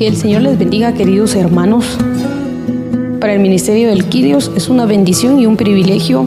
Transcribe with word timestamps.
Que 0.00 0.06
el 0.06 0.16
Señor 0.16 0.40
les 0.40 0.58
bendiga, 0.58 0.94
queridos 0.94 1.34
hermanos. 1.34 1.84
Para 3.20 3.34
el 3.34 3.40
Ministerio 3.40 3.90
del 3.90 4.06
Quirios 4.06 4.50
es 4.56 4.70
una 4.70 4.86
bendición 4.86 5.38
y 5.38 5.44
un 5.44 5.58
privilegio 5.58 6.24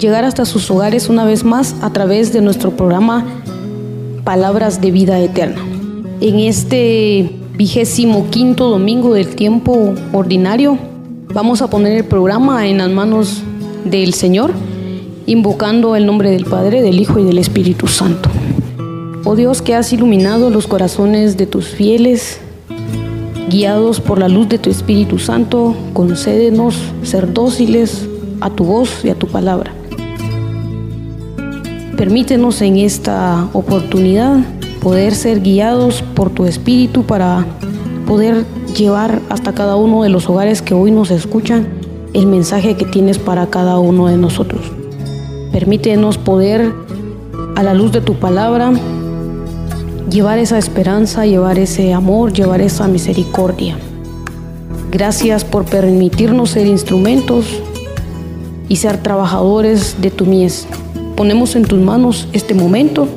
llegar 0.00 0.24
hasta 0.24 0.46
sus 0.46 0.70
hogares 0.70 1.10
una 1.10 1.26
vez 1.26 1.44
más 1.44 1.76
a 1.82 1.92
través 1.92 2.32
de 2.32 2.40
nuestro 2.40 2.70
programa 2.70 3.26
Palabras 4.24 4.80
de 4.80 4.90
Vida 4.90 5.20
Eterna. 5.20 5.62
En 6.22 6.38
este 6.38 7.30
vigésimo 7.58 8.28
quinto 8.30 8.70
domingo 8.70 9.12
del 9.12 9.36
tiempo 9.36 9.92
ordinario, 10.14 10.78
vamos 11.34 11.60
a 11.60 11.68
poner 11.68 11.92
el 11.98 12.04
programa 12.06 12.66
en 12.68 12.78
las 12.78 12.88
manos 12.88 13.42
del 13.84 14.14
Señor, 14.14 14.50
invocando 15.26 15.94
el 15.94 16.06
nombre 16.06 16.30
del 16.30 16.46
Padre, 16.46 16.80
del 16.80 16.98
Hijo 16.98 17.18
y 17.18 17.24
del 17.24 17.36
Espíritu 17.36 17.86
Santo. 17.86 18.30
Oh 19.26 19.36
Dios 19.36 19.60
que 19.60 19.74
has 19.74 19.92
iluminado 19.92 20.48
los 20.48 20.66
corazones 20.66 21.36
de 21.36 21.44
tus 21.44 21.66
fieles, 21.66 22.40
guiados 23.48 24.00
por 24.00 24.18
la 24.18 24.28
luz 24.28 24.48
de 24.48 24.58
tu 24.58 24.70
Espíritu 24.70 25.18
Santo, 25.18 25.74
concédenos 25.92 26.76
ser 27.02 27.32
dóciles 27.32 28.08
a 28.40 28.50
tu 28.50 28.64
voz 28.64 29.04
y 29.04 29.10
a 29.10 29.14
tu 29.14 29.26
palabra. 29.26 29.72
Permítenos 31.96 32.60
en 32.62 32.76
esta 32.76 33.48
oportunidad 33.52 34.38
poder 34.82 35.14
ser 35.14 35.40
guiados 35.40 36.02
por 36.14 36.30
tu 36.30 36.44
Espíritu 36.44 37.04
para 37.04 37.46
poder 38.06 38.44
llevar 38.76 39.20
hasta 39.28 39.52
cada 39.52 39.76
uno 39.76 40.02
de 40.02 40.08
los 40.08 40.28
hogares 40.28 40.60
que 40.60 40.74
hoy 40.74 40.90
nos 40.90 41.10
escuchan 41.10 41.68
el 42.12 42.26
mensaje 42.26 42.76
que 42.76 42.84
tienes 42.84 43.18
para 43.18 43.46
cada 43.46 43.78
uno 43.78 44.08
de 44.08 44.16
nosotros. 44.16 44.60
Permítenos 45.52 46.18
poder, 46.18 46.72
a 47.56 47.62
la 47.62 47.74
luz 47.74 47.92
de 47.92 48.00
tu 48.00 48.14
palabra, 48.14 48.72
llevar 50.14 50.38
esa 50.38 50.58
esperanza, 50.58 51.26
llevar 51.26 51.58
ese 51.58 51.92
amor, 51.92 52.32
llevar 52.32 52.60
esa 52.60 52.86
misericordia. 52.86 53.76
Gracias 54.92 55.44
por 55.44 55.64
permitirnos 55.64 56.50
ser 56.50 56.68
instrumentos 56.68 57.46
y 58.68 58.76
ser 58.76 58.98
trabajadores 58.98 59.96
de 60.00 60.12
tu 60.12 60.24
mies. 60.24 60.68
Ponemos 61.16 61.56
en 61.56 61.64
tus 61.64 61.80
manos 61.80 62.28
este 62.32 62.54
momento. 62.54 63.08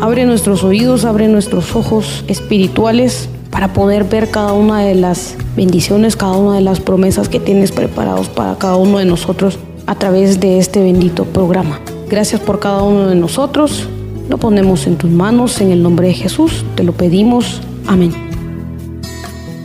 Abre 0.00 0.26
nuestros 0.26 0.64
oídos, 0.64 1.04
abre 1.04 1.28
nuestros 1.28 1.76
ojos 1.76 2.24
espirituales 2.26 3.28
para 3.52 3.72
poder 3.72 4.02
ver 4.02 4.32
cada 4.32 4.52
una 4.52 4.80
de 4.80 4.96
las 4.96 5.36
bendiciones, 5.54 6.16
cada 6.16 6.32
una 6.32 6.56
de 6.56 6.62
las 6.62 6.80
promesas 6.80 7.28
que 7.28 7.38
tienes 7.38 7.70
preparados 7.70 8.28
para 8.28 8.56
cada 8.58 8.74
uno 8.74 8.98
de 8.98 9.04
nosotros 9.04 9.56
a 9.86 9.94
través 9.94 10.40
de 10.40 10.58
este 10.58 10.82
bendito 10.82 11.26
programa. 11.26 11.78
Gracias 12.08 12.40
por 12.40 12.58
cada 12.58 12.82
uno 12.82 13.06
de 13.06 13.14
nosotros. 13.14 13.88
Lo 14.30 14.38
ponemos 14.38 14.86
en 14.86 14.96
tus 14.96 15.10
manos 15.10 15.60
en 15.60 15.72
el 15.72 15.82
nombre 15.82 16.06
de 16.06 16.14
Jesús. 16.14 16.64
Te 16.76 16.84
lo 16.84 16.92
pedimos. 16.92 17.60
Amén. 17.88 18.12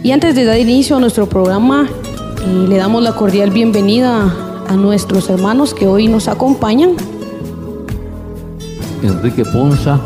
Y 0.02 0.12
antes 0.12 0.34
de 0.34 0.44
dar 0.44 0.60
inicio 0.60 0.98
a 0.98 1.00
nuestro 1.00 1.30
programa, 1.30 1.88
eh, 1.88 2.66
le 2.68 2.78
damos 2.78 3.04
la 3.04 3.14
cordial 3.14 3.52
bienvenida 3.52 4.34
a 4.68 4.76
nuestros 4.76 5.30
hermanos 5.30 5.76
que 5.76 5.86
hoy 5.86 6.08
nos 6.08 6.28
acompañan. 6.28 6.94
Enrique 9.04 9.46
Ponza, 9.46 10.02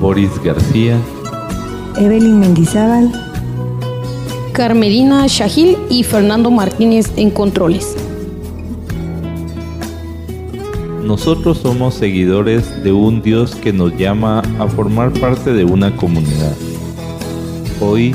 Boris 0.00 0.30
García, 0.42 0.96
Evelyn 1.98 2.40
Mendizábal, 2.40 3.12
Carmelina 4.54 5.26
Shahil 5.26 5.76
y 5.90 6.04
Fernando 6.04 6.50
Martínez 6.50 7.12
en 7.16 7.30
controles. 7.30 8.01
Nosotros 11.12 11.58
somos 11.58 11.92
seguidores 11.92 12.82
de 12.82 12.90
un 12.90 13.20
Dios 13.20 13.54
que 13.54 13.70
nos 13.70 13.94
llama 13.98 14.40
a 14.58 14.66
formar 14.66 15.12
parte 15.12 15.52
de 15.52 15.62
una 15.62 15.94
comunidad. 15.94 16.56
Hoy, 17.82 18.14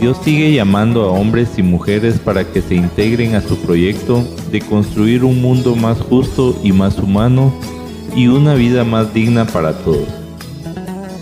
Dios 0.00 0.16
sigue 0.24 0.50
llamando 0.50 1.02
a 1.02 1.10
hombres 1.10 1.58
y 1.58 1.62
mujeres 1.62 2.18
para 2.18 2.50
que 2.50 2.62
se 2.62 2.74
integren 2.74 3.34
a 3.34 3.42
su 3.42 3.58
proyecto 3.58 4.24
de 4.50 4.62
construir 4.62 5.24
un 5.24 5.42
mundo 5.42 5.76
más 5.76 6.00
justo 6.00 6.58
y 6.64 6.72
más 6.72 6.98
humano 6.98 7.52
y 8.16 8.28
una 8.28 8.54
vida 8.54 8.82
más 8.82 9.12
digna 9.12 9.46
para 9.46 9.74
todos. 9.74 10.08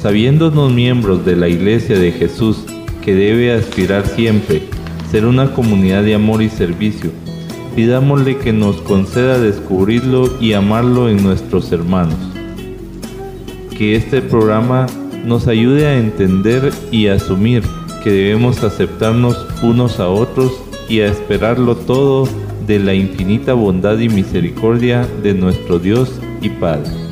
Sabiéndonos 0.01 0.73
miembros 0.73 1.27
de 1.27 1.35
la 1.35 1.49
Iglesia 1.49 1.99
de 1.99 2.13
Jesús 2.13 2.59
que 3.03 3.17
debe 3.17 3.53
aspirar 3.53 4.07
siempre 4.07 4.63
ser 5.11 5.27
una 5.27 5.55
comunidad 5.55 6.05
de 6.05 6.15
amor 6.15 6.41
y 6.41 6.49
servicio, 6.49 7.11
pidámosle 7.75 8.39
que 8.39 8.53
nos 8.53 8.77
conceda 8.83 9.39
descubrirlo 9.39 10.31
y 10.41 10.53
amarlo 10.53 11.09
en 11.09 11.23
nuestros 11.23 11.73
hermanos. 11.73 12.19
Que 13.77 13.97
este 13.97 14.23
programa 14.23 14.87
nos 15.25 15.49
ayude 15.49 15.87
a 15.87 15.99
entender 15.99 16.73
y 16.91 17.09
asumir 17.09 17.63
que 18.03 18.11
debemos 18.11 18.63
aceptarnos 18.63 19.47
unos 19.63 20.01
a 20.01 20.09
otros 20.09 20.53
y 20.89 21.01
a 21.01 21.07
esperarlo 21.07 21.77
todo 21.77 22.29
de 22.67 22.79
la 22.79 22.95
infinita 22.95 23.55
bondad 23.55 23.99
y 23.99 24.09
misericordia 24.09 25.07
de 25.23 25.35
nuestro 25.35 25.79
Dios 25.79 26.21
y 26.41 26.51
Padre. 26.51 27.10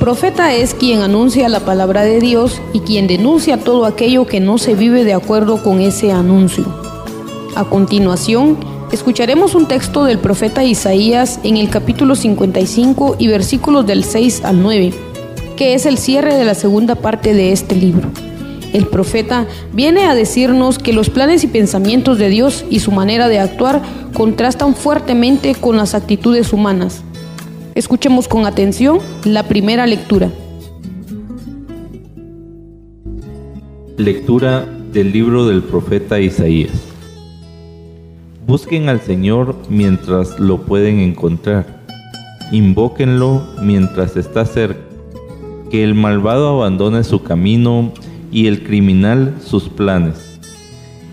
Profeta 0.00 0.54
es 0.54 0.72
quien 0.72 1.02
anuncia 1.02 1.50
la 1.50 1.60
palabra 1.60 2.04
de 2.04 2.20
Dios 2.20 2.62
y 2.72 2.80
quien 2.80 3.06
denuncia 3.06 3.58
todo 3.58 3.84
aquello 3.84 4.26
que 4.26 4.40
no 4.40 4.56
se 4.56 4.74
vive 4.74 5.04
de 5.04 5.12
acuerdo 5.12 5.62
con 5.62 5.82
ese 5.82 6.10
anuncio. 6.10 6.64
A 7.54 7.64
continuación, 7.64 8.56
escucharemos 8.92 9.54
un 9.54 9.68
texto 9.68 10.04
del 10.04 10.18
profeta 10.18 10.64
Isaías 10.64 11.38
en 11.44 11.58
el 11.58 11.68
capítulo 11.68 12.14
55 12.14 13.16
y 13.18 13.28
versículos 13.28 13.86
del 13.86 14.02
6 14.02 14.42
al 14.46 14.62
9, 14.62 14.94
que 15.58 15.74
es 15.74 15.84
el 15.84 15.98
cierre 15.98 16.34
de 16.34 16.46
la 16.46 16.54
segunda 16.54 16.94
parte 16.94 17.34
de 17.34 17.52
este 17.52 17.76
libro. 17.76 18.08
El 18.72 18.86
profeta 18.86 19.46
viene 19.74 20.06
a 20.06 20.14
decirnos 20.14 20.78
que 20.78 20.94
los 20.94 21.10
planes 21.10 21.44
y 21.44 21.46
pensamientos 21.46 22.16
de 22.16 22.30
Dios 22.30 22.64
y 22.70 22.80
su 22.80 22.90
manera 22.90 23.28
de 23.28 23.38
actuar 23.38 23.82
contrastan 24.14 24.74
fuertemente 24.74 25.54
con 25.54 25.76
las 25.76 25.94
actitudes 25.94 26.54
humanas. 26.54 27.02
Escuchemos 27.80 28.28
con 28.28 28.44
atención 28.44 28.98
la 29.24 29.48
primera 29.48 29.86
lectura. 29.86 30.30
Lectura 33.96 34.66
del 34.92 35.10
libro 35.12 35.46
del 35.46 35.62
profeta 35.62 36.20
Isaías. 36.20 36.72
Busquen 38.46 38.90
al 38.90 39.00
Señor 39.00 39.56
mientras 39.70 40.38
lo 40.38 40.60
pueden 40.66 40.98
encontrar. 40.98 41.80
Invóquenlo 42.52 43.48
mientras 43.62 44.14
está 44.14 44.44
cerca. 44.44 44.82
Que 45.70 45.82
el 45.82 45.94
malvado 45.94 46.50
abandone 46.50 47.02
su 47.02 47.22
camino 47.22 47.94
y 48.30 48.46
el 48.46 48.62
criminal 48.62 49.36
sus 49.42 49.70
planes. 49.70 50.38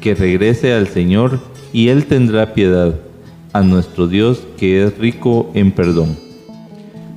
Que 0.01 0.15
regrese 0.15 0.73
al 0.73 0.89
Señor 0.89 1.39
y 1.71 1.87
Él 1.87 2.07
tendrá 2.07 2.53
piedad, 2.53 2.99
a 3.53 3.61
nuestro 3.61 4.09
Dios 4.09 4.41
que 4.57 4.83
es 4.83 4.97
rico 4.97 5.49
en 5.53 5.71
perdón. 5.71 6.26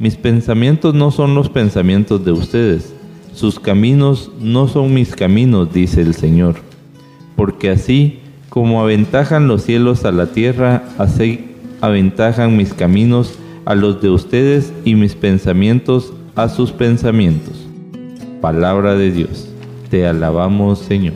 Mis 0.00 0.17
pensamientos 0.17 0.94
no 0.94 1.11
son 1.11 1.35
los 1.35 1.50
pensamientos 1.50 2.25
de 2.25 2.32
ustedes, 2.32 2.94
sus 3.35 3.61
caminos 3.61 4.31
no 4.41 4.67
son 4.67 4.94
mis 4.94 5.14
caminos, 5.14 5.75
dice 5.75 6.00
el 6.00 6.14
Señor. 6.14 6.55
Porque 7.37 7.69
así 7.69 8.20
como 8.49 8.81
aventajan 8.81 9.47
los 9.47 9.62
cielos 9.62 10.06
a 10.06 10.11
la 10.11 10.32
tierra, 10.32 10.85
así 10.97 11.50
aventajan 11.82 12.56
mis 12.56 12.73
caminos 12.73 13.35
a 13.67 13.75
los 13.75 14.00
de 14.00 14.08
ustedes 14.08 14.73
y 14.87 14.94
mis 14.94 15.14
pensamientos 15.14 16.14
a 16.35 16.49
sus 16.49 16.73
pensamientos. 16.73 17.69
Palabra 18.41 18.94
de 18.94 19.12
Dios. 19.12 19.50
Te 19.91 20.06
alabamos, 20.06 20.79
Señor. 20.79 21.12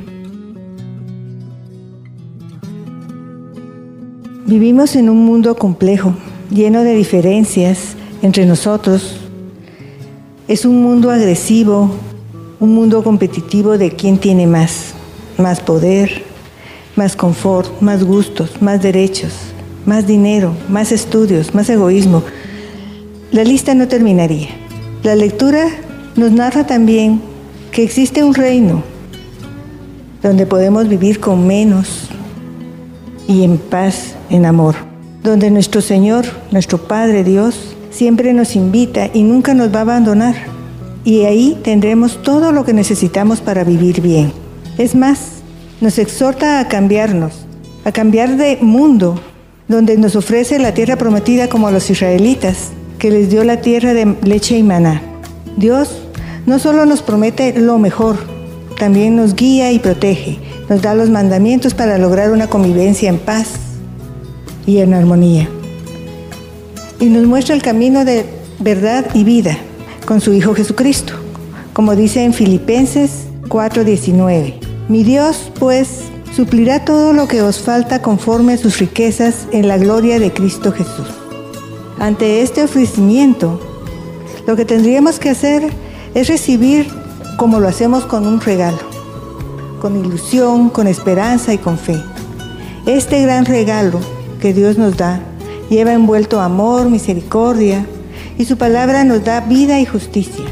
Vivimos 4.45 4.95
en 4.95 5.09
un 5.09 5.25
mundo 5.25 5.55
complejo, 5.55 6.15
lleno 6.51 6.83
de 6.83 6.95
diferencias 6.95 7.97
entre 8.25 8.47
nosotros. 8.47 9.17
Es 10.49 10.65
un 10.65 10.83
mundo 10.83 11.11
agresivo, 11.11 11.91
un 12.59 12.75
mundo 12.75 13.05
competitivo 13.05 13.77
de 13.77 13.91
quién 13.91 14.17
tiene 14.17 14.47
más, 14.47 14.95
más 15.37 15.61
poder, 15.61 16.23
más 16.97 17.17
confort, 17.17 17.83
más 17.83 18.03
gustos, 18.03 18.63
más 18.63 18.81
derechos, 18.83 19.33
más 19.85 20.07
dinero, 20.07 20.55
más 20.71 20.91
estudios, 20.91 21.55
más 21.55 21.69
egoísmo. 21.69 22.23
La 23.31 23.45
lista 23.45 23.75
no 23.75 23.89
terminaría. 23.89 24.49
La 25.03 25.15
lectura 25.17 25.67
nos 26.17 26.33
narra 26.33 26.67
también 26.67 27.21
que 27.73 27.83
existe 27.83 28.25
un 28.25 28.33
reino 28.33 28.83
donde 30.23 30.47
podemos 30.47 30.89
vivir 30.89 31.21
con 31.21 31.47
menos 31.47 32.09
y 33.29 33.45
en 33.45 33.59
paz, 33.59 34.15
en 34.31 34.47
amor, 34.47 34.77
donde 35.23 35.51
nuestro 35.51 35.83
Señor, 35.83 36.25
nuestro 36.51 36.79
Padre 36.79 37.23
Dios, 37.23 37.74
siempre 37.95 38.33
nos 38.33 38.57
invita 38.57 39.09
y 39.15 39.23
nunca 39.23 39.55
nos 39.55 39.73
va 39.73 39.79
a 39.79 39.83
abandonar. 39.83 40.35
Y 41.05 41.23
ahí 41.23 41.57
tendremos 41.63 42.23
todo 42.23 42.51
lo 42.51 42.65
que 42.65 42.73
necesitamos 42.73 43.41
para 43.41 43.63
vivir 43.63 44.01
bien. 44.01 44.33
Es 44.79 44.95
más, 44.95 45.43
nos 45.81 45.99
exhorta 45.99 46.59
a 46.59 46.69
cambiarnos, 46.69 47.47
a 47.85 47.93
cambiar 47.93 48.37
de 48.37 48.59
mundo, 48.61 49.21
donde 49.69 49.97
nos 49.97 50.17
ofrece 50.17 50.59
la 50.59 50.75
tierra 50.75 50.97
prometida 50.97 51.49
como 51.49 51.69
a 51.69 51.71
los 51.71 51.89
israelitas, 51.89 52.71
que 52.99 53.11
les 53.11 53.31
dio 53.31 53.45
la 53.45 53.61
tierra 53.61 53.95
de 53.95 54.17
leche 54.23 54.59
y 54.59 54.63
maná. 54.63 55.01
Dios 55.57 56.03
no 56.47 56.59
solo 56.59 56.87
nos 56.87 57.03
promete 57.03 57.59
lo 57.59 57.79
mejor, 57.79 58.17
también 58.79 59.15
nos 59.15 59.35
guía 59.37 59.73
y 59.73 59.79
protege, 59.79 60.39
nos 60.69 60.83
da 60.83 60.95
los 60.95 61.11
mandamientos 61.11 61.75
para 61.75 61.99
lograr 61.99 62.33
una 62.33 62.49
convivencia 62.49 63.09
en 63.09 63.19
paz 63.19 63.51
y 64.67 64.79
en 64.79 64.95
armonía. 64.95 65.49
Y 67.01 67.07
nos 67.07 67.25
muestra 67.27 67.55
el 67.55 67.63
camino 67.63 68.05
de 68.05 68.25
verdad 68.61 69.07
y 69.15 69.25
vida 69.25 69.59
con 70.07 70.21
su 70.21 70.33
Hijo 70.33 70.55
Jesucristo, 70.55 71.15
como 71.73 71.97
dice 71.97 72.25
en 72.25 72.33
Filipenses 72.33 73.27
4:19. 73.49 74.55
Mi 74.89 75.03
Dios, 75.03 75.51
pues, 75.59 76.03
suplirá 76.35 76.85
todo 76.85 77.13
lo 77.13 77.27
que 77.29 77.43
os 77.43 77.59
falta 77.59 78.03
conforme 78.03 78.55
a 78.55 78.59
sus 78.59 78.79
riquezas 78.79 79.47
en 79.53 79.69
la 79.69 79.79
gloria 79.79 80.19
de 80.19 80.33
Cristo 80.33 80.73
Jesús. 80.73 81.09
Ante 81.99 82.43
este 82.43 82.63
ofrecimiento, 82.63 83.61
lo 84.47 84.57
que 84.57 84.65
tendríamos 84.65 85.19
que 85.19 85.31
hacer 85.31 85.71
es 86.15 86.29
recibir 86.29 86.89
como 87.39 87.61
lo 87.61 87.69
hacemos 87.69 88.05
con 88.05 88.27
un 88.27 88.41
regalo, 88.41 88.79
con 89.81 90.05
ilusión, 90.05 90.71
con 90.71 90.87
esperanza 90.87 91.53
y 91.55 91.59
con 91.59 91.79
fe. 91.79 92.01
Este 92.87 93.23
gran 93.23 93.47
regalo 93.47 94.01
que 94.41 94.53
Dios 94.53 94.77
nos 94.77 94.97
da 94.97 95.21
lleva 95.71 95.93
envuelto 95.93 96.41
amor, 96.41 96.91
misericordia, 96.91 97.87
y 98.39 98.45
su 98.45 98.57
palabra 98.57 99.05
nos 99.05 99.25
da 99.25 99.41
vida 99.41 99.81
y 99.81 99.87
justicia. 99.87 100.45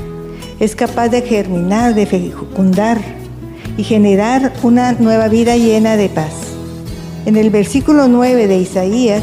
Es 0.61 0.77
capaz 0.77 1.09
de 1.09 1.23
germinar, 1.23 1.95
de 1.95 2.07
fecundar 2.07 3.01
y 3.77 3.85
generar 3.85 4.53
una 4.63 4.93
nueva 4.93 5.29
vida 5.29 5.57
llena 5.57 5.97
de 5.97 6.09
paz. 6.09 6.33
En 7.27 7.37
el 7.37 7.51
versículo 7.51 8.09
9 8.09 8.47
de 8.47 8.59
Isaías 8.59 9.23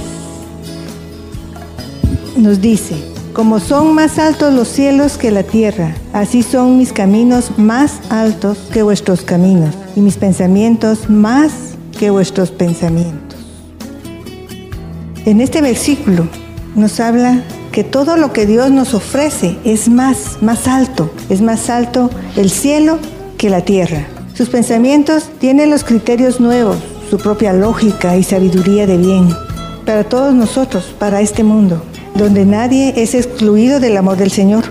nos 2.38 2.62
dice, 2.62 2.95
como 3.33 3.59
son 3.59 3.94
más 3.94 4.18
altos 4.18 4.53
los 4.53 4.68
cielos 4.68 5.18
que 5.18 5.31
la 5.31 5.44
tierra, 5.44 5.94
así 6.13 6.44
son 6.44 6.77
mis 6.77 6.92
caminos 6.92 7.57
más 7.57 8.00
altos 8.09 8.57
que 8.74 8.83
vuestros 8.83 9.21
caminos, 9.21 9.75
y 9.95 10.01
mis 10.01 10.18
pensamientos 10.18 11.09
más 11.09 11.51
que 11.97 12.09
vuestros 12.09 12.51
pensamientos. 12.51 13.29
En 15.30 15.42
este 15.42 15.62
versículo 15.62 16.28
nos 16.74 17.00
habla 17.00 17.44
que 17.72 17.84
todo 17.84 18.18
lo 18.18 18.34
que 18.34 18.48
Dios 18.48 18.72
nos 18.72 18.96
ofrece 18.96 19.60
es 19.64 19.88
más, 19.88 20.42
más 20.42 20.68
alto, 20.68 21.12
es 21.30 21.44
más 21.44 21.70
alto 21.70 22.10
el 22.36 22.50
cielo 22.50 22.98
que 23.38 23.52
la 23.52 23.62
tierra. 23.62 24.08
Sus 24.34 24.50
pensamientos 24.50 25.30
tienen 25.38 25.70
los 25.70 25.84
criterios 25.84 26.40
nuevos, 26.40 26.78
su 27.12 27.20
propia 27.20 27.54
lógica 27.54 28.18
y 28.18 28.24
sabiduría 28.24 28.88
de 28.88 28.98
bien, 28.98 29.30
para 29.86 30.04
todos 30.04 30.34
nosotros, 30.34 30.96
para 30.98 31.22
este 31.22 31.44
mundo 31.44 31.84
donde 32.16 32.44
nadie 32.44 32.96
es 32.98 33.14
excluido 33.14 33.80
del 33.80 33.98
amor 33.98 34.18
del 34.18 34.31
Señor. 34.31 34.64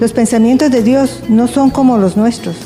Los 0.00 0.12
pensamientos 0.12 0.72
de 0.72 0.82
Dios 0.82 1.22
no 1.28 1.46
son 1.46 1.70
como 1.70 1.98
los 1.98 2.16
nuestros, 2.16 2.56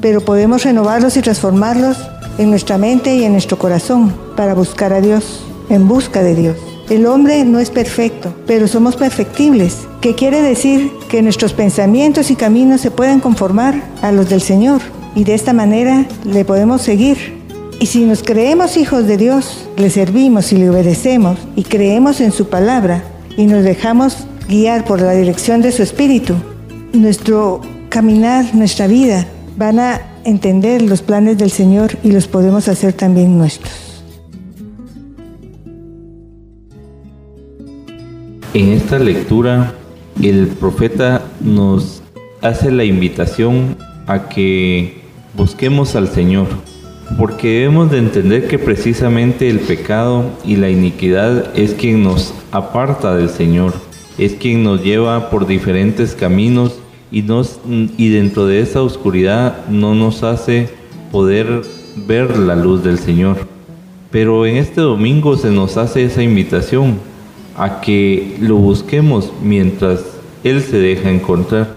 pero 0.00 0.20
podemos 0.20 0.64
renovarlos 0.64 1.16
y 1.16 1.22
transformarlos 1.22 1.96
en 2.38 2.50
nuestra 2.50 2.76
mente 2.76 3.14
y 3.14 3.22
en 3.22 3.30
nuestro 3.30 3.56
corazón 3.56 4.12
para 4.36 4.52
buscar 4.54 4.92
a 4.92 5.00
Dios, 5.00 5.44
en 5.70 5.86
busca 5.86 6.24
de 6.24 6.34
Dios. 6.34 6.67
El 6.90 7.04
hombre 7.04 7.44
no 7.44 7.58
es 7.58 7.68
perfecto, 7.68 8.34
pero 8.46 8.66
somos 8.66 8.96
perfectibles, 8.96 9.86
que 10.00 10.14
quiere 10.14 10.40
decir 10.40 10.90
que 11.10 11.20
nuestros 11.20 11.52
pensamientos 11.52 12.30
y 12.30 12.34
caminos 12.34 12.80
se 12.80 12.90
pueden 12.90 13.20
conformar 13.20 13.82
a 14.00 14.10
los 14.10 14.30
del 14.30 14.40
Señor 14.40 14.80
y 15.14 15.24
de 15.24 15.34
esta 15.34 15.52
manera 15.52 16.06
le 16.24 16.46
podemos 16.46 16.80
seguir. 16.80 17.36
Y 17.78 17.86
si 17.86 18.06
nos 18.06 18.22
creemos 18.22 18.78
hijos 18.78 19.06
de 19.06 19.18
Dios, 19.18 19.68
le 19.76 19.90
servimos 19.90 20.50
y 20.52 20.56
le 20.56 20.70
obedecemos 20.70 21.38
y 21.56 21.64
creemos 21.64 22.22
en 22.22 22.32
su 22.32 22.48
palabra, 22.48 23.04
y 23.36 23.44
nos 23.44 23.64
dejamos 23.64 24.16
guiar 24.48 24.86
por 24.86 25.02
la 25.02 25.12
dirección 25.12 25.60
de 25.60 25.72
su 25.72 25.82
espíritu, 25.82 26.34
nuestro 26.94 27.60
caminar, 27.90 28.54
nuestra 28.54 28.86
vida, 28.86 29.26
van 29.58 29.78
a 29.78 30.00
entender 30.24 30.80
los 30.80 31.02
planes 31.02 31.36
del 31.36 31.50
Señor 31.50 31.98
y 32.02 32.12
los 32.12 32.26
podemos 32.26 32.66
hacer 32.66 32.94
también 32.94 33.36
nuestros. 33.36 33.87
En 38.54 38.70
esta 38.72 38.98
lectura, 38.98 39.74
el 40.22 40.46
profeta 40.46 41.22
nos 41.38 42.02
hace 42.40 42.70
la 42.70 42.84
invitación 42.84 43.76
a 44.06 44.30
que 44.30 45.02
busquemos 45.34 45.94
al 45.96 46.08
Señor, 46.08 46.46
porque 47.18 47.48
debemos 47.48 47.90
de 47.90 47.98
entender 47.98 48.48
que 48.48 48.58
precisamente 48.58 49.50
el 49.50 49.60
pecado 49.60 50.24
y 50.46 50.56
la 50.56 50.70
iniquidad 50.70 51.54
es 51.58 51.74
quien 51.74 52.02
nos 52.02 52.32
aparta 52.50 53.14
del 53.14 53.28
Señor, 53.28 53.74
es 54.16 54.32
quien 54.32 54.62
nos 54.62 54.82
lleva 54.82 55.28
por 55.28 55.46
diferentes 55.46 56.14
caminos 56.14 56.80
y, 57.12 57.20
nos, 57.20 57.60
y 57.68 58.08
dentro 58.08 58.46
de 58.46 58.60
esa 58.60 58.80
oscuridad 58.80 59.66
no 59.68 59.94
nos 59.94 60.22
hace 60.22 60.70
poder 61.12 61.60
ver 62.06 62.38
la 62.38 62.56
luz 62.56 62.82
del 62.82 62.98
Señor. 62.98 63.46
Pero 64.10 64.46
en 64.46 64.56
este 64.56 64.80
domingo 64.80 65.36
se 65.36 65.50
nos 65.50 65.76
hace 65.76 66.02
esa 66.02 66.22
invitación 66.22 66.96
a 67.58 67.80
que 67.80 68.36
lo 68.40 68.56
busquemos 68.56 69.32
mientras 69.42 70.04
Él 70.44 70.62
se 70.62 70.78
deja 70.78 71.10
encontrar. 71.10 71.74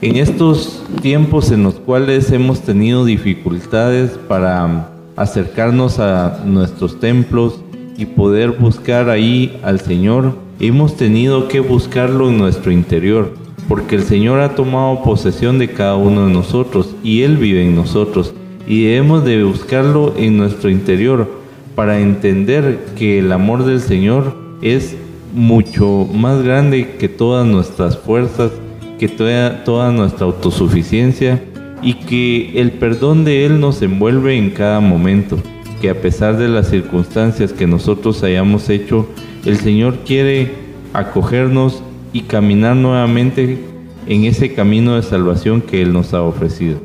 En 0.00 0.16
estos 0.16 0.82
tiempos 1.02 1.50
en 1.50 1.62
los 1.62 1.74
cuales 1.74 2.32
hemos 2.32 2.60
tenido 2.60 3.04
dificultades 3.04 4.12
para 4.28 4.88
acercarnos 5.14 5.98
a 5.98 6.42
nuestros 6.46 6.98
templos 6.98 7.60
y 7.98 8.06
poder 8.06 8.52
buscar 8.52 9.10
ahí 9.10 9.60
al 9.62 9.78
Señor, 9.78 10.34
hemos 10.58 10.96
tenido 10.96 11.48
que 11.48 11.60
buscarlo 11.60 12.30
en 12.30 12.38
nuestro 12.38 12.72
interior, 12.72 13.34
porque 13.68 13.96
el 13.96 14.04
Señor 14.04 14.40
ha 14.40 14.54
tomado 14.54 15.02
posesión 15.02 15.58
de 15.58 15.68
cada 15.68 15.96
uno 15.96 16.26
de 16.26 16.32
nosotros 16.32 16.94
y 17.04 17.20
Él 17.20 17.36
vive 17.36 17.62
en 17.62 17.76
nosotros 17.76 18.32
y 18.66 18.84
debemos 18.84 19.24
de 19.24 19.44
buscarlo 19.44 20.14
en 20.16 20.38
nuestro 20.38 20.70
interior 20.70 21.39
para 21.74 22.00
entender 22.00 22.78
que 22.96 23.18
el 23.18 23.32
amor 23.32 23.64
del 23.64 23.80
Señor 23.80 24.36
es 24.62 24.96
mucho 25.34 26.08
más 26.12 26.42
grande 26.42 26.96
que 26.98 27.08
todas 27.08 27.46
nuestras 27.46 27.96
fuerzas, 27.98 28.50
que 28.98 29.08
toda, 29.08 29.90
nuestra 29.92 30.26
autosuficiencia 30.26 31.42
y 31.82 31.94
que 31.94 32.60
el 32.60 32.72
perdón 32.72 33.24
de 33.24 33.46
Él 33.46 33.60
nos 33.60 33.80
envuelve 33.80 34.36
en 34.36 34.50
cada 34.50 34.80
momento, 34.80 35.38
que 35.80 35.88
a 35.88 36.00
pesar 36.00 36.36
de 36.36 36.48
las 36.48 36.68
circunstancias 36.68 37.52
que 37.52 37.66
nosotros 37.66 38.22
hayamos 38.22 38.68
hecho, 38.68 39.08
el 39.46 39.56
Señor 39.56 40.00
quiere 40.04 40.52
acogernos 40.92 41.82
y 42.12 42.22
caminar 42.22 42.76
nuevamente 42.76 43.58
en 44.06 44.24
ese 44.24 44.52
camino 44.52 44.96
de 44.96 45.02
salvación 45.02 45.62
que 45.62 45.80
Él 45.80 45.92
nos 45.92 46.12
ha 46.12 46.22
ofrecido. 46.22 46.78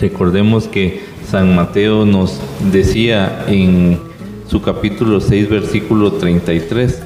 Recordemos 0.00 0.66
que 0.66 1.00
San 1.34 1.56
Mateo 1.56 2.06
nos 2.06 2.38
decía 2.70 3.44
en 3.48 3.98
su 4.46 4.62
capítulo 4.62 5.20
6, 5.20 5.50
versículo 5.50 6.12
33, 6.12 7.02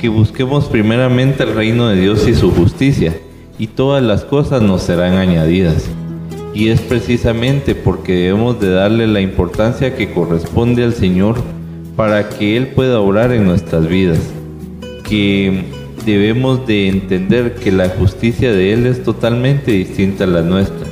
que 0.00 0.08
busquemos 0.08 0.64
primeramente 0.64 1.42
el 1.42 1.54
reino 1.54 1.86
de 1.88 2.00
Dios 2.00 2.26
y 2.26 2.34
su 2.34 2.50
justicia, 2.52 3.14
y 3.58 3.66
todas 3.66 4.02
las 4.02 4.24
cosas 4.24 4.62
nos 4.62 4.80
serán 4.80 5.18
añadidas. 5.18 5.90
Y 6.54 6.70
es 6.70 6.80
precisamente 6.80 7.74
porque 7.74 8.14
debemos 8.14 8.58
de 8.60 8.70
darle 8.70 9.06
la 9.06 9.20
importancia 9.20 9.94
que 9.94 10.10
corresponde 10.10 10.82
al 10.82 10.94
Señor 10.94 11.36
para 11.96 12.30
que 12.30 12.56
Él 12.56 12.68
pueda 12.68 12.98
obrar 12.98 13.30
en 13.30 13.44
nuestras 13.44 13.86
vidas, 13.86 14.20
que 15.06 15.64
debemos 16.06 16.66
de 16.66 16.88
entender 16.88 17.56
que 17.56 17.72
la 17.72 17.90
justicia 17.90 18.54
de 18.54 18.72
Él 18.72 18.86
es 18.86 19.02
totalmente 19.02 19.70
distinta 19.72 20.24
a 20.24 20.28
la 20.28 20.40
nuestra, 20.40 20.85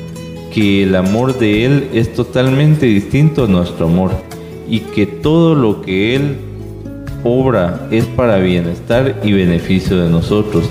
que 0.54 0.84
el 0.84 0.94
amor 0.94 1.36
de 1.36 1.66
Él 1.66 1.88
es 1.92 2.14
totalmente 2.14 2.86
distinto 2.86 3.44
a 3.44 3.48
nuestro 3.48 3.86
amor 3.86 4.12
y 4.70 4.80
que 4.80 5.04
todo 5.04 5.56
lo 5.56 5.82
que 5.82 6.14
Él 6.14 6.36
obra 7.24 7.88
es 7.90 8.04
para 8.04 8.38
bienestar 8.38 9.20
y 9.24 9.32
beneficio 9.32 10.00
de 10.00 10.08
nosotros 10.08 10.70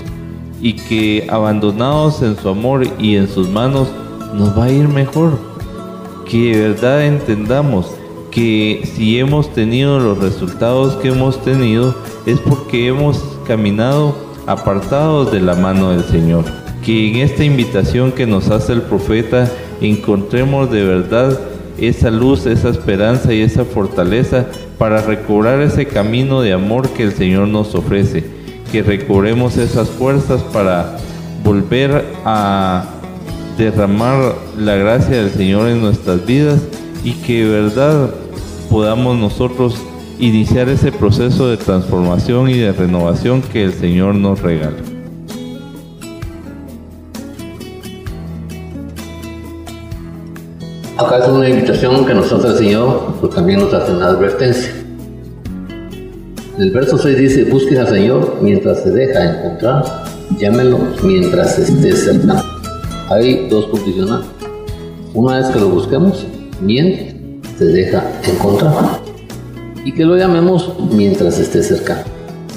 y 0.62 0.72
que 0.72 1.26
abandonados 1.28 2.22
en 2.22 2.36
su 2.36 2.48
amor 2.48 2.86
y 2.98 3.16
en 3.16 3.28
sus 3.28 3.50
manos 3.50 3.88
nos 4.32 4.58
va 4.58 4.64
a 4.64 4.70
ir 4.70 4.88
mejor. 4.88 5.38
Que 6.24 6.56
de 6.56 6.68
verdad 6.68 7.04
entendamos 7.04 7.90
que 8.30 8.88
si 8.94 9.18
hemos 9.18 9.52
tenido 9.52 10.00
los 10.00 10.18
resultados 10.18 10.94
que 10.96 11.08
hemos 11.08 11.42
tenido 11.42 11.94
es 12.24 12.40
porque 12.40 12.86
hemos 12.86 13.22
caminado 13.46 14.16
apartados 14.46 15.30
de 15.30 15.40
la 15.40 15.54
mano 15.54 15.90
del 15.90 16.04
Señor. 16.04 16.44
Que 16.82 17.10
en 17.10 17.16
esta 17.16 17.44
invitación 17.44 18.12
que 18.12 18.26
nos 18.26 18.48
hace 18.48 18.72
el 18.72 18.82
profeta 18.82 19.50
encontremos 19.88 20.70
de 20.70 20.84
verdad 20.84 21.38
esa 21.78 22.10
luz, 22.10 22.46
esa 22.46 22.68
esperanza 22.68 23.32
y 23.32 23.42
esa 23.42 23.64
fortaleza 23.64 24.46
para 24.78 25.02
recobrar 25.02 25.60
ese 25.60 25.86
camino 25.86 26.40
de 26.40 26.52
amor 26.52 26.88
que 26.90 27.02
el 27.02 27.12
Señor 27.12 27.48
nos 27.48 27.74
ofrece. 27.74 28.24
Que 28.70 28.82
recobremos 28.82 29.56
esas 29.56 29.88
fuerzas 29.88 30.42
para 30.42 30.96
volver 31.44 32.04
a 32.24 32.84
derramar 33.56 34.34
la 34.58 34.74
gracia 34.76 35.22
del 35.22 35.30
Señor 35.30 35.68
en 35.68 35.80
nuestras 35.80 36.24
vidas 36.26 36.60
y 37.04 37.12
que 37.12 37.44
de 37.44 37.50
verdad 37.50 38.10
podamos 38.70 39.16
nosotros 39.16 39.76
iniciar 40.18 40.68
ese 40.68 40.90
proceso 40.90 41.48
de 41.48 41.56
transformación 41.56 42.48
y 42.48 42.54
de 42.54 42.72
renovación 42.72 43.42
que 43.42 43.64
el 43.64 43.72
Señor 43.72 44.14
nos 44.14 44.40
regala. 44.40 44.93
Acá 50.96 51.18
es 51.18 51.28
una 51.28 51.48
invitación 51.48 52.06
que 52.06 52.14
nos 52.14 52.32
hace 52.32 52.46
el 52.46 52.56
Señor, 52.56 53.14
pero 53.20 53.28
también 53.32 53.58
nos 53.58 53.74
hace 53.74 53.90
una 53.90 54.06
advertencia. 54.06 54.72
En 56.56 56.62
el 56.62 56.70
verso 56.70 56.96
6 56.96 57.18
dice, 57.18 57.44
busquen 57.44 57.78
al 57.78 57.88
Señor 57.88 58.38
mientras 58.40 58.84
se 58.84 58.90
deja 58.90 59.38
encontrar, 59.38 60.04
llámenlo 60.38 60.78
mientras 61.02 61.58
esté 61.58 61.92
cerca. 61.96 62.44
Hay 63.10 63.48
dos 63.48 63.66
condicionantes. 63.66 64.30
Una 65.14 65.40
es 65.40 65.48
que 65.48 65.58
lo 65.58 65.70
busquemos 65.70 66.24
mientras 66.60 67.16
se 67.58 67.64
deja 67.64 68.04
encontrar 68.28 69.00
y 69.84 69.92
que 69.92 70.04
lo 70.04 70.16
llamemos 70.16 70.74
mientras 70.92 71.40
esté 71.40 71.64
cerca. 71.64 72.04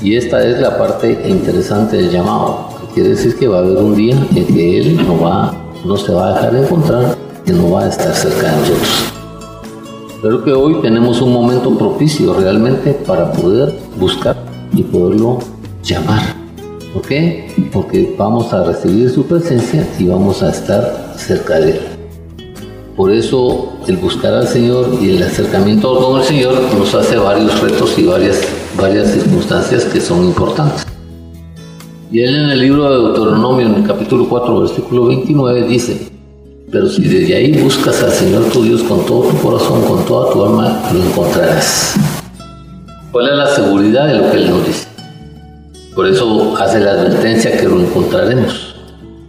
Y 0.03 0.15
esta 0.15 0.45
es 0.47 0.61
la 0.61 0.77
parte 0.77 1.23
interesante 1.27 1.97
del 1.97 2.11
llamado, 2.11 2.69
quiere 2.93 3.09
decir 3.09 3.35
que 3.35 3.47
va 3.47 3.57
a 3.57 3.59
haber 3.61 3.77
un 3.77 3.95
día 3.95 4.15
en 4.35 4.45
que 4.45 4.79
Él 4.79 4.95
no, 4.95 5.19
va, 5.21 5.53
no 5.83 5.97
se 5.97 6.11
va 6.13 6.29
a 6.29 6.33
dejar 6.33 6.55
encontrar, 6.55 7.26
que 7.47 7.53
no 7.53 7.71
va 7.71 7.85
a 7.85 7.87
estar 7.87 8.13
cerca 8.13 8.51
de 8.51 8.57
nosotros. 8.57 9.13
Pero 10.21 10.43
que 10.43 10.51
hoy 10.51 10.81
tenemos 10.81 11.21
un 11.21 11.31
momento 11.31 11.77
propicio 11.77 12.33
realmente 12.33 12.91
para 12.91 13.31
poder 13.31 13.73
buscar 13.97 14.35
y 14.73 14.83
poderlo 14.83 15.39
llamar. 15.81 16.35
¿Por 16.93 17.03
qué? 17.03 17.49
Porque 17.71 18.13
vamos 18.17 18.51
a 18.51 18.65
recibir 18.65 19.09
su 19.09 19.25
presencia 19.25 19.87
y 19.97 20.07
vamos 20.07 20.43
a 20.43 20.49
estar 20.49 21.13
cerca 21.15 21.57
de 21.61 21.71
Él. 21.71 21.79
Por 22.97 23.13
eso 23.13 23.77
el 23.87 23.95
buscar 23.95 24.33
al 24.33 24.47
Señor 24.49 24.97
y 25.01 25.11
el 25.11 25.23
acercamiento 25.23 25.97
con 26.01 26.19
el 26.19 26.25
Señor 26.25 26.53
nos 26.77 26.93
hace 26.95 27.15
varios 27.15 27.61
retos 27.61 27.97
y 27.97 28.03
varias, 28.03 28.41
varias 28.77 29.11
circunstancias 29.11 29.85
que 29.85 30.01
son 30.01 30.25
importantes. 30.25 30.85
Y 32.11 32.21
él 32.21 32.35
en 32.35 32.49
el 32.49 32.59
libro 32.59 32.89
de 32.89 32.97
Deuteronomio, 32.97 33.67
en 33.67 33.75
el 33.75 33.83
capítulo 33.87 34.27
4, 34.27 34.61
versículo 34.61 35.05
29, 35.05 35.67
dice, 35.67 36.16
pero 36.69 36.89
si 36.89 37.01
desde 37.03 37.33
ahí 37.33 37.51
buscas 37.61 38.03
al 38.03 38.11
Señor 38.11 38.45
tu 38.51 38.61
Dios 38.63 38.83
con 38.83 39.05
todo 39.05 39.29
tu 39.29 39.37
corazón, 39.37 39.83
con 39.83 40.03
toda 40.05 40.33
tu 40.33 40.43
alma, 40.43 40.83
lo 40.93 41.01
encontrarás. 41.01 41.95
¿Cuál 43.11 43.29
es 43.29 43.37
la 43.37 43.47
seguridad 43.47 44.07
de 44.07 44.15
lo 44.15 44.29
que 44.29 44.37
Él 44.37 44.49
nos 44.49 44.67
dice? 44.67 44.87
Por 45.95 46.07
eso 46.07 46.57
hace 46.57 46.81
la 46.81 46.91
advertencia 46.91 47.57
que 47.57 47.67
lo 47.67 47.79
encontraremos. 47.79 48.75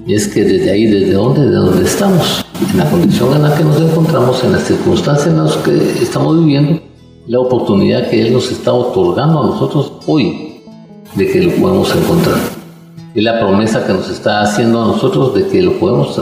Y 0.05 0.15
es 0.15 0.27
que 0.27 0.43
desde 0.43 0.71
ahí, 0.71 0.87
desde 0.87 1.13
dónde, 1.13 1.47
de 1.47 1.55
dónde 1.55 1.85
estamos, 1.85 2.45
en 2.73 2.77
la 2.77 2.91
condición 2.91 3.33
en 3.35 3.43
la 3.43 3.55
que 3.55 3.63
nos 3.63 3.81
encontramos, 3.81 4.43
en 4.43 4.53
las 4.53 4.65
circunstancias 4.65 5.29
en 5.29 5.45
las 5.45 5.57
que 5.59 5.77
estamos 6.03 6.41
viviendo, 6.41 6.81
la 7.29 7.39
oportunidad 7.39 8.11
que 8.11 8.21
Él 8.21 8.33
nos 8.33 8.51
está 8.51 8.73
otorgando 8.73 9.45
a 9.45 9.47
nosotros 9.47 9.93
hoy 10.07 10.63
de 11.15 11.31
que 11.31 11.43
lo 11.43 11.53
podemos 11.53 11.95
encontrar. 11.95 12.39
Es 13.15 13.23
la 13.23 13.39
promesa 13.39 13.87
que 13.87 13.93
nos 13.93 14.11
está 14.11 14.43
haciendo 14.43 14.83
a 14.83 14.87
nosotros 14.89 15.35
de 15.35 15.47
que 15.47 15.63
lo 15.63 15.79
podemos 15.79 16.19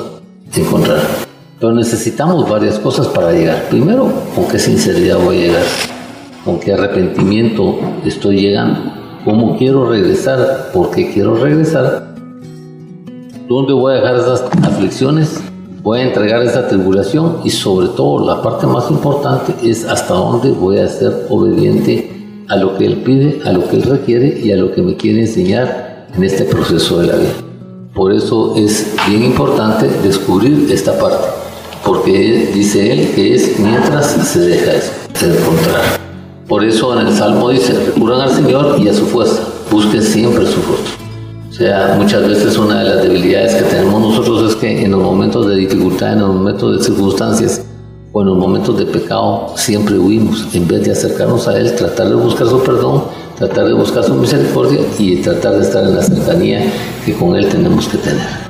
encontrar. 0.60 1.00
Pero 1.60 1.72
necesitamos 1.72 2.48
varias 2.48 2.78
cosas 2.78 3.06
para 3.08 3.32
llegar. 3.32 3.68
Primero, 3.70 4.10
con 4.34 4.46
qué 4.48 4.58
sinceridad 4.58 5.18
voy 5.18 5.36
a 5.36 5.46
llegar, 5.46 5.64
con 6.44 6.60
qué 6.60 6.72
arrepentimiento 6.72 7.78
estoy 8.04 8.40
llegando, 8.40 8.92
cómo 9.24 9.56
quiero 9.56 9.88
regresar, 9.88 10.70
por 10.72 10.90
qué 10.90 11.10
quiero 11.12 11.36
regresar 11.36 12.06
¿Dónde 13.48 13.72
voy 13.74 13.92
a 13.92 13.96
dejar 13.98 14.16
esas 14.16 14.42
aflicciones? 14.64 15.40
Voy 15.80 16.00
a 16.00 16.02
entregar 16.02 16.42
esa 16.42 16.66
tribulación 16.66 17.42
y 17.44 17.50
sobre 17.50 17.86
todo 17.88 18.26
la 18.26 18.42
parte 18.42 18.66
más 18.66 18.90
importante 18.90 19.54
es 19.62 19.84
hasta 19.84 20.14
dónde 20.14 20.50
voy 20.50 20.78
a 20.78 20.88
ser 20.88 21.26
obediente 21.28 22.42
a 22.48 22.56
lo 22.56 22.76
que 22.76 22.86
Él 22.86 22.96
pide, 23.04 23.40
a 23.44 23.52
lo 23.52 23.68
que 23.68 23.76
Él 23.76 23.84
requiere 23.84 24.40
y 24.40 24.50
a 24.50 24.56
lo 24.56 24.72
que 24.72 24.82
me 24.82 24.96
quiere 24.96 25.20
enseñar 25.20 26.08
en 26.16 26.24
este 26.24 26.42
proceso 26.42 26.98
de 26.98 27.06
la 27.06 27.14
vida. 27.14 27.45
Por 28.06 28.14
eso 28.14 28.54
es 28.54 28.94
bien 29.08 29.24
importante 29.24 29.88
descubrir 30.00 30.70
esta 30.70 30.96
parte, 30.96 31.26
porque 31.84 32.52
dice 32.54 32.92
Él 32.92 33.12
que 33.16 33.34
es 33.34 33.58
mientras 33.58 34.12
se 34.12 34.38
deja 34.38 34.74
eso, 34.74 34.92
encontrar. 35.22 35.82
Por 36.46 36.62
eso 36.62 36.96
en 37.00 37.08
el 37.08 37.12
Salmo 37.12 37.50
dice, 37.50 37.72
recurran 37.72 38.20
al 38.20 38.30
Señor 38.30 38.78
y 38.78 38.88
a 38.88 38.94
su 38.94 39.06
fuerza, 39.06 39.42
busquen 39.72 40.04
siempre 40.04 40.46
su 40.46 40.62
rostro. 40.62 40.94
O 41.50 41.52
sea, 41.52 41.96
muchas 41.98 42.28
veces 42.28 42.56
una 42.56 42.78
de 42.78 42.90
las 42.90 43.02
debilidades 43.02 43.56
que 43.56 43.64
tenemos 43.64 44.00
nosotros 44.00 44.52
es 44.52 44.54
que 44.54 44.84
en 44.84 44.92
los 44.92 45.02
momentos 45.02 45.48
de 45.48 45.56
dificultad, 45.56 46.12
en 46.12 46.20
los 46.20 46.32
momentos 46.32 46.78
de 46.78 46.84
circunstancias 46.84 47.62
en 48.20 48.28
los 48.28 48.38
momentos 48.38 48.78
de 48.78 48.86
pecado, 48.86 49.52
siempre 49.56 49.98
huimos. 49.98 50.46
En 50.54 50.66
vez 50.66 50.84
de 50.84 50.92
acercarnos 50.92 51.46
a 51.48 51.58
Él, 51.58 51.74
tratar 51.74 52.08
de 52.08 52.14
buscar 52.14 52.46
su 52.48 52.62
perdón, 52.62 53.04
tratar 53.36 53.66
de 53.66 53.74
buscar 53.74 54.04
su 54.04 54.14
misericordia 54.14 54.80
y 54.98 55.16
tratar 55.16 55.56
de 55.56 55.62
estar 55.62 55.84
en 55.84 55.94
la 55.94 56.02
cercanía 56.02 56.72
que 57.04 57.14
con 57.14 57.36
Él 57.36 57.48
tenemos 57.48 57.88
que 57.88 57.98
tener. 57.98 58.46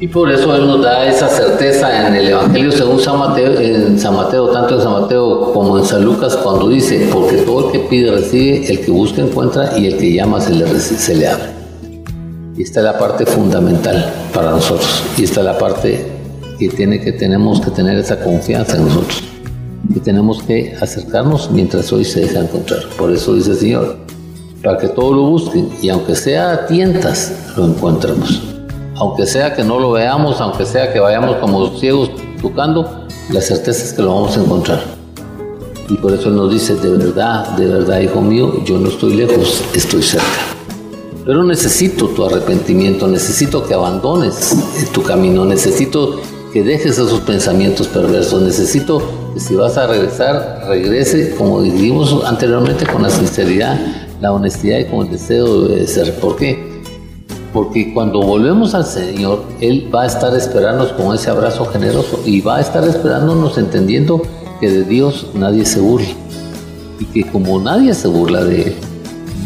Y 0.00 0.06
por 0.06 0.30
eso 0.30 0.54
Él 0.54 0.66
nos 0.66 0.82
da 0.82 1.06
esa 1.06 1.28
certeza 1.28 2.06
en 2.06 2.14
el 2.14 2.28
Evangelio 2.28 2.70
según 2.70 3.00
San 3.00 3.18
Mateo, 3.18 3.58
en 3.58 3.98
San 3.98 4.14
Mateo, 4.14 4.48
tanto 4.48 4.76
en 4.76 4.82
San 4.82 4.92
Mateo 4.92 5.52
como 5.52 5.78
en 5.78 5.84
San 5.84 6.04
Lucas, 6.04 6.36
cuando 6.36 6.68
dice, 6.68 7.08
porque 7.12 7.38
todo 7.38 7.66
el 7.66 7.72
que 7.72 7.80
pide 7.80 8.12
recibe, 8.12 8.70
el 8.70 8.80
que 8.80 8.90
busca 8.92 9.20
encuentra 9.20 9.76
y 9.76 9.88
el 9.88 9.98
que 9.98 10.12
llama 10.12 10.40
se 10.40 10.54
le, 10.54 10.66
se 10.78 11.14
le 11.16 11.28
abre. 11.28 11.50
Y 12.56 12.62
esta 12.62 12.80
es 12.80 12.84
la 12.84 12.98
parte 12.98 13.26
fundamental 13.26 14.12
para 14.34 14.50
nosotros. 14.50 15.02
Y 15.16 15.24
esta 15.24 15.40
es 15.40 15.46
la 15.46 15.58
parte 15.58 16.17
que, 16.58 17.12
tenemos 17.12 17.60
que 17.60 17.70
tener 17.70 17.98
esa 17.98 18.18
confianza 18.22 18.76
en 18.76 18.84
nosotros. 18.86 19.22
Que 19.92 20.00
tenemos 20.00 20.42
que 20.42 20.74
acercarnos 20.80 21.50
mientras 21.50 21.92
hoy 21.92 22.04
se 22.04 22.20
deja 22.20 22.40
encontrar. 22.40 22.80
Por 22.98 23.12
eso 23.12 23.34
dice 23.34 23.52
el 23.52 23.56
Señor, 23.56 23.96
para 24.62 24.78
que 24.78 24.88
todos 24.88 25.14
lo 25.14 25.22
busquen 25.22 25.68
y 25.80 25.88
aunque 25.88 26.14
sea 26.14 26.52
a 26.52 26.66
tientas, 26.66 27.32
lo 27.56 27.66
encontremos 27.66 28.42
aunque 29.00 29.26
sea 29.26 29.54
que 29.54 29.62
no 29.62 29.78
lo 29.78 29.92
veamos, 29.92 30.40
aunque 30.40 30.66
sea 30.66 30.92
que 30.92 30.98
vayamos 30.98 31.36
como 31.36 31.78
ciegos 31.78 32.10
tocando, 32.42 33.06
la 33.30 33.40
certeza 33.40 33.84
es 33.84 33.92
que 33.92 34.02
lo 34.02 34.14
vamos 34.14 34.36
a 34.36 34.40
encontrar. 34.40 34.80
Y 35.88 35.94
por 35.94 36.12
eso 36.12 36.30
nos 36.30 36.52
dice, 36.52 36.74
de 36.74 36.90
verdad, 36.90 37.56
de 37.56 37.66
verdad, 37.66 38.00
hijo 38.00 38.20
mío, 38.20 38.62
yo 38.64 38.78
no 38.78 38.88
estoy 38.88 39.14
lejos, 39.14 39.62
estoy 39.74 40.02
cerca. 40.02 40.26
Pero 41.24 41.44
necesito 41.44 42.08
tu 42.08 42.24
arrepentimiento, 42.24 43.06
necesito 43.06 43.64
que 43.64 43.74
abandones 43.74 44.56
tu 44.92 45.02
camino, 45.02 45.44
necesito 45.44 46.20
que 46.52 46.62
dejes 46.62 46.92
esos 46.92 47.20
pensamientos 47.20 47.88
perversos, 47.88 48.42
necesito 48.42 49.02
que 49.34 49.40
si 49.40 49.54
vas 49.54 49.76
a 49.76 49.86
regresar, 49.86 50.64
regrese, 50.66 51.34
como 51.36 51.62
dijimos 51.62 52.24
anteriormente, 52.24 52.86
con 52.86 53.02
la 53.02 53.10
sinceridad, 53.10 53.78
la 54.20 54.32
honestidad 54.32 54.78
y 54.78 54.84
con 54.86 55.06
el 55.06 55.12
deseo 55.12 55.62
de 55.68 55.86
ser. 55.86 56.14
¿Por 56.18 56.36
qué? 56.36 56.82
Porque 57.52 57.92
cuando 57.92 58.20
volvemos 58.20 58.74
al 58.74 58.84
Señor, 58.84 59.42
Él 59.60 59.90
va 59.94 60.02
a 60.02 60.06
estar 60.06 60.34
esperándonos 60.34 60.92
con 60.92 61.14
ese 61.14 61.30
abrazo 61.30 61.66
generoso 61.66 62.20
y 62.24 62.40
va 62.40 62.56
a 62.56 62.60
estar 62.60 62.84
esperándonos 62.84 63.58
entendiendo 63.58 64.22
que 64.60 64.70
de 64.70 64.84
Dios 64.84 65.28
nadie 65.34 65.64
se 65.64 65.80
burla. 65.80 66.08
Y 67.00 67.04
que 67.06 67.30
como 67.30 67.60
nadie 67.60 67.94
se 67.94 68.08
burla 68.08 68.44
de 68.44 68.62
Él, 68.62 68.74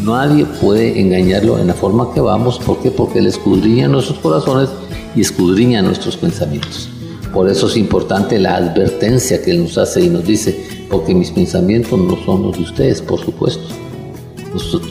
nadie 0.05 0.45
puede 0.61 1.01
engañarlo 1.01 1.59
en 1.59 1.67
la 1.67 1.75
forma 1.75 2.13
que 2.15 2.21
vamos. 2.21 2.59
¿Por 2.59 2.79
qué? 2.79 2.91
Porque 2.91 3.19
Él 3.19 3.27
escudriña 3.27 3.89
nuestros 3.89 4.19
corazones 4.19 4.69
y 5.15 5.21
escudriña 5.21 5.83
nuestros 5.83 6.17
pensamientos. 6.17 6.92
Por 7.33 7.49
eso 7.49 7.67
es 7.67 7.77
importante 7.77 8.39
la 8.39 8.57
advertencia 8.57 9.43
que 9.43 9.53
Él 9.53 9.63
nos 9.63 9.79
hace 9.79 10.03
y 10.03 10.09
nos 10.09 10.25
dice, 10.25 10.65
porque 10.91 11.15
mis 11.15 11.31
pensamientos 11.31 11.99
no 11.99 12.17
son 12.25 12.43
los 12.43 12.57
de 12.57 12.63
ustedes, 12.63 13.01
por 13.01 13.21
supuesto 13.21 13.83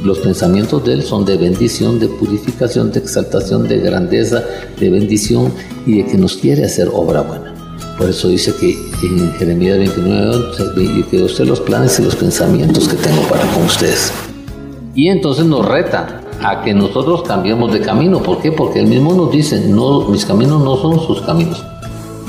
los, 0.03 0.19
pensamientos 0.19 0.83
de 0.85 0.93
Él 0.93 1.03
son 1.03 1.25
de 1.25 1.37
bendición, 1.37 1.99
de 1.99 2.07
purificación, 2.07 2.91
de 2.91 2.99
exaltación, 2.99 3.67
de 3.67 3.79
grandeza, 3.79 4.43
de 4.79 4.89
bendición 4.89 5.53
y 5.85 6.01
de 6.01 6.05
que 6.05 6.17
nos 6.17 6.37
quiere 6.37 6.65
hacer 6.65 6.89
obra 6.93 7.21
buena. 7.21 7.53
Por 7.97 8.09
eso 8.09 8.29
dice 8.29 8.53
que 8.55 8.71
en 9.03 9.31
Jeremías 9.33 9.77
29, 9.77 10.45
yo 10.57 11.09
que 11.09 11.23
usted 11.23 11.45
los 11.45 11.59
planes 11.59 11.99
y 11.99 12.03
los 12.03 12.15
pensamientos 12.15 12.87
que 12.87 12.95
tengo 12.95 13.21
para 13.23 13.45
con 13.53 13.63
ustedes. 13.63 14.11
Y 14.95 15.09
entonces 15.09 15.45
nos 15.45 15.65
reta 15.65 16.21
a 16.41 16.63
que 16.63 16.73
nosotros 16.73 17.21
cambiemos 17.23 17.71
de 17.71 17.81
camino. 17.81 18.23
¿Por 18.23 18.41
qué? 18.41 18.51
Porque 18.51 18.79
él 18.79 18.87
mismo 18.87 19.13
nos 19.13 19.31
dice, 19.31 19.59
no, 19.67 20.07
mis 20.07 20.25
caminos 20.25 20.63
no 20.63 20.77
son 20.77 20.99
sus 21.05 21.21
caminos. 21.21 21.63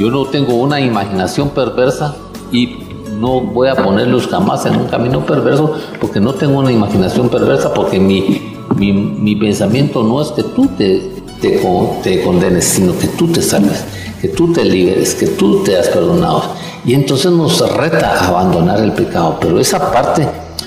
Yo 0.02 0.10
no 0.10 0.24
tengo 0.24 0.54
una 0.54 0.80
imaginación 0.80 1.50
perversa 1.50 2.16
y 2.50 2.76
no 3.20 3.40
voy 3.40 3.68
a 3.68 3.76
ponerlos 3.76 4.26
jamás 4.26 4.66
en 4.66 4.74
un 4.74 4.86
camino 4.88 5.24
perverso 5.24 5.76
porque 6.00 6.18
no 6.18 6.34
tengo 6.34 6.58
una 6.58 6.72
imaginación 6.72 7.28
perversa, 7.28 7.72
porque 7.72 8.00
mi, 8.00 8.56
mi, 8.74 8.92
mi 8.92 9.36
pensamiento 9.36 10.02
no 10.02 10.20
es 10.20 10.32
que 10.32 10.42
tú 10.42 10.66
te, 10.76 11.08
te, 11.40 11.60
te, 12.02 12.22
condenes, 12.24 12.64
sino 12.64 12.98
que 12.98 13.06
tú 13.06 13.28
te 13.28 13.40
salves, 13.42 13.84
que 14.20 14.26
tú 14.26 14.52
te 14.52 14.64
liberes, 14.64 15.14
que 15.14 15.28
tú 15.28 15.62
te 15.62 15.78
has 15.78 15.86
perdonado. 15.86 16.46
Y 16.84 16.94
entonces 16.94 17.30
nos 17.30 17.60
reta 17.76 18.24
a 18.24 18.26
abandonar 18.26 18.80
el 18.80 18.90
pecado, 18.94 19.38
pero 19.40 19.60
esa 19.60 19.92
parte 19.92 20.26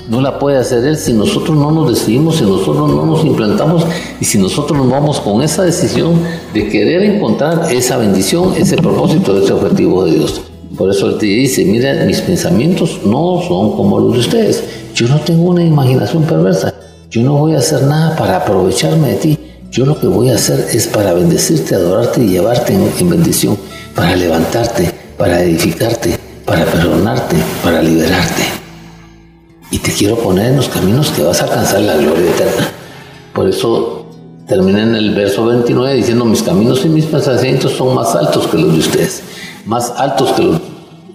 no 0.09 0.21
la 0.21 0.37
puede 0.37 0.57
hacer 0.57 0.85
Él 0.85 0.97
si 0.97 1.13
nosotros 1.13 1.57
no 1.57 1.71
nos 1.71 1.89
decidimos, 1.89 2.37
si 2.37 2.43
nosotros 2.43 2.89
no 2.89 3.05
nos 3.05 3.25
implantamos 3.25 3.85
y 4.19 4.25
si 4.25 4.37
nosotros 4.37 4.77
nos 4.77 4.89
vamos 4.89 5.19
con 5.19 5.41
esa 5.41 5.63
decisión 5.63 6.19
de 6.53 6.67
querer 6.69 7.03
encontrar 7.03 7.71
esa 7.71 7.97
bendición, 7.97 8.53
ese 8.57 8.77
propósito, 8.77 9.37
ese 9.37 9.53
objetivo 9.53 10.05
de 10.05 10.11
Dios. 10.11 10.41
Por 10.77 10.91
eso 10.91 11.09
Él 11.09 11.17
te 11.17 11.25
dice, 11.25 11.65
mira, 11.65 11.93
mis 12.05 12.21
pensamientos 12.21 12.99
no 13.05 13.41
son 13.47 13.75
como 13.75 13.99
los 13.99 14.13
de 14.13 14.19
ustedes. 14.19 14.63
Yo 14.93 15.07
no 15.07 15.19
tengo 15.21 15.49
una 15.49 15.63
imaginación 15.63 16.23
perversa. 16.23 16.73
Yo 17.09 17.21
no 17.21 17.37
voy 17.37 17.55
a 17.55 17.59
hacer 17.59 17.83
nada 17.83 18.15
para 18.15 18.37
aprovecharme 18.37 19.09
de 19.09 19.15
ti. 19.15 19.39
Yo 19.71 19.85
lo 19.85 19.99
que 19.99 20.07
voy 20.07 20.29
a 20.29 20.35
hacer 20.35 20.67
es 20.73 20.87
para 20.87 21.13
bendecirte, 21.13 21.75
adorarte 21.75 22.23
y 22.23 22.27
llevarte 22.27 22.73
en, 22.73 22.89
en 22.99 23.09
bendición, 23.09 23.57
para 23.93 24.15
levantarte, 24.15 24.91
para 25.17 25.41
edificarte, 25.41 26.17
para 26.45 26.65
perdonarte, 26.65 27.35
te 29.85 29.93
quiero 29.93 30.17
poner 30.17 30.47
en 30.47 30.55
los 30.55 30.67
caminos 30.67 31.11
que 31.11 31.21
vas 31.21 31.41
a 31.41 31.43
alcanzar 31.43 31.79
la 31.81 31.95
gloria 31.95 32.31
eterna. 32.31 32.71
Por 33.33 33.47
eso 33.47 34.07
termina 34.47 34.81
en 34.81 34.95
el 34.95 35.13
verso 35.13 35.45
29 35.45 35.93
diciendo, 35.93 36.25
mis 36.25 36.41
caminos 36.41 36.83
y 36.85 36.89
mis 36.89 37.05
pensamientos 37.05 37.73
son 37.73 37.93
más 37.93 38.15
altos 38.15 38.47
que 38.47 38.57
los 38.57 38.73
de 38.73 38.79
ustedes, 38.79 39.21
más 39.65 39.93
altos 39.95 40.31
que 40.31 40.41
los 40.41 40.59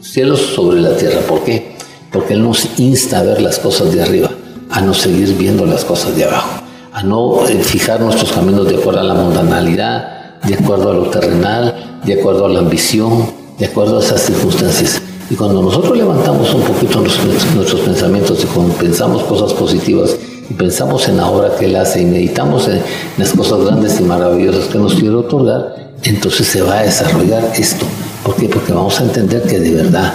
cielos 0.00 0.38
sobre 0.54 0.80
la 0.80 0.96
tierra. 0.96 1.20
¿Por 1.22 1.42
qué? 1.42 1.76
Porque 2.12 2.34
Él 2.34 2.44
nos 2.44 2.78
insta 2.78 3.18
a 3.18 3.22
ver 3.24 3.42
las 3.42 3.58
cosas 3.58 3.92
de 3.92 4.02
arriba, 4.02 4.30
a 4.70 4.80
no 4.80 4.94
seguir 4.94 5.36
viendo 5.36 5.66
las 5.66 5.84
cosas 5.84 6.14
de 6.14 6.26
abajo, 6.26 6.62
a 6.92 7.02
no 7.02 7.48
eh, 7.48 7.64
fijar 7.64 8.00
nuestros 8.00 8.30
caminos 8.30 8.68
de 8.68 8.76
acuerdo 8.76 9.00
a 9.00 9.04
la 9.04 9.14
mundanalidad, 9.14 10.38
de 10.44 10.54
acuerdo 10.54 10.92
a 10.92 10.94
lo 10.94 11.10
terrenal, 11.10 12.00
de 12.04 12.20
acuerdo 12.20 12.46
a 12.46 12.48
la 12.48 12.60
ambición, 12.60 13.32
de 13.58 13.66
acuerdo 13.66 13.98
a 13.98 14.00
esas 14.00 14.22
circunstancias 14.22 15.02
y 15.30 15.36
cuando 15.36 15.62
nosotros 15.62 15.96
levantamos 15.96 16.52
un 16.52 16.62
poquito 16.62 17.00
nuestros, 17.00 17.80
pensamientos 17.80 18.44
y 18.44 18.80
pensamos 18.80 19.22
cosas 19.22 19.52
positivas 19.52 20.16
y 20.50 20.54
pensamos 20.54 21.08
en 21.08 21.18
la 21.18 21.28
obra 21.28 21.54
que 21.56 21.66
Él 21.66 21.76
hace 21.76 22.02
y 22.02 22.04
meditamos 22.04 22.66
en 22.66 22.82
las 23.16 23.32
cosas 23.32 23.64
grandes 23.64 24.00
y 24.00 24.02
maravillosas 24.02 24.66
que 24.66 24.78
nos 24.78 24.94
quiere 24.94 25.14
otorgar, 25.14 25.92
entonces 26.02 26.48
se 26.48 26.62
va 26.62 26.80
a 26.80 26.82
desarrollar 26.82 27.52
esto. 27.56 27.86
¿Por 28.24 28.34
qué? 28.34 28.48
Porque 28.48 28.72
vamos 28.72 29.00
a 29.00 29.04
entender 29.04 29.42
que 29.42 29.60
de 29.60 29.70
verdad 29.76 30.12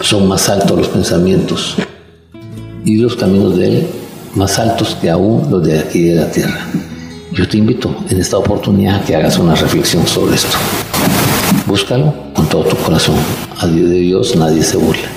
son 0.00 0.28
más 0.28 0.48
altos 0.48 0.78
los 0.78 0.88
pensamientos 0.88 1.76
y 2.84 2.98
los 2.98 3.16
caminos 3.16 3.58
de 3.58 3.66
Él 3.66 3.86
más 4.36 4.58
altos 4.58 4.96
que 5.00 5.10
aún 5.10 5.50
los 5.50 5.66
de 5.66 5.78
aquí 5.78 6.02
de 6.04 6.14
la 6.14 6.30
tierra. 6.30 6.60
Yo 7.32 7.48
te 7.48 7.56
invito 7.58 7.94
en 8.08 8.20
esta 8.20 8.38
oportunidad 8.38 9.02
que 9.04 9.16
hagas 9.16 9.38
una 9.38 9.54
reflexión 9.54 10.06
sobre 10.06 10.36
esto. 10.36 10.56
Búscalo 11.66 12.14
con 12.32 12.48
todo 12.48 12.62
tu 12.62 12.76
corazón. 12.76 13.16
A 13.58 13.66
Dios 13.66 13.90
de 13.90 13.96
Dios 13.96 14.36
nadie 14.36 14.62
se 14.62 14.76
burla. 14.76 15.08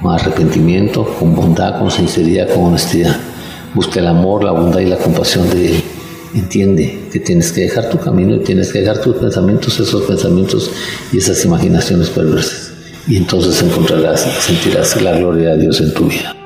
Con 0.00 0.12
arrepentimiento, 0.12 1.04
con 1.18 1.34
bondad, 1.34 1.80
con 1.80 1.90
sinceridad, 1.90 2.48
con 2.54 2.66
honestidad. 2.66 3.16
Busca 3.74 3.98
el 3.98 4.06
amor, 4.06 4.44
la 4.44 4.52
bondad 4.52 4.78
y 4.78 4.86
la 4.86 4.96
compasión 4.96 5.50
de 5.50 5.72
Él. 5.72 5.82
Entiende 6.34 7.08
que 7.12 7.18
tienes 7.18 7.50
que 7.50 7.62
dejar 7.62 7.90
tu 7.90 7.98
camino 7.98 8.36
y 8.36 8.44
tienes 8.44 8.72
que 8.72 8.78
dejar 8.78 9.00
tus 9.00 9.16
pensamientos, 9.16 9.80
esos 9.80 10.02
pensamientos 10.04 10.70
y 11.12 11.18
esas 11.18 11.44
imaginaciones 11.44 12.10
perversas. 12.10 12.70
Y 13.08 13.16
entonces 13.16 13.60
encontrarás, 13.60 14.20
sentirás 14.20 15.02
la 15.02 15.18
gloria 15.18 15.50
de 15.50 15.62
Dios 15.62 15.80
en 15.80 15.92
tu 15.92 16.04
vida. 16.04 16.41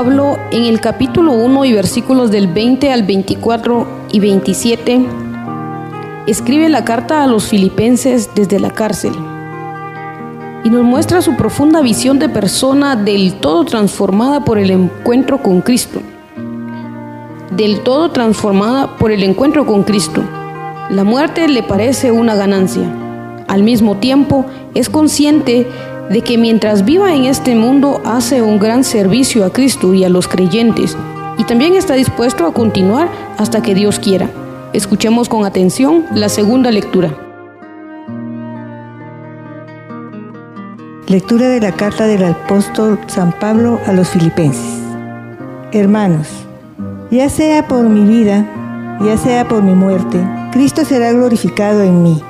Pablo 0.00 0.38
en 0.50 0.64
el 0.64 0.80
capítulo 0.80 1.32
1 1.32 1.66
y 1.66 1.74
versículos 1.74 2.30
del 2.30 2.46
20 2.46 2.90
al 2.90 3.02
24 3.02 3.86
y 4.10 4.18
27 4.18 5.06
escribe 6.26 6.70
la 6.70 6.86
carta 6.86 7.22
a 7.22 7.26
los 7.26 7.48
filipenses 7.48 8.30
desde 8.34 8.58
la 8.60 8.70
cárcel 8.70 9.12
y 10.64 10.70
nos 10.70 10.84
muestra 10.84 11.20
su 11.20 11.36
profunda 11.36 11.82
visión 11.82 12.18
de 12.18 12.30
persona 12.30 12.96
del 12.96 13.34
todo 13.40 13.66
transformada 13.66 14.42
por 14.42 14.56
el 14.56 14.70
encuentro 14.70 15.42
con 15.42 15.60
Cristo. 15.60 16.00
Del 17.50 17.80
todo 17.82 18.10
transformada 18.10 18.96
por 18.96 19.12
el 19.12 19.22
encuentro 19.22 19.66
con 19.66 19.82
Cristo. 19.82 20.22
La 20.88 21.04
muerte 21.04 21.46
le 21.46 21.62
parece 21.62 22.10
una 22.10 22.36
ganancia. 22.36 22.90
Al 23.48 23.62
mismo 23.62 23.98
tiempo, 23.98 24.46
es 24.74 24.88
consciente 24.88 25.68
de 26.10 26.22
que 26.22 26.36
mientras 26.36 26.84
viva 26.84 27.14
en 27.14 27.24
este 27.24 27.54
mundo 27.54 28.02
hace 28.04 28.42
un 28.42 28.58
gran 28.58 28.82
servicio 28.82 29.44
a 29.44 29.52
Cristo 29.52 29.94
y 29.94 30.02
a 30.02 30.08
los 30.08 30.26
creyentes, 30.26 30.96
y 31.38 31.44
también 31.44 31.74
está 31.76 31.94
dispuesto 31.94 32.44
a 32.44 32.52
continuar 32.52 33.08
hasta 33.38 33.62
que 33.62 33.76
Dios 33.76 34.00
quiera. 34.00 34.28
Escuchemos 34.72 35.28
con 35.28 35.46
atención 35.46 36.04
la 36.12 36.28
segunda 36.28 36.72
lectura. 36.72 37.16
Lectura 41.06 41.48
de 41.48 41.60
la 41.60 41.72
carta 41.72 42.06
del 42.06 42.24
apóstol 42.24 42.98
San 43.06 43.32
Pablo 43.32 43.78
a 43.86 43.92
los 43.92 44.08
filipenses. 44.08 44.80
Hermanos, 45.72 46.26
ya 47.12 47.28
sea 47.28 47.68
por 47.68 47.88
mi 47.88 48.04
vida, 48.04 48.48
ya 49.00 49.16
sea 49.16 49.46
por 49.46 49.62
mi 49.62 49.74
muerte, 49.74 50.18
Cristo 50.50 50.84
será 50.84 51.12
glorificado 51.12 51.82
en 51.82 52.02
mí, 52.02 52.20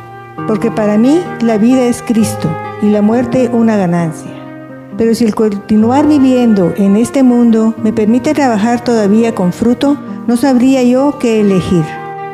porque 0.47 0.71
para 0.71 0.99
mí 0.99 1.23
la 1.41 1.57
vida 1.57 1.85
es 1.85 2.03
Cristo 2.03 2.51
y 2.83 2.87
la 2.87 3.03
muerte 3.03 3.51
una 3.53 3.77
ganancia. 3.77 4.31
Pero 4.97 5.15
si 5.15 5.25
el 5.25 5.35
continuar 5.35 6.07
viviendo 6.07 6.75
en 6.77 6.97
este 6.97 7.23
mundo 7.23 7.75
me 7.83 7.93
permite 7.93 8.35
trabajar 8.35 8.85
todavía 8.85 9.35
con 9.35 9.53
fruto, 9.53 9.97
no 10.27 10.37
sabría 10.37 10.83
yo 10.83 11.19
qué 11.19 11.41
elegir. 11.41 11.85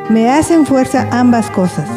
Me 0.09 0.29
hacen 0.29 0.65
fuerza 0.65 1.07
ambas 1.11 1.49
cosas. 1.49 1.89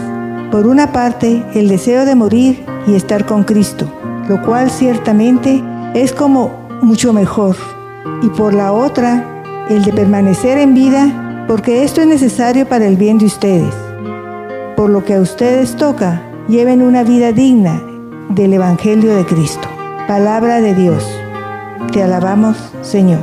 Por 0.51 0.67
una 0.67 0.93
parte, 0.93 1.45
el 1.55 1.69
deseo 1.69 2.05
de 2.05 2.15
morir 2.15 2.65
y 2.87 2.95
estar 2.95 3.27
con 3.27 3.45
Cristo, 3.45 3.93
lo 4.29 4.43
cual 4.43 4.71
ciertamente 4.71 5.63
es 5.95 6.13
como 6.13 6.69
mucho 6.83 7.13
mejor. 7.13 7.57
Y 8.23 8.29
por 8.29 8.55
la 8.55 8.73
otra, 8.73 9.43
el 9.69 9.85
de 9.85 9.93
permanecer 9.93 10.59
en 10.59 10.75
vida, 10.75 11.45
porque 11.47 11.85
esto 11.85 12.01
es 12.01 12.07
necesario 12.07 12.69
para 12.69 12.87
el 12.87 12.97
bien 12.97 13.19
de 13.19 13.27
ustedes. 13.27 13.75
Por 14.77 14.91
lo 14.91 15.05
que 15.05 15.15
a 15.15 15.21
ustedes 15.21 15.77
toca, 15.77 16.23
lleven 16.49 16.83
una 16.83 17.03
vida 17.03 17.33
digna 17.33 17.81
del 18.31 18.53
Evangelio 18.53 19.17
de 19.17 19.25
Cristo. 19.27 19.69
Palabra 20.07 20.61
de 20.61 20.73
Dios. 20.73 21.05
Te 21.93 22.01
alabamos, 22.03 22.57
Señor. 22.81 23.21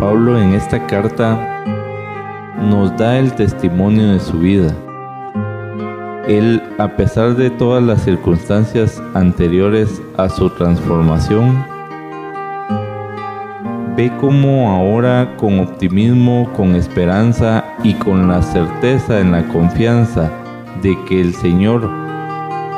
Pablo 0.00 0.40
en 0.40 0.54
esta 0.54 0.84
carta 0.88 1.64
nos 2.60 2.96
da 2.96 3.18
el 3.18 3.32
testimonio 3.34 4.12
de 4.12 4.18
su 4.20 4.38
vida. 4.40 4.74
Él, 6.26 6.60
a 6.78 6.88
pesar 6.96 7.36
de 7.36 7.50
todas 7.50 7.82
las 7.82 8.02
circunstancias 8.02 9.00
anteriores 9.14 10.02
a 10.16 10.28
su 10.28 10.50
transformación, 10.50 11.64
ve 14.00 14.10
cómo 14.18 14.70
ahora 14.70 15.36
con 15.36 15.60
optimismo, 15.60 16.50
con 16.56 16.74
esperanza 16.74 17.62
y 17.84 17.92
con 17.92 18.28
la 18.28 18.40
certeza 18.40 19.20
en 19.20 19.30
la 19.30 19.46
confianza 19.48 20.32
de 20.80 20.96
que 21.04 21.20
el 21.20 21.34
Señor 21.34 21.86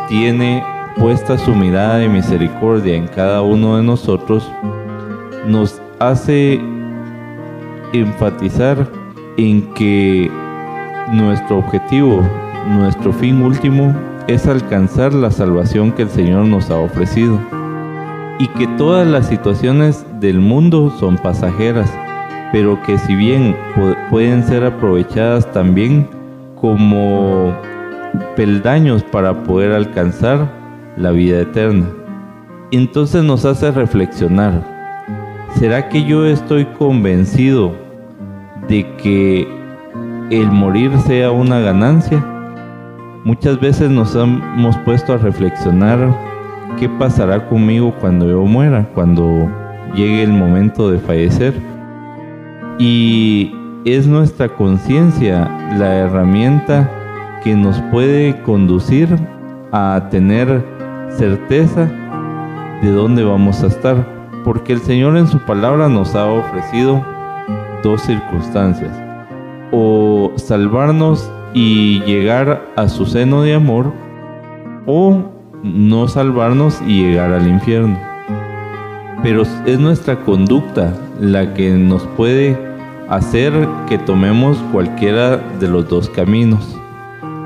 tiene 0.09 0.65
puesta 0.97 1.39
su 1.39 1.55
mirada 1.55 1.99
de 1.99 2.09
misericordia 2.09 2.97
en 2.97 3.07
cada 3.07 3.41
uno 3.41 3.77
de 3.77 3.85
nosotros, 3.85 4.51
nos 5.47 5.81
hace 6.01 6.61
enfatizar 7.93 8.91
en 9.37 9.63
que 9.75 10.29
nuestro 11.13 11.59
objetivo, 11.59 12.29
nuestro 12.69 13.13
fin 13.13 13.43
último 13.43 13.95
es 14.27 14.49
alcanzar 14.49 15.15
la 15.15 15.31
salvación 15.31 15.93
que 15.93 16.03
el 16.03 16.11
Señor 16.11 16.47
nos 16.47 16.69
ha 16.69 16.79
ofrecido 16.79 17.39
y 18.41 18.49
que 18.49 18.67
todas 18.77 19.07
las 19.07 19.29
situaciones 19.29 20.05
del 20.23 20.41
mundo 20.41 20.91
son 20.99 21.19
pasajeras, 21.19 21.93
pero 22.53 22.81
que 22.83 22.97
si 22.97 23.15
bien 23.15 23.55
pueden 24.09 24.45
ser 24.45 24.65
aprovechadas 24.65 25.51
también 25.53 26.09
como 26.61 27.53
peldaños 28.37 29.03
para 29.03 29.43
poder 29.43 29.73
alcanzar 29.73 30.49
la 30.97 31.11
vida 31.11 31.41
eterna. 31.41 31.87
Entonces 32.71 33.25
nos 33.25 33.45
hace 33.45 33.71
reflexionar, 33.73 34.63
¿será 35.59 35.89
que 35.89 36.05
yo 36.05 36.25
estoy 36.25 36.65
convencido 36.65 37.73
de 38.69 38.87
que 38.97 39.47
el 40.31 40.51
morir 40.53 40.97
sea 41.01 41.33
una 41.33 41.59
ganancia? 41.59 42.25
Muchas 43.25 43.59
veces 43.61 43.91
nos 43.91 44.15
hemos 44.15 44.77
puesto 44.79 45.15
a 45.15 45.19
reflexionar 45.19 45.99
qué 46.79 46.89
pasará 46.89 47.49
conmigo 47.49 47.93
cuando 48.01 48.29
yo 48.29 48.43
muera, 48.45 48.89
cuando 48.95 49.51
llegue 49.95 50.23
el 50.23 50.33
momento 50.33 50.91
de 50.91 50.99
fallecer. 50.99 51.55
Y 52.79 53.55
es 53.85 54.07
nuestra 54.07 54.49
conciencia 54.49 55.49
la 55.79 55.95
herramienta 55.97 56.91
que 57.43 57.55
nos 57.55 57.81
puede 57.91 58.41
conducir 58.43 59.09
a 59.73 60.09
tener 60.11 60.65
certeza 61.11 61.91
de 62.83 62.91
dónde 62.91 63.25
vamos 63.25 63.63
a 63.63 63.67
estar, 63.67 63.97
porque 64.45 64.73
el 64.73 64.81
Señor 64.81 65.17
en 65.17 65.27
su 65.27 65.39
palabra 65.41 65.89
nos 65.89 66.15
ha 66.15 66.27
ofrecido 66.27 67.05
dos 67.83 68.03
circunstancias, 68.03 68.93
o 69.73 70.33
salvarnos 70.37 71.31
y 71.55 72.01
llegar 72.03 72.63
a 72.77 72.89
su 72.89 73.07
seno 73.07 73.43
de 73.43 73.55
amor, 73.55 73.93
o 74.87 75.23
no 75.63 76.09
salvarnos 76.09 76.81
y 76.87 77.03
llegar 77.03 77.33
al 77.33 77.47
infierno. 77.47 78.12
Pero 79.23 79.43
es 79.67 79.79
nuestra 79.79 80.21
conducta 80.25 80.93
la 81.21 81.55
que 81.55 81.71
nos 81.71 82.03
puede 82.17 82.59
hacer 83.09 83.53
que 83.89 83.99
tomemos 83.99 84.57
cualquiera 84.73 85.37
de 85.37 85.69
los 85.69 85.89
dos 85.89 86.09
caminos, 86.09 86.77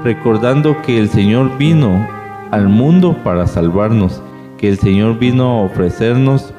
recordando 0.05 0.81
que 0.83 0.99
el 0.99 1.09
Señor 1.09 1.59
vino 1.59 2.07
al 2.51 2.69
mundo 2.69 3.17
para 3.25 3.47
salvarnos, 3.47 4.23
que 4.59 4.69
el 4.69 4.79
Señor 4.79 5.19
vino 5.19 5.45
a 5.45 5.62
ofrecernos 5.65 6.55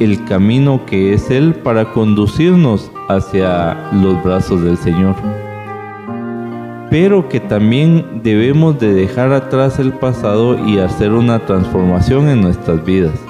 el 0.00 0.24
camino 0.24 0.86
que 0.86 1.12
es 1.12 1.30
Él 1.30 1.54
para 1.54 1.92
conducirnos 1.92 2.90
hacia 3.08 3.76
los 3.92 4.22
brazos 4.22 4.62
del 4.62 4.76
Señor. 4.76 5.14
Pero 6.88 7.28
que 7.28 7.40
también 7.40 8.20
debemos 8.22 8.78
de 8.78 8.94
dejar 8.94 9.32
atrás 9.32 9.78
el 9.78 9.92
pasado 9.92 10.56
y 10.66 10.78
hacer 10.78 11.12
una 11.12 11.40
transformación 11.40 12.28
en 12.28 12.42
nuestras 12.42 12.84
vidas. 12.84 13.25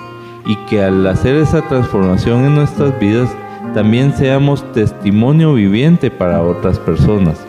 Y 0.46 0.56
que 0.66 0.82
al 0.82 1.06
hacer 1.06 1.36
esa 1.36 1.62
transformación 1.62 2.44
en 2.44 2.54
nuestras 2.54 2.98
vidas, 3.00 3.28
también 3.74 4.14
seamos 4.16 4.64
testimonio 4.72 5.54
viviente 5.54 6.10
para 6.10 6.42
otras 6.42 6.78
personas. 6.78 7.44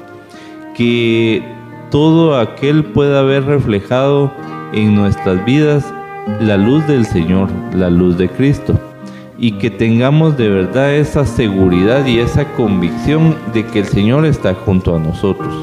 Que 0.75 1.43
todo 1.91 2.37
aquel 2.37 2.83
pueda 2.83 3.19
haber 3.19 3.45
reflejado 3.45 4.31
en 4.73 4.95
nuestras 4.95 5.43
vidas 5.45 5.85
la 6.41 6.57
luz 6.57 6.85
del 6.87 7.05
Señor, 7.05 7.49
la 7.73 7.89
luz 7.89 8.17
de 8.17 8.29
Cristo 8.29 8.77
y 9.39 9.53
que 9.53 9.69
tengamos 9.69 10.37
de 10.37 10.49
verdad 10.49 10.93
esa 10.93 11.25
seguridad 11.25 12.05
y 12.05 12.19
esa 12.19 12.45
convicción 12.55 13.35
de 13.53 13.65
que 13.65 13.79
el 13.79 13.85
Señor 13.85 14.25
está 14.25 14.53
junto 14.53 14.95
a 14.95 14.99
nosotros. 14.99 15.53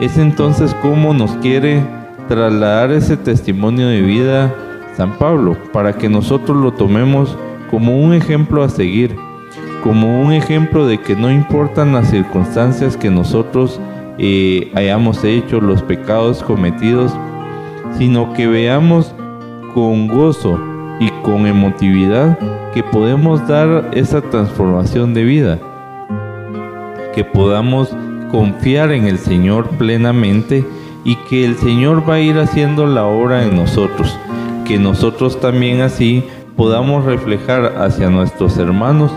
Es 0.00 0.18
entonces 0.18 0.74
como 0.74 1.14
nos 1.14 1.32
quiere 1.36 1.84
trasladar 2.28 2.92
ese 2.92 3.16
testimonio 3.16 3.88
de 3.88 4.02
vida 4.02 4.54
San 4.96 5.18
Pablo, 5.18 5.56
para 5.72 5.92
que 5.94 6.08
nosotros 6.08 6.56
lo 6.56 6.72
tomemos 6.72 7.36
como 7.70 7.98
un 7.98 8.14
ejemplo 8.14 8.62
a 8.62 8.68
seguir, 8.68 9.16
como 9.82 10.22
un 10.22 10.32
ejemplo 10.32 10.86
de 10.86 10.98
que 10.98 11.16
no 11.16 11.30
importan 11.30 11.92
las 11.92 12.10
circunstancias 12.10 12.96
que 12.96 13.10
nosotros 13.10 13.80
eh, 14.18 14.70
hayamos 14.74 15.24
hecho, 15.24 15.60
los 15.60 15.82
pecados 15.82 16.42
cometidos, 16.42 17.12
sino 17.98 18.32
que 18.32 18.46
veamos 18.46 19.14
con 19.74 20.06
gozo 20.08 20.58
y 21.00 21.10
con 21.22 21.46
emotividad 21.46 22.38
que 22.72 22.82
podemos 22.82 23.46
dar 23.48 23.90
esa 23.92 24.20
transformación 24.20 25.14
de 25.14 25.24
vida, 25.24 25.58
que 27.14 27.24
podamos 27.24 27.94
confiar 28.30 28.90
en 28.92 29.06
el 29.06 29.18
Señor 29.18 29.68
plenamente 29.70 30.64
y 31.04 31.16
que 31.28 31.44
el 31.44 31.56
Señor 31.56 32.08
va 32.08 32.14
a 32.14 32.20
ir 32.20 32.38
haciendo 32.38 32.86
la 32.86 33.04
obra 33.04 33.44
en 33.44 33.54
nosotros, 33.54 34.18
que 34.64 34.78
nosotros 34.78 35.40
también 35.40 35.80
así 35.80 36.24
podamos 36.56 37.04
reflejar 37.04 37.74
hacia 37.78 38.10
nuestros 38.10 38.56
hermanos 38.58 39.10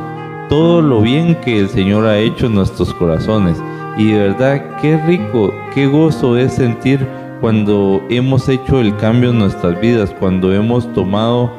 todo 0.50 0.82
lo 0.82 1.02
bien 1.02 1.36
que 1.36 1.60
el 1.60 1.70
Señor 1.70 2.06
ha 2.06 2.18
hecho 2.18 2.46
en 2.46 2.56
nuestros 2.56 2.94
corazones. 2.94 3.62
Y 3.98 4.12
de 4.12 4.20
verdad, 4.30 4.78
qué 4.82 4.98
rico, 5.06 5.54
qué 5.74 5.88
gozo 5.88 6.38
es 6.38 6.54
sentir 6.54 7.06
cuando 7.42 8.02
hemos 8.10 8.48
hecho 8.50 8.80
el 8.80 8.96
cambio 8.98 9.32
en 9.32 9.40
nuestras 9.40 9.80
vidas, 9.80 10.14
cuando 10.20 10.54
hemos 10.54 10.92
tomado 10.94 11.52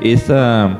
esa 0.00 0.78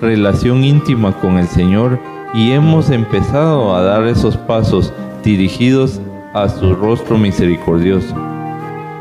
relación 0.00 0.64
íntima 0.64 1.12
con 1.20 1.38
el 1.38 1.48
Señor 1.48 1.98
y 2.34 2.52
hemos 2.52 2.90
empezado 2.90 3.74
a 3.74 3.82
dar 3.82 4.06
esos 4.06 4.36
pasos 4.36 4.92
dirigidos 5.24 6.00
a 6.34 6.48
su 6.48 6.74
rostro 6.74 7.18
misericordioso. 7.18 8.14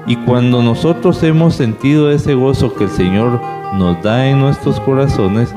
Y 0.07 0.15
cuando 0.15 0.61
nosotros 0.63 1.21
hemos 1.23 1.55
sentido 1.55 2.09
ese 2.09 2.33
gozo 2.33 2.73
que 2.73 2.85
el 2.85 2.89
Señor 2.89 3.41
nos 3.73 4.01
da 4.01 4.29
en 4.29 4.39
nuestros 4.39 4.79
corazones, 4.79 5.53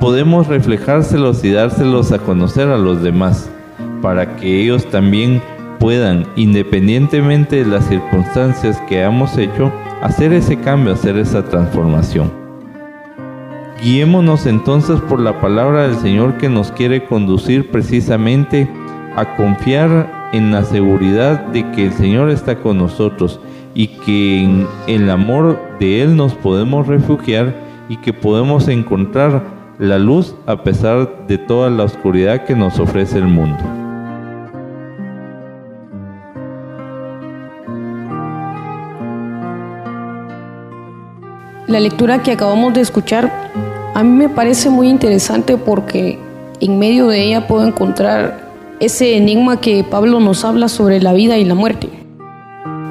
podemos 0.00 0.46
reflejárselos 0.46 1.44
y 1.44 1.50
dárselos 1.50 2.10
a 2.12 2.18
conocer 2.18 2.68
a 2.68 2.78
los 2.78 3.02
demás, 3.02 3.50
para 4.00 4.36
que 4.36 4.62
ellos 4.62 4.86
también 4.86 5.42
puedan, 5.78 6.26
independientemente 6.34 7.56
de 7.56 7.66
las 7.66 7.84
circunstancias 7.84 8.80
que 8.88 9.02
hemos 9.02 9.36
hecho, 9.36 9.70
hacer 10.00 10.32
ese 10.32 10.58
cambio, 10.58 10.94
hacer 10.94 11.18
esa 11.18 11.44
transformación. 11.44 12.32
Guiémonos 13.82 14.46
entonces 14.46 14.98
por 15.02 15.20
la 15.20 15.40
palabra 15.42 15.82
del 15.82 15.96
Señor 15.96 16.38
que 16.38 16.48
nos 16.48 16.72
quiere 16.72 17.04
conducir 17.04 17.70
precisamente 17.70 18.66
a 19.14 19.36
confiar 19.36 20.30
en 20.32 20.52
la 20.52 20.64
seguridad 20.64 21.46
de 21.48 21.70
que 21.72 21.86
el 21.86 21.92
Señor 21.92 22.30
está 22.30 22.56
con 22.56 22.78
nosotros 22.78 23.40
y 23.78 23.86
que 23.86 24.42
en 24.42 24.66
el 24.88 25.08
amor 25.08 25.56
de 25.78 26.02
Él 26.02 26.16
nos 26.16 26.34
podemos 26.34 26.88
refugiar 26.88 27.54
y 27.88 27.96
que 27.98 28.12
podemos 28.12 28.66
encontrar 28.66 29.44
la 29.78 30.00
luz 30.00 30.34
a 30.46 30.64
pesar 30.64 31.28
de 31.28 31.38
toda 31.38 31.70
la 31.70 31.84
oscuridad 31.84 32.44
que 32.44 32.56
nos 32.56 32.80
ofrece 32.80 33.18
el 33.18 33.28
mundo. 33.28 33.56
La 41.68 41.78
lectura 41.78 42.20
que 42.24 42.32
acabamos 42.32 42.74
de 42.74 42.80
escuchar 42.80 43.32
a 43.94 44.02
mí 44.02 44.10
me 44.10 44.28
parece 44.28 44.70
muy 44.70 44.88
interesante 44.88 45.56
porque 45.56 46.18
en 46.58 46.80
medio 46.80 47.06
de 47.06 47.22
ella 47.22 47.46
puedo 47.46 47.64
encontrar 47.64 48.40
ese 48.80 49.16
enigma 49.16 49.60
que 49.60 49.84
Pablo 49.84 50.18
nos 50.18 50.44
habla 50.44 50.66
sobre 50.66 51.00
la 51.00 51.12
vida 51.12 51.38
y 51.38 51.44
la 51.44 51.54
muerte. 51.54 51.97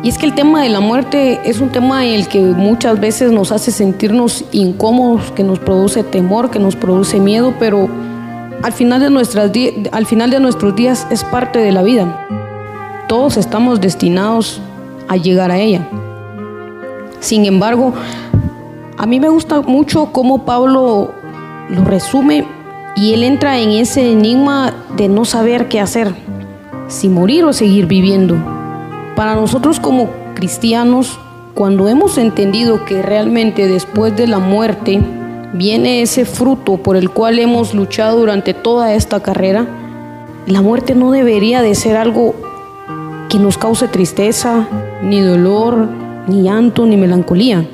Y 0.03 0.10
es 0.10 0.17
que 0.17 0.25
el 0.27 0.36
tema 0.36 0.62
de 0.62 0.69
la 0.69 0.79
muerte 0.79 1.39
es 1.43 1.60
un 1.60 1.69
tema 1.69 2.05
en 2.05 2.13
el 2.13 2.27
que 2.27 2.39
muchas 2.39 2.99
veces 2.99 3.31
nos 3.31 3.51
hace 3.51 3.71
sentirnos 3.71 4.45
incómodos, 4.51 5.31
que 5.31 5.43
nos 5.43 5.60
produce 5.60 6.03
temor, 6.03 6.51
que 6.51 6.60
nos 6.60 6.75
produce 6.75 7.19
miedo, 7.19 7.53
pero 7.60 7.89
al 8.63 8.73
final 8.73 9.01
de, 9.01 9.10
nuestras 9.10 9.51
al 9.91 10.05
final 10.05 10.29
de 10.29 10.39
nuestros 10.39 10.75
días 10.75 11.07
es 11.10 11.23
parte 11.23 11.60
de 11.60 11.71
la 11.71 11.83
vida. 11.83 12.27
Todos 13.07 13.38
estamos 13.38 13.81
destinados 13.81 14.62
a 15.07 15.15
llegar 15.15 15.51
a 15.51 15.57
ella. 15.57 15.88
Sin 17.19 17.45
embargo, 17.45 17.93
a 18.97 19.05
mí 19.07 19.19
me 19.19 19.29
gusta 19.29 19.62
mucho 19.62 20.12
cómo 20.12 20.45
Pablo 20.45 21.12
lo 21.69 21.83
resume 21.83 22.45
y 22.95 23.13
él 23.13 23.23
entra 23.23 23.60
en 23.60 23.71
ese 23.71 24.12
enigma 24.12 24.73
de 24.95 25.07
no 25.07 25.25
saber 25.25 25.67
qué 25.67 25.79
hacer, 25.79 26.13
si 26.88 27.10
morir 27.10 27.45
o 27.45 27.53
seguir 27.53 27.88
viviendo. 27.88 28.57
Para 29.17 29.34
nosotros 29.34 29.80
como 29.80 30.12
cristianos, 30.36 31.17
cuando 31.56 31.89
hemos 31.89 32.19
entendido 32.19 32.86
que 32.86 33.01
realmente 33.01 33.65
después 33.67 34.15
de 34.15 34.27
la 34.27 34.38
muerte 34.38 35.01
viene 35.53 36.03
ese 36.03 36.23
fruto 36.23 36.77
por 36.77 36.95
el 36.95 37.10
cual 37.10 37.39
hemos 37.39 37.73
luchado 37.73 38.19
durante 38.19 38.53
toda 38.53 38.93
esta 38.93 39.19
carrera, 39.19 39.65
la 40.45 40.62
muerte 40.62 40.93
no 40.93 41.10
debería 41.10 41.63
de 41.63 41.73
ser 41.73 41.97
algo 41.97 42.36
que 43.27 43.39
nos 43.39 43.58
cause 43.58 43.88
tristeza, 43.88 44.67
ni 45.01 45.19
dolor, 45.19 45.89
ni 46.27 46.43
llanto, 46.43 46.86
ni 46.86 46.95
melancolía. 46.95 47.67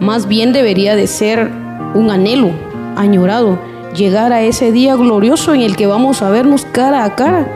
Más 0.00 0.26
bien 0.26 0.54
debería 0.54 0.96
de 0.96 1.06
ser 1.06 1.50
un 1.94 2.10
anhelo, 2.10 2.50
añorado, 2.96 3.58
llegar 3.94 4.32
a 4.32 4.40
ese 4.40 4.72
día 4.72 4.96
glorioso 4.96 5.52
en 5.52 5.60
el 5.60 5.76
que 5.76 5.86
vamos 5.86 6.22
a 6.22 6.30
vernos 6.30 6.64
cara 6.64 7.04
a 7.04 7.14
cara 7.14 7.46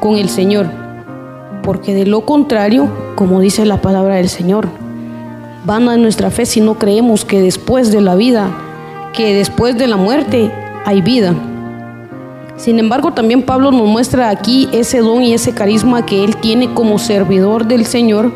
con 0.00 0.16
el 0.16 0.28
Señor. 0.28 0.89
Porque 1.70 1.94
de 1.94 2.04
lo 2.04 2.22
contrario, 2.22 2.88
como 3.14 3.38
dice 3.38 3.64
la 3.64 3.80
palabra 3.80 4.16
del 4.16 4.28
Señor, 4.28 4.66
van 5.64 5.88
a 5.88 5.96
nuestra 5.96 6.32
fe 6.32 6.44
si 6.44 6.60
no 6.60 6.80
creemos 6.80 7.24
que 7.24 7.40
después 7.40 7.92
de 7.92 8.00
la 8.00 8.16
vida, 8.16 8.50
que 9.12 9.34
después 9.34 9.78
de 9.78 9.86
la 9.86 9.96
muerte 9.96 10.50
hay 10.84 11.00
vida. 11.00 11.32
Sin 12.56 12.80
embargo, 12.80 13.12
también 13.12 13.42
Pablo 13.42 13.70
nos 13.70 13.86
muestra 13.86 14.30
aquí 14.30 14.68
ese 14.72 14.98
don 14.98 15.22
y 15.22 15.32
ese 15.32 15.54
carisma 15.54 16.04
que 16.04 16.24
él 16.24 16.34
tiene 16.38 16.74
como 16.74 16.98
servidor 16.98 17.64
del 17.64 17.86
Señor 17.86 18.32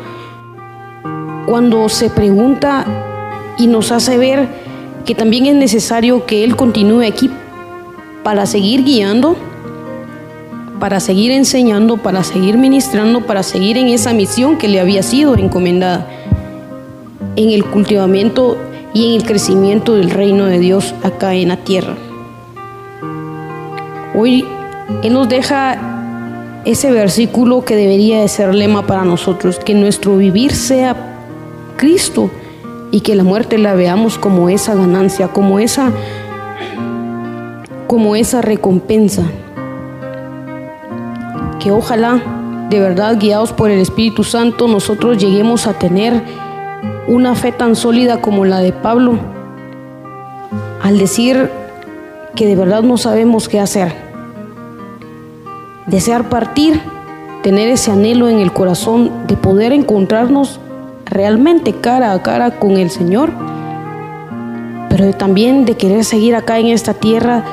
cuando 1.45 1.89
se 1.89 2.09
pregunta 2.09 2.85
y 3.57 3.67
nos 3.67 3.91
hace 3.91 4.17
ver 4.17 4.47
que 5.05 5.13
también 5.13 5.45
es 5.45 5.55
necesario 5.55 6.25
que 6.25 6.45
Él 6.45 6.55
continúe 6.55 7.01
aquí 7.01 7.29
para 8.23 8.45
seguir 8.45 8.85
guiando, 8.85 9.35
para 10.79 10.99
seguir 10.99 11.31
enseñando, 11.31 11.97
para 11.97 12.23
seguir 12.23 12.57
ministrando, 12.57 13.21
para 13.25 13.43
seguir 13.43 13.77
en 13.77 13.87
esa 13.87 14.13
misión 14.13 14.57
que 14.57 14.67
le 14.67 14.79
había 14.79 15.03
sido 15.03 15.35
encomendada, 15.35 16.07
en 17.35 17.51
el 17.51 17.65
cultivamiento 17.65 18.57
y 18.93 19.07
en 19.09 19.21
el 19.21 19.27
crecimiento 19.27 19.95
del 19.95 20.09
reino 20.09 20.45
de 20.45 20.59
Dios 20.59 20.93
acá 21.03 21.33
en 21.33 21.49
la 21.49 21.57
tierra. 21.57 21.95
Hoy 24.15 24.45
Él 25.03 25.13
nos 25.13 25.27
deja 25.27 26.61
ese 26.65 26.91
versículo 26.91 27.63
que 27.63 27.75
debería 27.75 28.21
de 28.21 28.27
ser 28.27 28.55
lema 28.55 28.87
para 28.87 29.03
nosotros, 29.03 29.59
que 29.59 29.73
nuestro 29.73 30.17
vivir 30.17 30.53
sea 30.53 30.95
Cristo 31.77 32.31
y 32.91 33.01
que 33.01 33.15
la 33.15 33.23
muerte 33.23 33.57
la 33.57 33.75
veamos 33.75 34.17
como 34.17 34.49
esa 34.49 34.73
ganancia, 34.73 35.27
como 35.27 35.59
esa 35.59 35.91
como 37.87 38.15
esa 38.15 38.41
recompensa. 38.41 39.23
Que 41.65 41.71
ojalá 41.71 42.21
de 42.69 42.79
verdad 42.79 43.17
guiados 43.19 43.51
por 43.51 43.71
el 43.71 43.79
Espíritu 43.79 44.23
Santo 44.23 44.67
nosotros 44.67 45.17
lleguemos 45.17 45.65
a 45.65 45.73
tener 45.73 46.21
una 47.07 47.33
fe 47.33 47.51
tan 47.51 47.75
sólida 47.75 48.21
como 48.21 48.45
la 48.45 48.59
de 48.59 48.71
Pablo 48.71 49.17
al 50.83 50.99
decir 50.99 51.49
que 52.35 52.45
de 52.45 52.55
verdad 52.55 52.83
no 52.83 52.97
sabemos 52.97 53.49
qué 53.49 53.59
hacer. 53.59 53.95
Desear 55.87 56.29
partir, 56.29 56.79
tener 57.41 57.67
ese 57.69 57.89
anhelo 57.89 58.29
en 58.29 58.37
el 58.37 58.53
corazón 58.53 59.25
de 59.25 59.35
poder 59.35 59.73
encontrarnos 59.73 60.59
realmente 61.05 61.73
cara 61.73 62.13
a 62.13 62.21
cara 62.21 62.59
con 62.59 62.77
el 62.77 62.91
Señor, 62.91 63.31
pero 64.87 65.13
también 65.13 65.65
de 65.65 65.75
querer 65.75 66.05
seguir 66.05 66.35
acá 66.35 66.59
en 66.59 66.67
esta 66.67 66.93
tierra, 66.93 67.43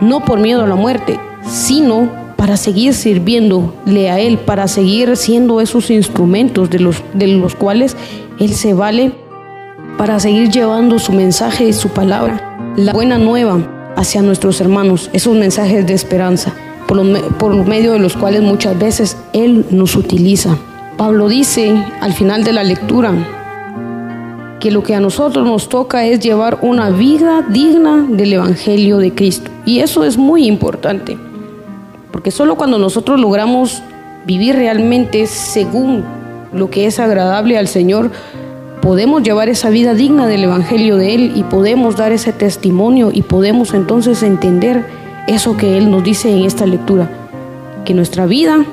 no 0.00 0.24
por 0.24 0.40
miedo 0.40 0.64
a 0.64 0.66
la 0.66 0.74
muerte, 0.74 1.20
sino 1.46 2.19
para 2.40 2.56
seguir 2.56 2.94
sirviéndole 2.94 4.10
a 4.10 4.18
Él, 4.18 4.38
para 4.38 4.66
seguir 4.66 5.14
siendo 5.18 5.60
esos 5.60 5.90
instrumentos 5.90 6.70
de 6.70 6.78
los, 6.78 7.02
de 7.12 7.26
los 7.26 7.54
cuales 7.54 7.98
Él 8.38 8.54
se 8.54 8.72
vale, 8.72 9.12
para 9.98 10.18
seguir 10.20 10.48
llevando 10.48 10.98
su 10.98 11.12
mensaje 11.12 11.68
y 11.68 11.74
su 11.74 11.90
palabra, 11.90 12.74
la 12.78 12.94
buena 12.94 13.18
nueva 13.18 13.92
hacia 13.94 14.22
nuestros 14.22 14.58
hermanos, 14.62 15.10
esos 15.12 15.36
mensajes 15.36 15.86
de 15.86 15.92
esperanza 15.92 16.54
por, 16.88 17.54
medio 17.66 17.92
de 17.92 17.98
los 17.98 18.16
cuales 18.16 18.40
muchas 18.40 18.78
veces 18.78 19.18
Él 19.34 19.66
nos 19.70 19.94
utiliza. 19.94 20.56
Pablo 20.96 21.28
dice 21.28 21.74
al 22.00 22.14
final 22.14 22.42
de 22.42 22.54
la 22.54 22.64
lectura 22.64 23.12
que 24.60 24.70
lo 24.70 24.82
que 24.82 24.94
a 24.94 25.00
nosotros 25.00 25.44
nos 25.44 25.68
toca 25.68 26.06
es 26.06 26.20
llevar 26.20 26.60
una 26.62 26.88
vida 26.88 27.44
digna 27.50 28.06
del 28.08 28.32
Evangelio 28.32 28.96
de 28.96 29.12
Cristo. 29.12 29.50
Y 29.66 29.80
eso 29.80 30.04
es 30.04 30.16
muy 30.16 30.46
importante, 30.46 31.18
porque 32.12 32.30
solo 32.30 32.56
cuando 32.56 32.78
nosotros 32.78 33.20
logramos 33.20 33.82
vivir 34.26 34.56
realmente 34.56 35.26
según 35.26 36.04
lo 36.52 36.70
que 36.70 36.86
es 36.86 36.98
agradable 36.98 37.58
al 37.58 37.68
Señor, 37.68 38.10
podemos 38.80 39.22
llevar 39.22 39.48
esa 39.48 39.70
vida 39.70 39.94
digna 39.94 40.26
del 40.26 40.44
Evangelio 40.44 40.96
de 40.96 41.14
Él 41.14 41.32
y 41.36 41.42
podemos 41.44 41.96
dar 41.96 42.12
ese 42.12 42.32
testimonio 42.32 43.10
y 43.12 43.22
podemos 43.22 43.74
entonces 43.74 44.22
entender 44.22 44.84
eso 45.26 45.56
que 45.56 45.76
Él 45.78 45.90
nos 45.90 46.02
dice 46.02 46.34
en 46.34 46.44
esta 46.44 46.66
lectura, 46.66 47.08
que 47.84 47.94
nuestra 47.94 48.26
vida, 48.26 48.64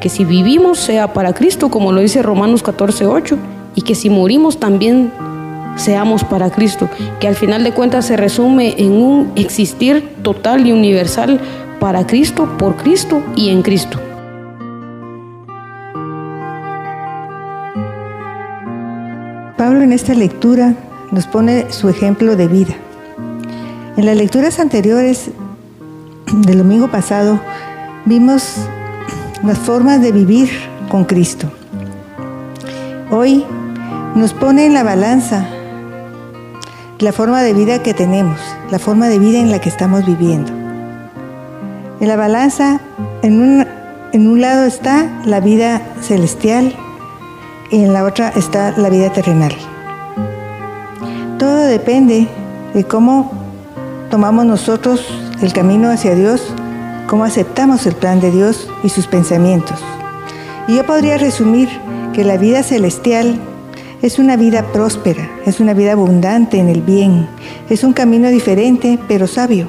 que 0.00 0.08
si 0.08 0.24
vivimos 0.24 0.78
sea 0.78 1.12
para 1.12 1.34
Cristo, 1.34 1.70
como 1.70 1.92
lo 1.92 2.00
dice 2.00 2.22
Romanos 2.22 2.62
14, 2.62 3.06
8, 3.06 3.38
y 3.74 3.82
que 3.82 3.94
si 3.94 4.10
morimos 4.10 4.58
también 4.58 5.12
seamos 5.76 6.24
para 6.24 6.50
Cristo, 6.50 6.88
que 7.20 7.28
al 7.28 7.34
final 7.34 7.62
de 7.62 7.72
cuentas 7.72 8.06
se 8.06 8.16
resume 8.16 8.74
en 8.78 8.92
un 8.92 9.32
existir 9.36 10.16
total 10.22 10.66
y 10.66 10.72
universal 10.72 11.40
para 11.86 12.04
Cristo, 12.04 12.48
por 12.58 12.74
Cristo 12.74 13.22
y 13.36 13.50
en 13.50 13.62
Cristo. 13.62 14.00
Pablo 19.56 19.82
en 19.82 19.92
esta 19.92 20.12
lectura 20.14 20.74
nos 21.12 21.28
pone 21.28 21.70
su 21.70 21.88
ejemplo 21.88 22.34
de 22.34 22.48
vida. 22.48 22.74
En 23.96 24.04
las 24.04 24.16
lecturas 24.16 24.58
anteriores 24.58 25.30
del 26.32 26.58
domingo 26.58 26.88
pasado 26.88 27.38
vimos 28.04 28.56
las 29.44 29.58
formas 29.58 30.00
de 30.00 30.10
vivir 30.10 30.50
con 30.88 31.04
Cristo. 31.04 31.52
Hoy 33.12 33.44
nos 34.16 34.32
pone 34.32 34.66
en 34.66 34.74
la 34.74 34.82
balanza 34.82 35.46
la 36.98 37.12
forma 37.12 37.44
de 37.44 37.54
vida 37.54 37.80
que 37.80 37.94
tenemos, 37.94 38.40
la 38.72 38.80
forma 38.80 39.06
de 39.06 39.20
vida 39.20 39.38
en 39.38 39.52
la 39.52 39.60
que 39.60 39.68
estamos 39.68 40.04
viviendo. 40.04 40.65
En 42.00 42.08
la 42.08 42.16
balanza, 42.16 42.80
en 43.22 43.40
un, 43.40 43.66
en 44.12 44.28
un 44.28 44.40
lado 44.40 44.64
está 44.64 45.22
la 45.24 45.40
vida 45.40 45.80
celestial 46.02 46.74
y 47.70 47.82
en 47.82 47.92
la 47.92 48.04
otra 48.04 48.32
está 48.36 48.74
la 48.76 48.90
vida 48.90 49.12
terrenal. 49.12 49.52
Todo 51.38 51.64
depende 51.66 52.28
de 52.74 52.84
cómo 52.84 53.32
tomamos 54.10 54.44
nosotros 54.44 55.06
el 55.40 55.52
camino 55.52 55.90
hacia 55.90 56.14
Dios, 56.14 56.42
cómo 57.06 57.24
aceptamos 57.24 57.86
el 57.86 57.94
plan 57.94 58.20
de 58.20 58.30
Dios 58.30 58.68
y 58.82 58.88
sus 58.88 59.06
pensamientos. 59.06 59.78
Y 60.68 60.76
yo 60.76 60.86
podría 60.86 61.18
resumir 61.18 61.68
que 62.12 62.24
la 62.24 62.36
vida 62.36 62.62
celestial 62.62 63.38
es 64.02 64.18
una 64.18 64.36
vida 64.36 64.62
próspera, 64.72 65.28
es 65.46 65.60
una 65.60 65.74
vida 65.74 65.92
abundante 65.92 66.58
en 66.58 66.68
el 66.68 66.82
bien, 66.82 67.28
es 67.70 67.84
un 67.84 67.92
camino 67.92 68.28
diferente 68.28 68.98
pero 69.08 69.26
sabio, 69.26 69.68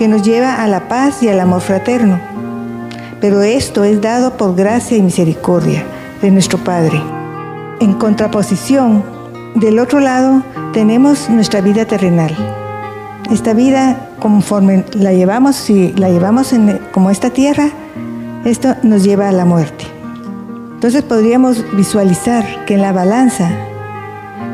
que 0.00 0.08
nos 0.08 0.22
lleva 0.22 0.62
a 0.62 0.66
la 0.66 0.88
paz 0.88 1.22
y 1.22 1.28
al 1.28 1.38
amor 1.40 1.60
fraterno. 1.60 2.18
Pero 3.20 3.42
esto 3.42 3.84
es 3.84 4.00
dado 4.00 4.38
por 4.38 4.56
gracia 4.56 4.96
y 4.96 5.02
misericordia 5.02 5.84
de 6.22 6.30
nuestro 6.30 6.56
Padre. 6.56 6.98
En 7.80 7.92
contraposición, 7.92 9.04
del 9.56 9.78
otro 9.78 10.00
lado 10.00 10.42
tenemos 10.72 11.28
nuestra 11.28 11.60
vida 11.60 11.84
terrenal. 11.84 12.34
Esta 13.30 13.52
vida 13.52 14.08
conforme 14.20 14.86
la 14.94 15.12
llevamos, 15.12 15.56
si 15.56 15.92
la 15.92 16.08
llevamos 16.08 16.54
como 16.92 17.10
esta 17.10 17.28
tierra, 17.28 17.68
esto 18.46 18.76
nos 18.82 19.04
lleva 19.04 19.28
a 19.28 19.32
la 19.32 19.44
muerte. 19.44 19.84
Entonces 20.76 21.02
podríamos 21.02 21.62
visualizar 21.76 22.64
que 22.64 22.72
en 22.72 22.80
la 22.80 22.92
balanza 22.92 23.50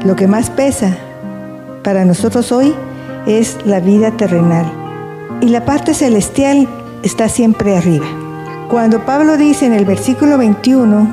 lo 0.04 0.16
que 0.16 0.26
más 0.26 0.50
pesa 0.50 0.96
para 1.84 2.04
nosotros 2.04 2.50
hoy 2.50 2.74
es 3.28 3.58
la 3.64 3.78
vida 3.78 4.10
terrenal 4.10 4.85
y 5.40 5.48
la 5.48 5.64
parte 5.64 5.94
celestial 5.94 6.68
está 7.02 7.28
siempre 7.28 7.76
arriba. 7.76 8.06
Cuando 8.70 9.04
Pablo 9.04 9.36
dice 9.36 9.66
en 9.66 9.72
el 9.72 9.84
versículo 9.84 10.38
21, 10.38 11.08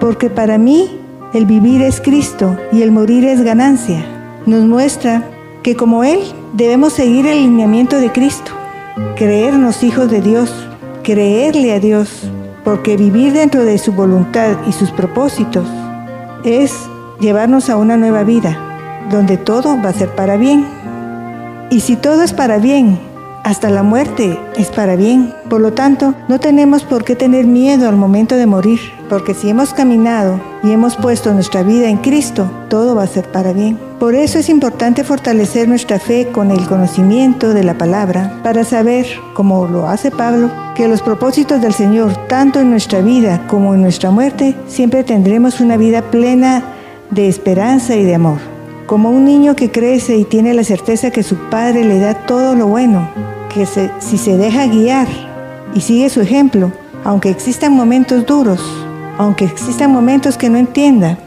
porque 0.00 0.30
para 0.30 0.56
mí 0.58 0.98
el 1.34 1.46
vivir 1.46 1.82
es 1.82 2.00
Cristo 2.00 2.56
y 2.72 2.82
el 2.82 2.92
morir 2.92 3.24
es 3.24 3.42
ganancia, 3.42 4.04
nos 4.46 4.64
muestra 4.64 5.22
que 5.62 5.76
como 5.76 6.04
Él 6.04 6.20
debemos 6.54 6.94
seguir 6.94 7.26
el 7.26 7.42
lineamiento 7.42 7.96
de 8.00 8.10
Cristo, 8.10 8.52
creernos 9.16 9.82
hijos 9.82 10.10
de 10.10 10.22
Dios, 10.22 10.52
creerle 11.02 11.74
a 11.74 11.80
Dios, 11.80 12.30
porque 12.64 12.96
vivir 12.96 13.32
dentro 13.32 13.64
de 13.64 13.78
su 13.78 13.92
voluntad 13.92 14.56
y 14.66 14.72
sus 14.72 14.90
propósitos 14.90 15.66
es 16.44 16.74
llevarnos 17.20 17.68
a 17.68 17.76
una 17.76 17.96
nueva 17.96 18.22
vida, 18.22 18.56
donde 19.10 19.36
todo 19.36 19.76
va 19.82 19.90
a 19.90 19.94
ser 19.94 20.08
para 20.14 20.36
bien. 20.36 20.66
Y 21.70 21.80
si 21.80 21.96
todo 21.96 22.22
es 22.22 22.32
para 22.32 22.58
bien, 22.58 22.98
hasta 23.50 23.68
la 23.68 23.82
muerte 23.82 24.38
es 24.56 24.68
para 24.68 24.94
bien. 24.94 25.34
Por 25.48 25.60
lo 25.60 25.72
tanto, 25.72 26.14
no 26.28 26.38
tenemos 26.38 26.84
por 26.84 27.02
qué 27.02 27.16
tener 27.16 27.46
miedo 27.46 27.88
al 27.88 27.96
momento 27.96 28.36
de 28.36 28.46
morir, 28.46 28.78
porque 29.08 29.34
si 29.34 29.48
hemos 29.50 29.74
caminado 29.74 30.40
y 30.62 30.70
hemos 30.70 30.94
puesto 30.94 31.34
nuestra 31.34 31.64
vida 31.64 31.88
en 31.88 31.96
Cristo, 31.96 32.48
todo 32.68 32.94
va 32.94 33.02
a 33.02 33.08
ser 33.08 33.24
para 33.24 33.52
bien. 33.52 33.76
Por 33.98 34.14
eso 34.14 34.38
es 34.38 34.48
importante 34.48 35.02
fortalecer 35.02 35.66
nuestra 35.68 35.98
fe 35.98 36.28
con 36.30 36.52
el 36.52 36.64
conocimiento 36.68 37.52
de 37.52 37.64
la 37.64 37.74
palabra 37.74 38.38
para 38.44 38.62
saber, 38.62 39.04
como 39.34 39.66
lo 39.66 39.88
hace 39.88 40.12
Pablo, 40.12 40.48
que 40.76 40.86
los 40.86 41.02
propósitos 41.02 41.60
del 41.60 41.74
Señor, 41.74 42.28
tanto 42.28 42.60
en 42.60 42.70
nuestra 42.70 43.00
vida 43.00 43.48
como 43.48 43.74
en 43.74 43.82
nuestra 43.82 44.12
muerte, 44.12 44.54
siempre 44.68 45.02
tendremos 45.02 45.60
una 45.60 45.76
vida 45.76 46.02
plena 46.02 46.62
de 47.10 47.26
esperanza 47.26 47.96
y 47.96 48.04
de 48.04 48.14
amor. 48.14 48.38
Como 48.86 49.10
un 49.10 49.24
niño 49.24 49.56
que 49.56 49.72
crece 49.72 50.16
y 50.16 50.24
tiene 50.24 50.54
la 50.54 50.62
certeza 50.62 51.10
que 51.10 51.24
su 51.24 51.34
padre 51.50 51.84
le 51.84 51.98
da 51.98 52.14
todo 52.14 52.54
lo 52.54 52.68
bueno, 52.68 53.08
que 53.50 53.66
si 53.66 54.16
se 54.16 54.36
deja 54.36 54.66
guiar 54.66 55.08
y 55.74 55.80
sigue 55.80 56.08
su 56.08 56.20
ejemplo, 56.20 56.72
aunque 57.04 57.30
existan 57.30 57.74
momentos 57.74 58.24
duros, 58.24 58.60
aunque 59.18 59.44
existan 59.44 59.92
momentos 59.92 60.36
que 60.36 60.48
no 60.48 60.56
entienda, 60.56 61.18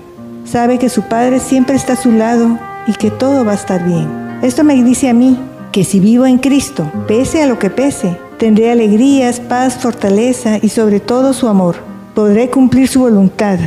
sabe 0.45 0.79
que 0.79 0.89
su 0.89 1.03
Padre 1.03 1.39
siempre 1.39 1.75
está 1.75 1.93
a 1.93 1.97
su 1.97 2.11
lado 2.11 2.57
y 2.87 2.93
que 2.93 3.11
todo 3.11 3.45
va 3.45 3.51
a 3.51 3.55
estar 3.55 3.85
bien. 3.85 4.07
Esto 4.41 4.63
me 4.63 4.81
dice 4.83 5.09
a 5.09 5.13
mí 5.13 5.37
que 5.71 5.83
si 5.83 5.99
vivo 5.99 6.25
en 6.25 6.37
Cristo, 6.37 6.89
pese 7.07 7.43
a 7.43 7.47
lo 7.47 7.59
que 7.59 7.69
pese, 7.69 8.17
tendré 8.37 8.71
alegrías, 8.71 9.39
paz, 9.39 9.77
fortaleza 9.77 10.57
y 10.61 10.69
sobre 10.69 10.99
todo 10.99 11.33
su 11.33 11.47
amor. 11.47 11.75
Podré 12.15 12.49
cumplir 12.49 12.87
su 12.87 12.99
voluntad, 12.99 13.57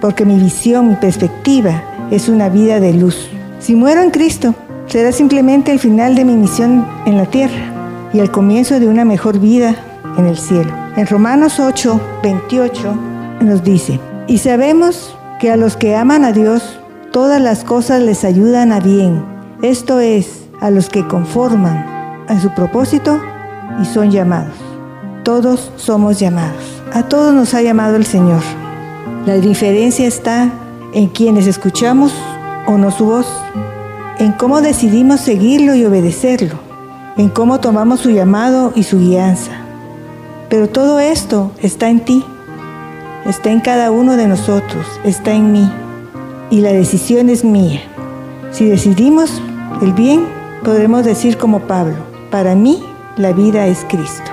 porque 0.00 0.24
mi 0.24 0.38
visión, 0.38 0.88
mi 0.88 0.96
perspectiva 0.96 1.82
es 2.10 2.28
una 2.28 2.48
vida 2.48 2.80
de 2.80 2.92
luz. 2.92 3.28
Si 3.60 3.74
muero 3.74 4.02
en 4.02 4.10
Cristo, 4.10 4.54
será 4.86 5.12
simplemente 5.12 5.72
el 5.72 5.78
final 5.78 6.14
de 6.14 6.24
mi 6.24 6.34
misión 6.34 6.86
en 7.06 7.16
la 7.16 7.26
tierra 7.26 7.73
y 8.14 8.20
el 8.20 8.30
comienzo 8.30 8.78
de 8.78 8.86
una 8.88 9.04
mejor 9.04 9.40
vida 9.40 9.74
en 10.16 10.26
el 10.26 10.38
cielo. 10.38 10.72
En 10.96 11.06
Romanos 11.06 11.58
8, 11.58 12.00
28 12.22 12.94
nos 13.40 13.64
dice, 13.64 13.98
y 14.28 14.38
sabemos 14.38 15.14
que 15.40 15.50
a 15.50 15.56
los 15.56 15.76
que 15.76 15.96
aman 15.96 16.24
a 16.24 16.32
Dios, 16.32 16.78
todas 17.10 17.42
las 17.42 17.64
cosas 17.64 18.00
les 18.00 18.24
ayudan 18.24 18.72
a 18.72 18.78
bien. 18.78 19.22
Esto 19.62 19.98
es, 19.98 20.44
a 20.60 20.70
los 20.70 20.88
que 20.88 21.06
conforman 21.06 22.24
a 22.28 22.40
su 22.40 22.54
propósito 22.54 23.20
y 23.82 23.84
son 23.84 24.12
llamados. 24.12 24.54
Todos 25.24 25.72
somos 25.76 26.20
llamados. 26.20 26.82
A 26.92 27.02
todos 27.02 27.34
nos 27.34 27.52
ha 27.54 27.62
llamado 27.62 27.96
el 27.96 28.06
Señor. 28.06 28.42
La 29.26 29.34
diferencia 29.34 30.06
está 30.06 30.52
en 30.92 31.08
quienes 31.08 31.48
escuchamos 31.48 32.14
o 32.68 32.78
no 32.78 32.92
su 32.92 33.06
voz, 33.06 33.26
en 34.18 34.32
cómo 34.32 34.60
decidimos 34.60 35.20
seguirlo 35.20 35.74
y 35.74 35.84
obedecerlo, 35.84 36.56
en 37.16 37.28
cómo 37.28 37.60
tomamos 37.60 38.00
su 38.00 38.10
llamado 38.10 38.72
y 38.74 38.82
su 38.82 38.98
guianza. 38.98 39.52
Pero 40.48 40.68
todo 40.68 41.00
esto 41.00 41.52
está 41.62 41.88
en 41.88 42.00
ti 42.00 42.24
está 43.24 43.50
en 43.50 43.60
cada 43.60 43.90
uno 43.90 44.16
de 44.16 44.26
nosotros, 44.26 44.86
está 45.04 45.32
en 45.32 45.52
mí. 45.52 45.70
Y 46.50 46.60
la 46.60 46.72
decisión 46.72 47.30
es 47.30 47.44
mía. 47.44 47.80
Si 48.50 48.68
decidimos 48.68 49.40
el 49.82 49.92
bien, 49.92 50.26
podremos 50.62 51.04
decir 51.04 51.38
como 51.38 51.60
Pablo, 51.60 51.96
para 52.30 52.54
mí 52.54 52.84
la 53.16 53.32
vida 53.32 53.66
es 53.66 53.84
Cristo. 53.88 54.30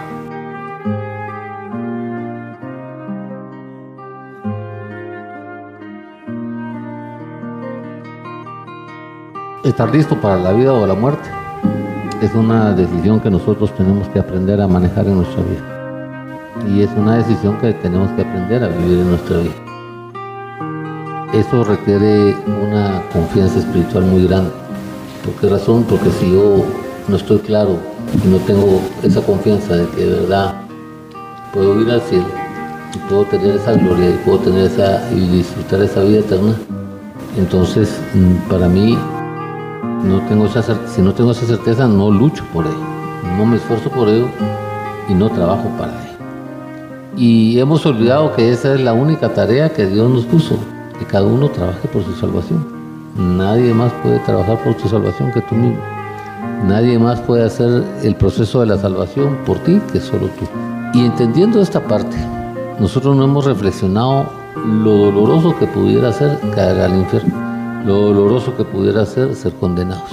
Estar 9.64 9.94
listo 9.94 10.20
para 10.20 10.38
la 10.38 10.52
vida 10.52 10.74
o 10.74 10.86
la 10.86 10.96
muerte 10.96 11.41
es 12.22 12.36
una 12.36 12.74
decisión 12.74 13.20
que 13.20 13.32
nosotros 13.32 13.76
tenemos 13.76 14.08
que 14.10 14.20
aprender 14.20 14.62
a 14.62 14.68
manejar 14.68 15.08
en 15.08 15.16
nuestra 15.16 15.42
vida 15.42 15.72
y 16.70 16.82
es 16.82 16.90
una 16.96 17.18
decisión 17.18 17.58
que 17.58 17.74
tenemos 17.74 18.12
que 18.12 18.22
aprender 18.22 18.64
a 18.64 18.68
vivir 18.68 19.00
en 19.00 19.10
nuestra 19.10 19.38
vida. 19.38 19.54
Eso 21.34 21.64
requiere 21.64 22.36
una 22.46 23.02
confianza 23.12 23.60
espiritual 23.60 24.06
muy 24.06 24.28
grande. 24.28 24.52
¿Por 25.26 25.34
qué 25.36 25.50
razón? 25.50 25.84
Porque 25.90 26.12
si 26.12 26.32
yo 26.32 26.64
no 27.08 27.16
estoy 27.16 27.40
claro 27.40 27.78
y 28.24 28.28
no 28.28 28.38
tengo 28.38 28.80
esa 29.02 29.22
confianza 29.22 29.78
de 29.78 29.88
que 29.88 30.06
de 30.06 30.20
verdad 30.22 30.62
puedo 31.54 31.82
ir 31.82 31.90
al 31.90 32.02
cielo 32.02 32.26
y 32.94 32.98
puedo 33.10 33.26
tener 33.26 33.56
esa 33.56 33.74
gloria 33.74 34.10
y 34.12 34.18
puedo 34.26 34.38
tener 34.40 34.66
esa 34.66 35.12
y 35.12 35.28
disfrutar 35.38 35.82
esa 35.82 36.02
vida 36.02 36.20
eterna, 36.20 36.54
entonces 37.38 38.00
mm, 38.14 38.50
para 38.50 38.68
mí 38.68 38.98
no 40.04 40.20
tengo 40.28 40.46
esa 40.46 40.64
si 40.88 41.02
no 41.02 41.14
tengo 41.14 41.32
esa 41.32 41.46
certeza 41.46 41.88
no 41.88 42.10
lucho 42.10 42.44
por 42.54 42.66
ello, 42.66 42.76
no 43.38 43.46
me 43.46 43.58
esfuerzo 43.58 43.90
por 43.90 44.10
ello 44.10 44.28
y 45.08 45.14
no 45.14 45.30
trabajo 45.30 45.70
para 45.78 45.92
ello. 45.92 46.12
Y 47.18 47.60
hemos 47.60 47.86
olvidado 47.86 48.34
que 48.36 48.52
esa 48.52 48.74
es 48.74 48.82
la 48.82 48.94
única 48.94 49.30
tarea 49.34 49.70
que 49.70 49.86
Dios 49.86 50.10
nos 50.10 50.26
puso, 50.26 50.58
que 50.98 51.06
cada 51.06 51.26
uno 51.26 51.50
trabaje 51.50 51.88
por 51.90 52.04
su 52.04 52.14
salvación. 52.14 52.66
Nadie 53.18 53.74
más 53.74 53.92
puede 54.02 54.20
trabajar 54.20 54.64
por 54.64 54.76
tu 54.76 54.88
salvación 54.88 55.32
que 55.32 55.42
tú 55.42 55.56
mismo. 55.56 55.82
Nadie 56.66 56.98
más 56.98 57.20
puede 57.20 57.46
hacer 57.46 57.84
el 58.04 58.16
proceso 58.16 58.62
de 58.62 58.68
la 58.68 58.78
salvación 58.78 59.38
por 59.46 59.58
ti 59.60 59.82
que 59.92 60.00
solo 60.00 60.28
tú. 60.28 60.48
Y 60.94 61.06
entendiendo 61.06 61.62
esta 61.62 61.82
parte, 61.82 62.16
nosotros 62.80 63.16
no 63.16 63.26
hemos 63.26 63.46
reflexionado 63.46 64.26
lo 64.66 64.92
doloroso 64.92 65.58
que 65.58 65.68
pudiera 65.68 66.14
ser 66.14 66.40
caer 66.56 66.80
al 66.82 66.96
infierno, 66.96 67.34
lo 67.86 67.96
doloroso 67.96 68.56
que 68.56 68.64
pudiera 68.64 69.06
ser 69.06 69.36
ser 69.36 69.54
condenados. 69.54 70.10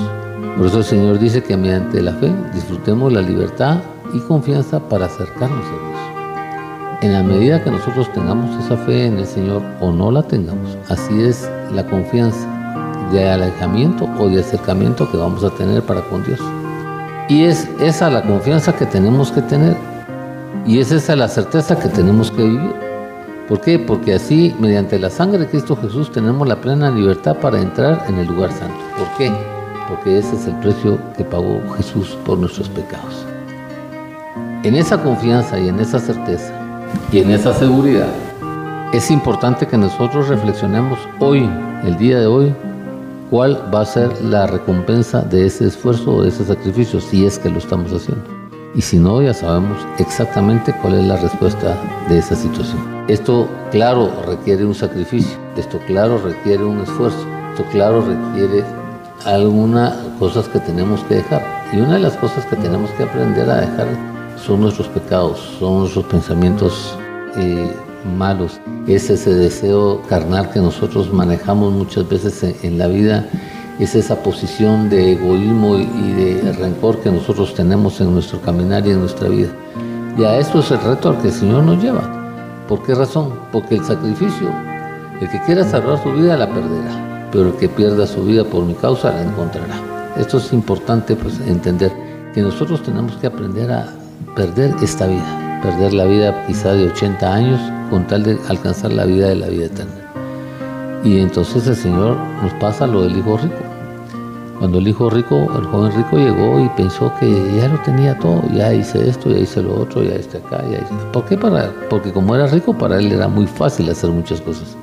Por 0.57 0.67
eso 0.67 0.79
el 0.79 0.85
Señor 0.85 1.19
dice 1.19 1.43
que 1.43 1.57
mediante 1.57 2.03
la 2.03 2.13
fe 2.15 2.33
disfrutemos 2.55 3.13
la 3.13 3.23
libertad 3.23 3.79
y 4.13 4.21
confianza 4.21 4.81
para 4.81 5.07
acercarnos 5.07 5.65
a 5.65 5.71
Dios. 5.71 5.99
En 7.03 7.13
la 7.13 7.23
medida 7.23 7.63
que 7.63 7.71
nosotros 7.71 8.13
tengamos 8.13 8.65
esa 8.65 8.77
fe 8.77 9.07
en 9.07 9.19
el 9.19 9.27
Señor 9.27 9.63
o 9.81 9.93
no 9.93 10.11
la 10.11 10.23
tengamos, 10.23 10.77
así 10.89 11.23
es 11.23 11.49
la 11.73 11.87
confianza 11.87 12.47
de 13.13 13.29
alejamiento 13.29 14.09
o 14.19 14.29
de 14.29 14.41
acercamiento 14.41 15.11
que 15.11 15.17
vamos 15.17 15.45
a 15.45 15.51
tener 15.51 15.83
para 15.83 16.01
con 16.03 16.25
Dios. 16.25 16.41
Y 17.29 17.45
es 17.45 17.69
esa 17.81 18.11
la 18.11 18.23
confianza 18.23 18.75
que 18.75 18.87
tenemos 18.87 19.31
que 19.31 19.43
tener 19.43 19.77
y 20.67 20.81
es 20.81 20.91
esa 20.91 21.15
la 21.15 21.29
certeza 21.29 21.79
que 21.79 21.89
tenemos 21.89 22.31
que 22.31 22.43
vivir. 22.43 22.88
¿Por 23.49 23.63
qué? 23.63 23.79
Porque 23.79 24.15
así, 24.15 24.55
mediante 24.61 24.99
la 24.99 25.09
sangre 25.09 25.39
de 25.39 25.47
Cristo 25.47 25.75
Jesús, 25.75 26.13
tenemos 26.13 26.47
la 26.47 26.61
plena 26.61 26.91
libertad 26.91 27.35
para 27.37 27.59
entrar 27.59 28.05
en 28.07 28.19
el 28.19 28.27
lugar 28.27 28.53
santo. 28.53 28.77
¿Por 28.99 29.09
qué? 29.17 29.33
Porque 29.89 30.19
ese 30.19 30.37
es 30.37 30.47
el 30.47 30.55
precio 30.57 30.99
que 31.17 31.25
pagó 31.25 31.63
Jesús 31.79 32.19
por 32.27 32.37
nuestros 32.39 32.69
pecados. 32.69 33.25
En 34.65 34.75
esa 34.75 35.03
confianza 35.03 35.59
y 35.59 35.69
en 35.69 35.81
esa 35.81 35.99
certeza, 35.99 36.53
y 37.11 37.21
en 37.21 37.31
esa 37.31 37.55
seguridad 37.55 38.09
es 38.93 39.11
importante 39.11 39.67
que 39.67 39.79
nosotros 39.79 40.29
reflexionemos 40.29 40.99
hoy, 41.19 41.49
el 41.85 41.97
día 41.97 42.21
de 42.21 42.27
hoy, 42.27 42.55
cuál 43.31 43.63
va 43.75 43.81
a 43.81 43.87
ser 43.87 44.11
la 44.23 44.47
recompensa 44.47 45.23
de 45.23 45.47
ese 45.47 45.67
esfuerzo 45.67 46.17
o 46.17 46.23
de 46.23 46.29
ese 46.29 46.45
sacrificio, 46.45 47.01
si 47.01 47.25
es 47.25 47.39
que 47.39 47.49
lo 47.49 47.59
estamos 47.59 47.93
haciendo. 47.93 48.38
Y 48.75 48.83
si 48.83 48.99
no, 48.99 49.23
ya 49.23 49.35
sabemos 49.35 49.79
exactamente 49.99 50.75
cuál 50.83 50.95
es 50.95 51.05
la 51.07 51.17
respuesta 51.17 51.77
de 52.09 52.19
esa 52.19 52.37
situación. 52.37 53.05
Esto, 53.09 53.49
claro, 53.71 54.13
requiere 54.27 54.65
un 54.65 54.75
sacrificio, 54.75 55.39
esto, 55.57 55.81
claro, 55.87 56.19
requiere 56.19 56.65
un 56.65 56.81
esfuerzo, 56.81 57.27
esto, 57.51 57.65
claro, 57.71 58.03
requiere 58.03 58.65
algunas 59.25 59.95
cosas 60.19 60.49
que 60.49 60.59
tenemos 60.61 61.03
que 61.05 61.17
dejar. 61.17 61.43
Y 61.73 61.79
una 61.79 61.95
de 61.95 62.01
las 62.01 62.17
cosas 62.17 62.45
que 62.47 62.57
tenemos 62.57 62.91
que 62.93 63.05
aprender 63.05 63.49
a 63.51 63.61
dejar 63.63 63.89
son 64.37 64.61
nuestros 64.61 64.89
pecados, 64.89 65.57
son 65.59 65.81
nuestros 65.81 66.05
pensamientos 66.07 66.97
eh, 67.37 67.73
malos, 68.17 68.61
es 68.87 69.11
ese 69.11 69.35
deseo 69.35 70.03
carnal 70.09 70.51
que 70.51 70.61
nosotros 70.61 71.13
manejamos 71.13 71.73
muchas 71.73 72.09
veces 72.09 72.55
en, 72.63 72.79
la 72.79 72.87
vida, 72.87 73.29
es 73.79 73.95
esa 73.95 74.17
posición 74.23 74.91
de 74.91 75.13
egoísmo 75.13 75.77
y, 75.77 76.13
de 76.13 76.53
rencor 76.53 76.99
que 76.99 77.11
nosotros 77.11 77.55
tenemos 77.55 78.01
en 78.01 78.13
nuestro 78.13 78.41
caminar 78.41 78.87
y 78.87 78.91
en 78.91 79.01
nuestra 79.01 79.29
vida. 79.29 79.51
Y 80.17 80.25
a 80.25 80.39
esto 80.39 80.61
es 80.61 80.71
el 80.71 80.81
reto 80.81 81.11
al 81.11 81.19
que 81.19 81.29
el 81.29 81.35
Señor 81.35 81.63
nos 81.63 81.83
lleva. 81.83 82.19
¿Por 82.69 82.83
qué 82.83 82.95
razón? 82.95 83.33
Porque 83.53 83.77
el 83.77 83.85
sacrificio, 83.85 84.51
el 85.21 85.29
que 85.29 85.41
quiera 85.43 85.65
salvar 85.65 86.03
su 86.03 86.13
vida 86.13 86.37
la 86.37 86.49
perderá, 86.49 87.29
pero 87.31 87.49
el 87.49 87.55
que 87.55 87.69
pierda 87.69 88.07
su 88.07 88.25
vida 88.25 88.45
por 88.45 88.65
mi 88.65 88.75
causa 88.75 89.13
la 89.13 89.23
encontrará. 89.23 89.81
Esto 90.19 90.39
es 90.39 90.53
importante 90.53 91.15
pues, 91.15 91.39
entender 91.47 91.93
que 92.35 92.43
nosotros 92.43 92.83
tenemos 92.83 93.17
que 93.17 93.29
aprender 93.29 93.71
a 93.71 93.89
perder 94.35 94.75
esta 94.83 95.07
vida, 95.07 95.61
perder 95.63 95.95
la 95.95 96.05
vida 96.05 96.45
quizá 96.47 96.73
de 96.73 96.87
80 96.87 97.33
años 97.33 97.61
con 97.91 98.07
tal 98.07 98.25
de 98.25 98.39
alcanzar 98.49 98.93
la 98.93 99.05
vida 99.05 99.29
de 99.29 99.37
la 99.37 99.47
vida 99.47 99.67
eterna. 99.67 99.93
Y 101.05 101.21
entonces 101.21 101.67
el 101.69 101.77
Señor 101.77 102.17
nos 102.43 102.53
pasa 102.55 102.87
lo 102.87 103.03
del 103.03 103.17
hijo 103.17 103.37
rico. 103.37 103.68
Cuando 104.59 104.79
el 104.79 104.89
hijo 104.89 105.09
rico, 105.09 105.47
el 105.57 105.67
joven 105.67 105.93
rico 105.93 106.17
llegó 106.17 106.59
y 106.59 106.69
pensó 106.71 107.13
que 107.21 107.57
ya 107.57 107.69
lo 107.69 107.79
tenía 107.83 108.19
todo, 108.19 108.43
ya 108.53 108.75
hice 108.75 109.09
esto, 109.09 109.31
ya 109.31 109.39
hice 109.39 109.63
lo 109.63 109.83
otro, 109.83 110.03
ya 110.03 110.17
hice 110.17 110.39
acá, 110.39 110.63
ya 110.69 110.79
hice... 110.79 110.95
¿Por 111.13 111.25
qué 111.27 111.37
para 111.37 111.73
Porque 111.89 112.13
como 112.13 112.35
era 112.35 112.49
rico, 112.49 112.77
para 112.77 112.99
él 112.99 113.13
era 113.13 113.29
muy 113.29 113.47
fácil 113.47 113.89
hacer 113.89 114.11
muchas 114.11 114.41
cosas. 114.41 114.77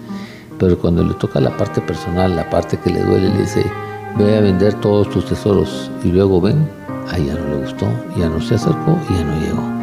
Pero 0.60 0.80
cuando 0.80 1.04
le 1.04 1.14
toca 1.16 1.42
la 1.42 1.56
parte 1.58 1.82
personal, 1.82 2.38
la 2.38 2.50
parte 2.50 2.78
que 2.78 2.90
le 2.90 3.04
duele, 3.04 3.28
le 3.30 3.40
dice, 3.40 3.66
ve 4.18 4.38
a 4.38 4.40
vender 4.42 4.76
todos 4.76 5.10
tus 5.10 5.26
tesoros 5.26 5.92
y 6.06 6.08
luego 6.08 6.40
ven, 6.40 6.70
a 7.12 7.18
ella 7.18 7.36
no 7.36 7.56
le 7.56 7.62
gustó, 7.64 7.88
ya 8.18 8.30
no 8.30 8.40
se 8.40 8.56
acercó 8.56 8.98
y 9.10 9.14
ya 9.14 9.24
no 9.26 9.42
llegó. 9.42 9.76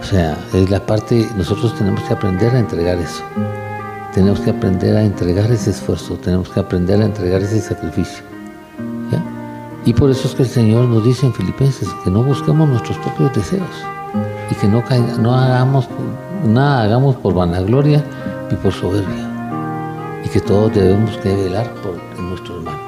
O 0.00 0.04
sea, 0.04 0.38
es 0.54 0.70
la 0.70 0.86
parte, 0.86 1.28
nosotros 1.36 1.74
tenemos 1.76 2.00
que 2.02 2.14
aprender 2.14 2.54
a 2.54 2.60
entregar 2.60 2.98
eso. 2.98 3.24
tenemos 4.14 4.40
que 4.40 4.50
aprender 4.50 4.96
a 4.96 5.02
entregar 5.02 5.50
ese 5.50 5.70
esfuerzo, 5.70 6.14
tenemos 6.16 6.48
que 6.50 6.60
aprender 6.60 7.00
a 7.02 7.06
entregar 7.06 7.42
ese 7.42 7.60
sacrificio. 7.60 8.31
Y 9.84 9.92
por 9.92 10.10
eso 10.10 10.28
es 10.28 10.34
que 10.34 10.42
el 10.44 10.48
Señor 10.48 10.84
nos 10.88 11.04
dice 11.04 11.26
en 11.26 11.34
Filipenses 11.34 11.88
que 12.04 12.10
no 12.10 12.22
busquemos 12.22 12.68
nuestros 12.68 12.96
propios 12.98 13.34
deseos 13.34 13.68
y 14.50 14.54
que 14.54 14.68
no, 14.68 14.82
hagamos 15.34 15.88
nada 16.46 16.84
hagamos 16.84 17.16
por 17.16 17.34
vanagloria 17.34 18.04
y 18.50 18.54
por 18.56 18.72
soberbia 18.72 19.28
y 20.24 20.28
que 20.28 20.40
todos 20.40 20.72
debemos 20.72 21.16
que 21.18 21.34
velar 21.34 21.72
por 21.82 21.96
nuestro 22.22 22.58
hermano. 22.58 22.78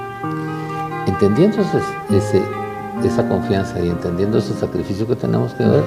Entendiendo 1.07 1.59
ese, 2.11 2.43
esa 3.05 3.29
confianza 3.29 3.81
y 3.81 3.89
entendiendo 3.89 4.39
ese 4.39 4.55
sacrificio 4.55 5.07
que 5.07 5.17
tenemos 5.17 5.53
que 5.55 5.65
ver, 5.65 5.85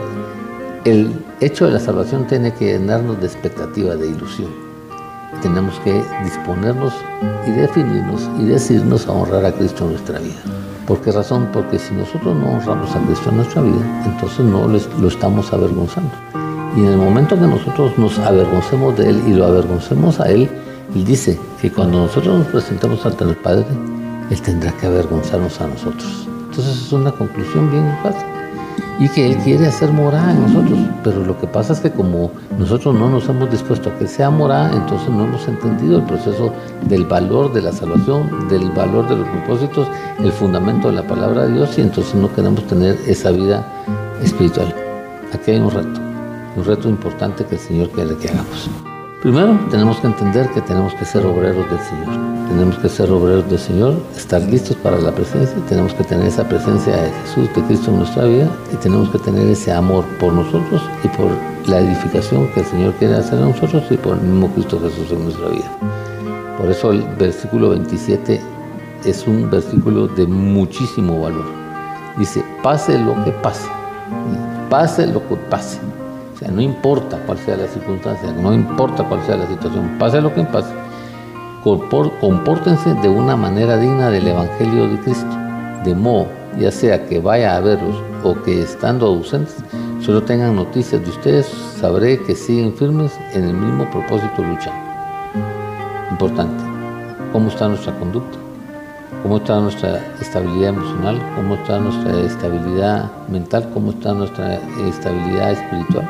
el 0.84 1.26
hecho 1.40 1.68
de 1.68 1.72
la 1.72 1.80
salvación 1.80 2.28
tiene 2.28 2.54
que 2.54 2.74
llenarnos 2.74 3.20
de 3.22 3.28
expectativa, 3.28 3.96
de 3.96 4.08
ilusión. 4.08 4.67
Tenemos 5.42 5.80
que 5.82 6.04
disponernos 6.24 6.94
y 7.46 7.52
definirnos 7.52 8.30
y 8.40 8.46
decirnos 8.46 9.08
a 9.08 9.12
honrar 9.12 9.46
a 9.46 9.52
Cristo 9.52 9.86
en 9.86 9.92
nuestra 9.92 10.20
vida. 10.20 10.42
¿Por 10.86 11.02
qué 11.02 11.12
razón? 11.12 11.50
Porque 11.52 11.78
si 11.78 11.94
nosotros 11.94 12.36
no 12.36 12.52
honramos 12.54 12.96
a 12.96 13.00
Cristo 13.02 13.30
en 13.30 13.38
nuestra 13.38 13.62
vida, 13.62 14.04
entonces 14.06 14.40
no 14.40 14.68
lo 14.68 15.08
estamos 15.08 15.52
avergonzando. 15.54 16.12
Y 16.76 16.80
en 16.82 16.88
el 16.88 16.98
momento 16.98 17.36
que 17.36 17.42
nosotros 17.42 17.98
nos 17.98 18.18
avergoncemos 18.20 18.98
de 18.98 19.10
Él 19.10 19.22
y 19.28 19.34
lo 19.34 19.46
avergoncemos 19.46 20.20
a 20.20 20.30
Él, 20.30 20.50
Él 20.96 21.06
dice 21.06 21.40
que 21.62 21.72
cuando 21.72 22.00
nosotros 22.00 22.40
nos 22.40 22.48
presentemos 22.48 23.06
ante 23.06 23.24
el 23.24 23.36
Padre, 23.36 23.66
Él 24.30 24.42
tendrá 24.42 24.72
que 24.74 24.86
avergonzarnos 24.86 25.60
a 25.62 25.68
nosotros. 25.68 26.28
Entonces 26.50 26.86
es 26.86 26.94
una 26.94 27.12
conclusión 27.12 27.72
bien 27.72 27.98
fácil. 28.02 28.37
Y 29.00 29.10
que 29.10 29.28
Él 29.28 29.38
quiere 29.38 29.68
hacer 29.68 29.92
morada 29.92 30.32
en 30.32 30.42
nosotros. 30.42 30.80
Pero 31.04 31.24
lo 31.24 31.38
que 31.40 31.48
pasa 31.48 31.74
es 31.74 31.80
que 31.80 31.92
como 31.92 32.32
nosotros 32.58 32.96
no 32.96 33.10
nos 33.10 33.30
hemos 33.30 33.52
dispuesto 33.52 33.90
a 33.90 33.98
que 33.98 34.08
sea 34.08 34.30
morada, 34.30 34.72
entonces 34.74 35.10
no 35.10 35.26
hemos 35.26 35.48
entendido 35.48 35.98
el 35.98 36.04
proceso 36.04 36.52
del 36.90 37.06
valor 37.06 37.54
de 37.54 37.62
la 37.62 37.72
salvación, 37.72 38.48
del 38.50 38.72
valor 38.72 39.08
de 39.08 39.18
los 39.18 39.28
propósitos, 39.28 39.88
el 40.20 40.32
fundamento 40.32 40.90
de 40.90 40.96
la 40.96 41.08
palabra 41.08 41.46
de 41.46 41.54
Dios 41.54 41.78
y 41.78 41.82
entonces 41.82 42.16
no 42.16 42.34
queremos 42.34 42.66
tener 42.66 42.98
esa 43.06 43.32
vida 43.32 43.66
espiritual. 44.24 44.74
Aquí 45.34 45.52
hay 45.52 45.60
un 45.60 45.70
reto 45.70 46.08
un 46.58 46.66
reto 46.66 46.90
importante 46.90 47.46
que 47.46 47.56
el 47.56 47.62
Señor 47.62 47.92
quiere 47.92 48.18
que 48.18 48.30
hagamos. 48.30 48.87
Primero, 49.28 49.60
tenemos 49.70 49.98
que 49.98 50.08
entender 50.08 50.50
que 50.52 50.62
tenemos 50.62 50.94
que 50.94 51.04
ser 51.04 51.26
obreros 51.26 51.70
del 51.70 51.80
Señor. 51.82 52.48
Tenemos 52.48 52.78
que 52.78 52.88
ser 52.88 53.12
obreros 53.12 53.50
del 53.50 53.60
Señor, 53.60 53.96
estar 54.16 54.42
listos 54.42 54.78
para 54.78 54.98
la 55.00 55.12
presencia, 55.12 55.54
tenemos 55.68 55.94
que 55.94 56.06
tener 56.06 56.28
esa 56.28 56.48
presencia 56.48 56.96
de 56.96 57.12
Jesús, 57.12 57.54
de 57.54 57.62
Cristo 57.64 57.92
en 57.92 57.98
nuestra 57.98 58.24
vida 58.24 58.50
y 58.72 58.78
tenemos 58.78 59.10
que 59.10 59.20
tener 59.20 59.46
ese 59.50 59.74
amor 59.74 60.06
por 60.18 60.32
nosotros 60.32 60.82
y 61.04 61.10
por 61.10 61.28
la 61.68 61.80
edificación 61.80 62.48
que 62.54 62.62
el 62.62 62.66
Señor 62.68 62.94
quiere 62.94 63.16
hacer 63.16 63.40
a 63.40 63.48
nosotros 63.48 63.84
y 63.92 63.98
por 63.98 64.16
el 64.16 64.24
mismo 64.24 64.50
Cristo 64.54 64.80
Jesús 64.80 65.12
en 65.12 65.22
nuestra 65.26 65.50
vida. 65.50 65.78
Por 66.58 66.72
eso 66.72 66.92
el 66.94 67.02
versículo 67.20 67.72
27 67.72 68.42
es 69.04 69.28
un 69.28 69.50
versículo 69.50 70.08
de 70.08 70.26
muchísimo 70.26 71.20
valor. 71.20 71.44
Dice, 72.18 72.46
pase 72.64 72.98
lo 72.98 73.22
que 73.26 73.32
pase, 73.32 73.68
pase 74.70 75.06
lo 75.06 75.28
que 75.28 75.36
pase 75.36 75.82
o 76.38 76.40
sea, 76.40 76.52
no 76.52 76.62
importa 76.62 77.18
cuál 77.26 77.40
sea 77.40 77.58
la 77.58 77.66
circunstancia, 77.66 78.32
no 78.32 78.54
importa 78.54 79.04
cuál 79.04 79.24
sea 79.26 79.38
la 79.38 79.48
situación, 79.48 79.98
pase 79.98 80.22
lo 80.22 80.32
que 80.32 80.44
pase, 80.44 80.72
compórtense 81.64 82.94
de 82.94 83.10
una 83.10 83.36
manera 83.36 83.76
digna 83.76 84.12
del 84.12 84.28
Evangelio 84.28 84.88
de 84.88 85.00
Cristo, 85.00 85.36
de 85.84 85.96
modo, 85.96 86.28
ya 86.60 86.70
sea 86.70 87.08
que 87.08 87.20
vaya 87.20 87.58
a 87.58 87.60
verlos 87.60 87.96
o 88.24 88.36
que 88.44 88.62
estando 88.62 89.08
ausentes, 89.08 89.56
solo 90.00 90.22
tengan 90.22 90.56
noticias 90.56 91.02
de 91.02 91.10
ustedes, 91.10 91.48
sabré 91.48 92.22
que 92.22 92.36
siguen 92.36 92.72
firmes 92.76 93.20
en 93.34 93.46
el 93.46 93.56
mismo 93.56 93.90
propósito 93.90 94.44
luchando. 94.44 94.92
Importante, 96.12 96.64
¿cómo 97.34 97.48
está 97.48 97.68
nuestra 97.68 97.98
conducta? 97.98 98.38
cómo 99.24 99.38
está 99.38 99.60
nuestra 99.60 100.00
estabilidad 100.22 100.70
emocional, 100.70 101.20
cómo 101.36 101.56
está 101.56 101.80
nuestra 101.80 102.20
estabilidad 102.22 103.10
mental, 103.28 103.68
cómo 103.74 103.90
está 103.90 104.14
nuestra 104.14 104.60
estabilidad 104.88 105.52
espiritual 105.54 106.08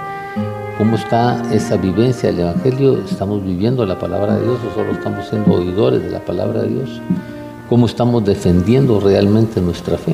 cómo 0.78 0.96
está 0.96 1.42
esa 1.52 1.76
vivencia 1.76 2.30
del 2.30 2.42
Evangelio, 2.42 3.00
estamos 3.00 3.44
viviendo 3.44 3.84
la 3.86 3.98
palabra 3.98 4.36
de 4.36 4.44
Dios 4.44 4.60
o 4.70 4.76
solo 4.76 4.92
estamos 4.92 5.28
siendo 5.28 5.54
oidores 5.54 6.04
de 6.04 6.12
la 6.12 6.24
palabra 6.24 6.62
de 6.62 6.70
Dios, 6.70 7.02
cómo 7.68 7.88
estamos 7.88 8.24
defendiendo 8.24 9.00
realmente 9.00 9.60
nuestra 9.60 9.98
fe, 9.98 10.14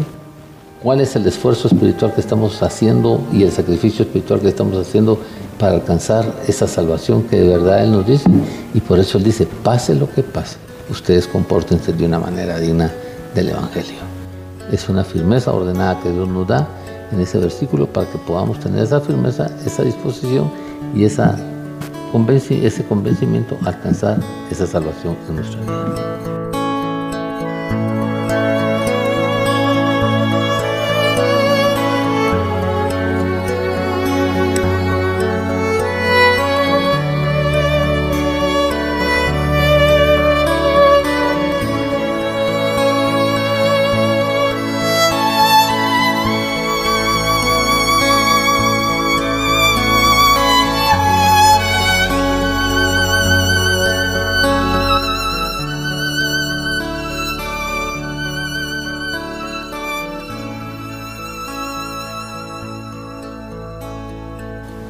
cuál 0.82 1.02
es 1.02 1.18
el 1.18 1.28
esfuerzo 1.28 1.68
espiritual 1.68 2.14
que 2.14 2.22
estamos 2.22 2.64
haciendo 2.64 3.20
y 3.34 3.44
el 3.44 3.52
sacrificio 3.52 4.06
espiritual 4.06 4.40
que 4.40 4.48
estamos 4.48 4.78
haciendo 4.78 5.20
para 5.60 5.76
alcanzar 5.76 6.26
esa 6.48 6.68
salvación 6.68 7.24
que 7.24 7.42
de 7.42 7.50
verdad 7.50 7.84
Él 7.84 7.92
nos 7.92 8.08
dice. 8.08 8.30
Y 8.74 8.80
por 8.80 9.00
eso 9.00 9.18
Él 9.18 9.26
dice, 9.26 9.46
pase 9.64 9.96
lo 9.96 10.10
que 10.10 10.24
pase, 10.24 10.58
ustedes 10.90 11.28
compórtense 11.28 11.92
de 11.92 12.06
una 12.06 12.20
manera 12.20 12.58
digna 12.58 12.90
del 13.36 13.50
Evangelio. 13.50 14.00
Es 14.72 14.88
una 14.88 15.04
firmeza 15.04 15.52
ordenada 15.52 16.00
que 16.00 16.10
Dios 16.10 16.28
nos 16.28 16.48
da 16.48 16.68
en 17.14 17.22
ese 17.22 17.38
versículo 17.38 17.88
para 17.88 18.10
que 18.10 18.18
podamos 18.18 18.60
tener 18.60 18.84
esa 18.84 19.00
firmeza, 19.00 19.50
esa 19.66 19.84
disposición 19.84 20.52
y 20.94 21.06
esa 21.06 21.38
ese 22.52 22.86
convencimiento 22.86 23.58
alcanzar 23.66 24.20
esa 24.52 24.68
salvación 24.68 25.18
en 25.28 25.36
nuestra 25.36 25.62
vida. 25.62 26.63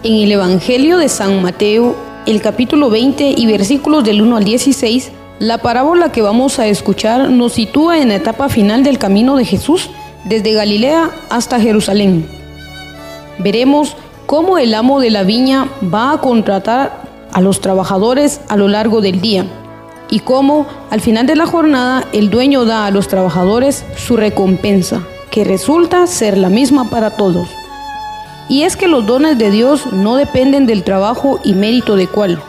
En 0.03 0.15
el 0.15 0.33
Evangelio 0.33 0.97
de 0.97 1.07
San 1.07 1.41
Mateo, 1.41 1.95
el 2.25 2.41
capítulo 2.41 2.89
20 2.89 3.35
y 3.37 3.45
versículos 3.45 4.03
del 4.03 4.21
1 4.21 4.35
al 4.35 4.43
16, 4.43 5.13
la 5.39 5.59
parábola 5.59 6.11
que 6.11 6.21
vamos 6.21 6.59
a 6.59 6.67
escuchar 6.67 7.29
nos 7.29 7.53
sitúa 7.53 7.99
en 7.99 8.09
la 8.09 8.15
etapa 8.15 8.49
final 8.49 8.83
del 8.83 8.97
camino 8.97 9.37
de 9.37 9.45
Jesús 9.45 9.89
desde 10.25 10.51
Galilea 10.51 11.09
hasta 11.29 11.57
Jerusalén. 11.57 12.27
Veremos 13.39 13.95
cómo 14.25 14.57
el 14.57 14.73
amo 14.73 14.99
de 14.99 15.09
la 15.09 15.23
viña 15.23 15.69
va 15.81 16.11
a 16.11 16.17
contratar 16.17 17.03
a 17.31 17.39
los 17.39 17.61
trabajadores 17.61 18.41
a 18.49 18.57
lo 18.57 18.67
largo 18.67 18.99
del 18.99 19.21
día 19.21 19.45
y 20.09 20.19
cómo 20.19 20.67
al 20.89 20.99
final 20.99 21.27
de 21.27 21.37
la 21.37 21.45
jornada 21.45 22.03
el 22.11 22.29
dueño 22.29 22.65
da 22.65 22.87
a 22.87 22.91
los 22.91 23.07
trabajadores 23.07 23.85
su 23.95 24.17
recompensa, 24.17 25.01
que 25.31 25.45
resulta 25.45 26.07
ser 26.07 26.37
la 26.37 26.49
misma 26.49 26.89
para 26.89 27.11
todos. 27.11 27.47
Y 28.49 28.63
es 28.63 28.75
que 28.75 28.87
los 28.87 29.05
dones 29.05 29.37
de 29.37 29.51
Dios 29.51 29.91
no 29.91 30.15
dependen 30.15 30.65
del 30.65 30.83
trabajo 30.83 31.39
y 31.43 31.53
mérito 31.53 31.95
de 31.95 32.07
cuál. 32.07 32.41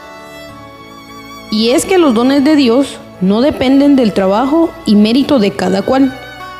Y 1.50 1.70
es 1.70 1.86
que 1.86 1.98
los 1.98 2.14
dones 2.14 2.44
de 2.44 2.56
Dios 2.56 2.98
no 3.20 3.40
dependen 3.40 3.96
del 3.96 4.12
trabajo 4.12 4.70
y 4.86 4.96
mérito 4.96 5.38
de 5.38 5.52
cada 5.52 5.82
cual, 5.82 6.12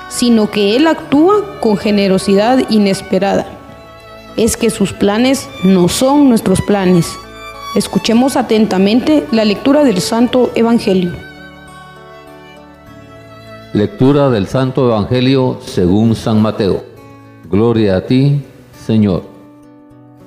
sino 0.08 0.50
que 0.50 0.76
Él 0.76 0.86
actúa 0.86 1.60
con 1.60 1.76
generosidad 1.76 2.58
inesperada. 2.70 3.46
Es 4.36 4.56
que 4.56 4.70
sus 4.70 4.92
planes 4.92 5.48
no 5.64 5.88
son 5.88 6.28
nuestros 6.28 6.60
planes. 6.60 7.12
Escuchemos 7.74 8.36
atentamente 8.36 9.26
la 9.32 9.44
lectura 9.44 9.82
del 9.82 10.00
Santo 10.00 10.52
Evangelio. 10.54 11.12
Lectura 13.72 14.30
del 14.30 14.46
Santo 14.46 14.86
Evangelio 14.86 15.58
según 15.64 16.14
San 16.14 16.40
Mateo. 16.40 16.84
Gloria 17.50 17.96
a 17.96 18.00
ti, 18.02 18.40
Señor. 18.84 19.22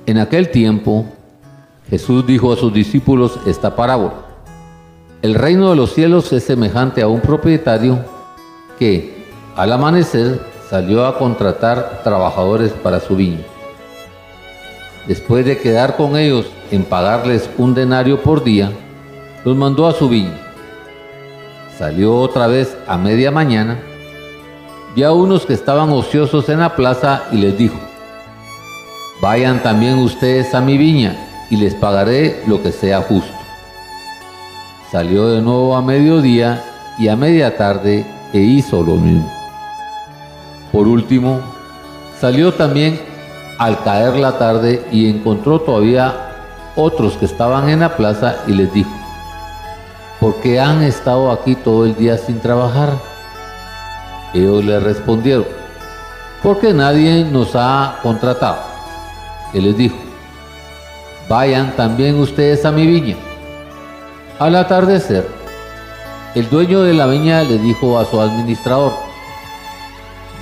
En 0.06 0.18
aquel 0.18 0.50
tiempo 0.50 1.06
Jesús 1.88 2.26
dijo 2.26 2.52
a 2.52 2.56
sus 2.56 2.72
discípulos 2.72 3.38
esta 3.46 3.76
parábola. 3.76 4.14
El 5.22 5.34
reino 5.34 5.70
de 5.70 5.76
los 5.76 5.92
cielos 5.92 6.32
es 6.32 6.44
semejante 6.44 7.02
a 7.02 7.08
un 7.08 7.20
propietario 7.20 7.98
que 8.78 9.26
al 9.56 9.72
amanecer 9.72 10.40
salió 10.68 11.06
a 11.06 11.18
contratar 11.18 12.02
trabajadores 12.02 12.72
para 12.72 13.00
su 13.00 13.14
viña. 13.16 13.44
Después 15.06 15.46
de 15.46 15.58
quedar 15.58 15.96
con 15.96 16.16
ellos 16.16 16.46
en 16.70 16.84
pagarles 16.84 17.48
un 17.58 17.74
denario 17.74 18.20
por 18.22 18.42
día, 18.42 18.72
los 19.44 19.56
mandó 19.56 19.86
a 19.86 19.92
su 19.92 20.08
viña. 20.08 20.36
Salió 21.78 22.16
otra 22.16 22.48
vez 22.48 22.76
a 22.86 22.98
media 22.98 23.30
mañana, 23.30 23.78
vio 24.94 25.08
a 25.08 25.12
unos 25.12 25.46
que 25.46 25.54
estaban 25.54 25.90
ociosos 25.90 26.48
en 26.48 26.58
la 26.58 26.74
plaza 26.74 27.22
y 27.32 27.36
les 27.36 27.56
dijo, 27.56 27.87
Vayan 29.20 29.62
también 29.64 29.98
ustedes 29.98 30.54
a 30.54 30.60
mi 30.60 30.78
viña 30.78 31.16
y 31.50 31.56
les 31.56 31.74
pagaré 31.74 32.44
lo 32.46 32.62
que 32.62 32.70
sea 32.70 33.02
justo. 33.02 33.32
salió 34.92 35.28
de 35.28 35.42
nuevo 35.42 35.76
a 35.76 35.82
mediodía 35.82 36.62
y 36.98 37.08
a 37.08 37.16
media 37.16 37.56
tarde 37.56 38.06
e 38.32 38.38
hizo 38.38 38.82
lo 38.82 38.94
mismo. 38.94 39.30
Por 40.72 40.86
último, 40.86 41.40
salió 42.18 42.54
también 42.54 43.00
al 43.58 43.82
caer 43.82 44.16
la 44.16 44.38
tarde 44.38 44.86
y 44.92 45.10
encontró 45.10 45.60
todavía 45.60 46.14
otros 46.76 47.16
que 47.16 47.24
estaban 47.24 47.68
en 47.68 47.80
la 47.80 47.96
plaza 47.96 48.36
y 48.46 48.52
les 48.52 48.72
dijo, 48.72 48.90
¿por 50.20 50.36
qué 50.36 50.60
han 50.60 50.82
estado 50.82 51.32
aquí 51.32 51.54
todo 51.56 51.84
el 51.84 51.96
día 51.96 52.16
sin 52.16 52.38
trabajar? 52.40 52.92
Ellos 54.32 54.64
le 54.64 54.78
respondieron, 54.78 55.46
porque 56.42 56.72
nadie 56.72 57.24
nos 57.24 57.56
ha 57.56 57.98
contratado. 58.02 58.67
Él 59.54 59.64
les 59.64 59.76
dijo, 59.76 59.96
vayan 61.28 61.74
también 61.76 62.18
ustedes 62.18 62.64
a 62.64 62.72
mi 62.72 62.86
viña. 62.86 63.16
Al 64.38 64.54
atardecer, 64.56 65.26
el 66.34 66.48
dueño 66.50 66.82
de 66.82 66.94
la 66.94 67.06
viña 67.06 67.42
le 67.42 67.58
dijo 67.58 67.98
a 67.98 68.04
su 68.04 68.20
administrador, 68.20 68.92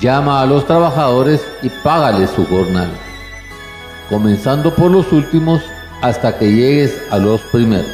llama 0.01 0.43
a 0.43 0.47
los 0.47 0.67
trabajadores 0.67 1.41
y 1.63 1.71
págales 1.85 2.31
su 2.31 2.45
jornal, 2.47 2.91
comenzando 4.11 4.75
por 4.75 4.91
los 4.91 5.11
últimos 5.13 5.63
hasta 6.03 6.37
que 6.39 6.53
llegues 6.53 7.01
a 7.11 7.19
los 7.19 7.41
primeros. 7.53 7.87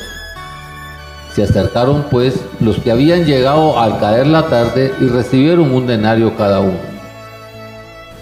Se 1.35 1.43
acercaron 1.43 2.07
pues 2.11 2.35
los 2.61 2.79
que 2.79 2.91
habían 2.91 3.25
llegado 3.25 3.79
al 3.79 4.01
caer 4.01 4.27
la 4.27 4.49
tarde 4.49 4.93
y 5.01 5.07
recibieron 5.07 5.73
un 5.73 5.87
denario 5.87 6.37
cada 6.37 6.61
uno. 6.61 6.79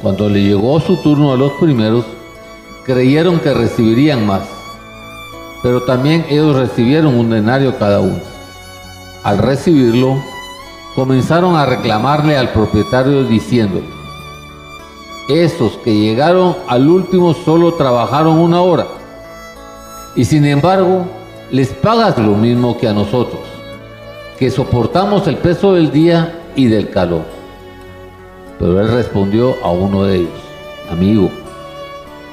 Cuando 0.03 0.29
le 0.29 0.43
llegó 0.43 0.81
su 0.81 0.97
turno 0.97 1.33
a 1.33 1.37
los 1.37 1.53
primeros, 1.53 2.05
creyeron 2.91 3.39
que 3.39 3.55
recibirían 3.55 4.27
más, 4.27 4.43
pero 5.63 5.85
también 5.85 6.27
ellos 6.29 6.57
recibieron 6.57 7.15
un 7.15 7.31
denario 7.31 7.79
cada 7.79 8.01
uno. 8.01 8.19
Al 9.23 9.39
recibirlo, 9.39 10.21
comenzaron 10.97 11.55
a 11.55 11.67
reclamarle 11.67 12.37
al 12.37 12.49
propietario 12.49 13.23
diciendo, 13.23 13.81
esos 15.29 15.75
que 15.85 15.95
llegaron 15.95 16.57
al 16.67 16.89
último 16.89 17.33
solo 17.33 17.75
trabajaron 17.75 18.39
una 18.39 18.61
hora, 18.61 18.89
y 20.17 20.25
sin 20.25 20.45
embargo 20.45 21.05
les 21.53 21.69
pagas 21.69 22.19
lo 22.19 22.35
mismo 22.35 22.77
que 22.77 22.89
a 22.89 22.93
nosotros, 22.93 23.43
que 24.37 24.51
soportamos 24.51 25.29
el 25.29 25.37
peso 25.37 25.75
del 25.75 25.93
día 25.93 26.41
y 26.57 26.67
del 26.67 26.91
calor. 26.91 27.23
Pero 28.59 28.81
él 28.81 28.89
respondió 28.89 29.55
a 29.63 29.71
uno 29.71 30.03
de 30.03 30.17
ellos, 30.17 30.41
amigo, 30.91 31.31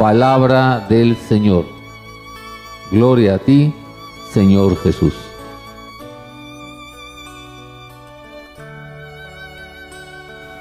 Palabra 0.00 0.86
del 0.88 1.14
Señor. 1.14 1.66
Gloria 2.90 3.34
a 3.34 3.38
ti, 3.38 3.74
Señor 4.32 4.78
Jesús. 4.78 5.12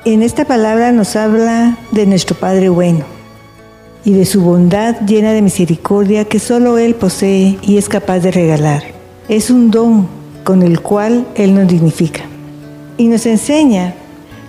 En 0.04 0.24
esta 0.24 0.44
palabra 0.44 0.92
nos 0.92 1.16
habla 1.16 1.78
de 1.92 2.06
nuestro 2.06 2.36
Padre 2.36 2.68
bueno 2.68 3.06
y 4.04 4.12
de 4.12 4.26
su 4.26 4.42
bondad 4.42 5.00
llena 5.08 5.32
de 5.32 5.42
misericordia 5.42 6.26
que 6.26 6.40
solo 6.40 6.78
Él 6.78 6.96
posee 6.96 7.58
y 7.62 7.78
es 7.78 7.88
capaz 7.88 8.20
de 8.20 8.32
regalar. 8.32 8.84
Es 9.30 9.50
un 9.50 9.72
don 9.72 10.10
con 10.44 10.64
el 10.64 10.82
cual 10.82 11.26
Él 11.36 11.56
nos 11.56 11.70
dignifica. 11.70 12.24
Y 12.98 13.08
nos 13.08 13.26
enseña 13.26 13.94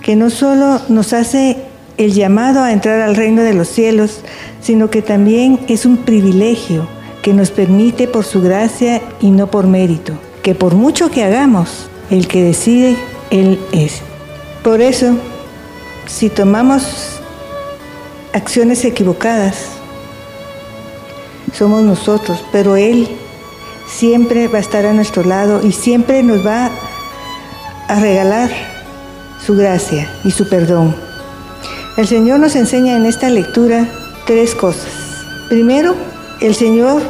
que 0.03 0.17
no 0.17 0.31
solo 0.31 0.81
nos 0.89 1.13
hace 1.13 1.70
el 2.05 2.15
llamado 2.15 2.63
a 2.63 2.73
entrar 2.73 3.01
al 3.01 3.15
reino 3.15 3.43
de 3.43 3.53
los 3.53 3.69
cielos, 3.69 4.21
sino 4.63 4.89
que 4.89 5.03
también 5.03 5.61
es 5.69 5.85
un 5.85 5.99
privilegio 5.99 6.89
que 7.23 7.35
nos 7.35 7.51
permite 7.51 8.09
por 8.09 8.25
su 8.25 8.41
gracia 8.41 9.03
y 9.21 9.31
no 9.31 9.51
por 9.51 9.67
mérito, 9.67 10.15
que 10.43 10.55
por 10.55 10.75
mucho 10.75 11.11
que 11.11 11.23
hagamos, 11.23 11.91
el 12.11 12.27
que 12.27 12.43
decide, 12.43 12.97
Él 13.31 13.61
es. 13.73 14.01
Por 14.63 14.81
eso, 14.81 15.15
si 16.07 16.31
tomamos 16.31 17.21
acciones 18.33 18.85
equivocadas. 18.85 19.67
Somos 21.53 21.83
nosotros, 21.83 22.43
pero 22.53 22.77
Él 22.77 23.09
siempre 23.87 24.49
va 24.49 24.59
a 24.59 24.61
estar 24.61 24.87
a 24.87 24.93
nuestro 24.93 25.25
lado 25.25 25.67
y 25.67 25.73
siempre 25.73 26.23
nos 26.23 26.47
va 26.47 26.71
a 27.89 28.01
regalar 28.01 28.51
su 29.45 29.55
gracia 29.55 30.11
y 30.25 30.31
su 30.31 30.49
perdón. 30.49 31.10
El 31.97 32.07
Señor 32.07 32.41
nos 32.41 32.57
enseña 32.57 32.97
en 32.97 33.07
esta 33.07 33.29
lectura 33.29 33.87
tres 34.27 34.55
cosas. 34.55 34.89
Primero, 35.49 35.95
el 36.41 36.55
Señor 36.55 37.03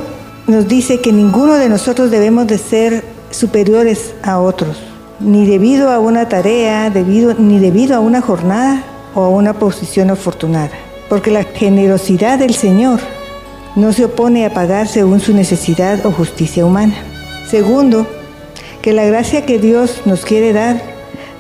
nos 0.47 0.67
dice 0.67 1.01
que 1.01 1.13
ninguno 1.13 1.55
de 1.55 1.69
nosotros 1.69 2.11
debemos 2.11 2.47
de 2.47 2.59
ser 2.59 3.05
superiores 3.31 4.15
a 4.23 4.41
otros, 4.41 4.77
ni 5.21 5.47
debido 5.47 5.91
a 5.91 5.99
una 5.99 6.29
tarea, 6.29 6.91
debido, 6.91 7.35
ni 7.35 7.59
debido 7.59 7.97
a 7.97 8.01
una 8.01 8.21
jornada 8.21 8.83
o 9.15 9.23
a 9.23 9.29
una 9.29 9.55
posición 9.55 10.11
afortunada 10.11 10.71
porque 11.11 11.33
la 11.33 11.43
generosidad 11.43 12.39
del 12.39 12.55
Señor 12.55 13.01
no 13.75 13.93
se 13.93 14.05
opone 14.05 14.47
a 14.47 14.55
pagar 14.55 14.87
según 14.87 15.19
su 15.21 15.35
necesidad 15.35 16.07
o 16.07 16.13
justicia 16.13 16.65
humana. 16.65 16.95
Segundo, 17.51 18.07
que 18.81 18.93
la 18.93 19.05
gracia 19.05 19.45
que 19.45 19.59
Dios 19.59 20.03
nos 20.07 20.25
quiere 20.25 20.53
dar 20.53 20.81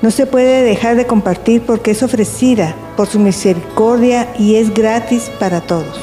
no 0.02 0.10
se 0.10 0.26
puede 0.26 0.62
dejar 0.62 0.96
de 0.96 1.06
compartir 1.06 1.62
porque 1.62 1.90
es 1.90 2.02
ofrecida 2.02 2.74
por 2.96 3.06
su 3.06 3.18
misericordia 3.18 4.28
y 4.38 4.56
es 4.56 4.72
gratis 4.72 5.30
para 5.38 5.60
todos. 5.60 6.00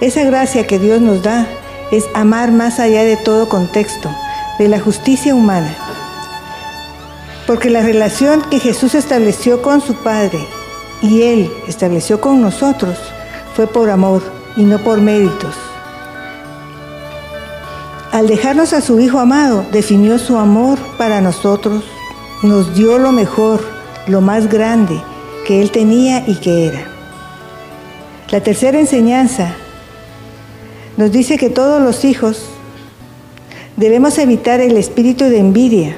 Esa 0.00 0.24
gracia 0.24 0.66
que 0.66 0.78
Dios 0.78 1.00
nos 1.00 1.22
da 1.22 1.46
es 1.92 2.04
amar 2.14 2.52
más 2.52 2.80
allá 2.80 3.04
de 3.04 3.16
todo 3.16 3.48
contexto, 3.48 4.10
de 4.58 4.68
la 4.68 4.80
justicia 4.80 5.34
humana. 5.34 5.76
Porque 7.46 7.68
la 7.68 7.82
relación 7.82 8.42
que 8.50 8.60
Jesús 8.60 8.94
estableció 8.94 9.60
con 9.60 9.80
su 9.80 9.94
Padre 9.94 10.38
y 11.02 11.22
Él 11.22 11.50
estableció 11.66 12.20
con 12.20 12.40
nosotros 12.40 12.96
fue 13.54 13.66
por 13.66 13.90
amor 13.90 14.22
y 14.56 14.62
no 14.62 14.78
por 14.78 15.00
méritos. 15.00 15.54
Al 18.12 18.26
dejarnos 18.26 18.72
a 18.72 18.80
su 18.80 18.98
Hijo 19.00 19.18
amado, 19.18 19.64
definió 19.70 20.18
su 20.18 20.36
amor 20.36 20.78
para 20.98 21.20
nosotros, 21.20 21.84
nos 22.42 22.74
dio 22.74 22.98
lo 22.98 23.12
mejor, 23.12 23.60
lo 24.06 24.22
más 24.22 24.48
grande 24.48 24.98
que 25.46 25.60
Él 25.60 25.70
tenía 25.70 26.24
y 26.26 26.36
que 26.36 26.66
era. 26.66 26.86
La 28.30 28.40
tercera 28.40 28.80
enseñanza 28.80 29.54
nos 30.96 31.12
dice 31.12 31.36
que 31.36 31.50
todos 31.50 31.82
los 31.82 32.04
hijos 32.04 32.44
debemos 33.76 34.16
evitar 34.18 34.60
el 34.60 34.76
espíritu 34.76 35.24
de 35.24 35.38
envidia 35.38 35.96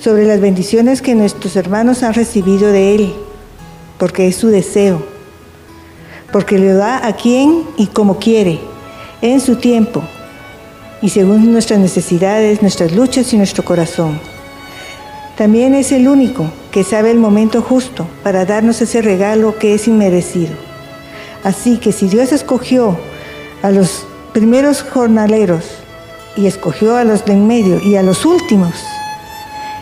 sobre 0.00 0.24
las 0.24 0.40
bendiciones 0.40 1.02
que 1.02 1.14
nuestros 1.14 1.56
hermanos 1.56 2.02
han 2.02 2.14
recibido 2.14 2.70
de 2.70 2.94
Él 2.94 3.14
porque 3.98 4.28
es 4.28 4.36
su 4.36 4.48
deseo, 4.48 5.04
porque 6.32 6.58
le 6.58 6.74
da 6.74 7.06
a 7.06 7.16
quien 7.16 7.64
y 7.76 7.86
como 7.88 8.18
quiere, 8.18 8.60
en 9.20 9.40
su 9.40 9.56
tiempo 9.56 10.02
y 11.00 11.08
según 11.08 11.52
nuestras 11.52 11.80
necesidades, 11.80 12.62
nuestras 12.62 12.92
luchas 12.92 13.32
y 13.32 13.36
nuestro 13.36 13.64
corazón. 13.64 14.31
También 15.42 15.74
es 15.74 15.90
el 15.90 16.06
único 16.06 16.46
que 16.70 16.84
sabe 16.84 17.10
el 17.10 17.18
momento 17.18 17.62
justo 17.62 18.06
para 18.22 18.44
darnos 18.44 18.80
ese 18.80 19.02
regalo 19.02 19.58
que 19.58 19.74
es 19.74 19.88
inmerecido. 19.88 20.52
Así 21.42 21.78
que 21.78 21.90
si 21.90 22.06
Dios 22.06 22.30
escogió 22.30 22.96
a 23.60 23.72
los 23.72 24.06
primeros 24.32 24.82
jornaleros 24.82 25.64
y 26.36 26.46
escogió 26.46 26.96
a 26.96 27.02
los 27.02 27.24
de 27.24 27.32
en 27.32 27.48
medio 27.48 27.80
y 27.80 27.96
a 27.96 28.04
los 28.04 28.24
últimos, 28.24 28.72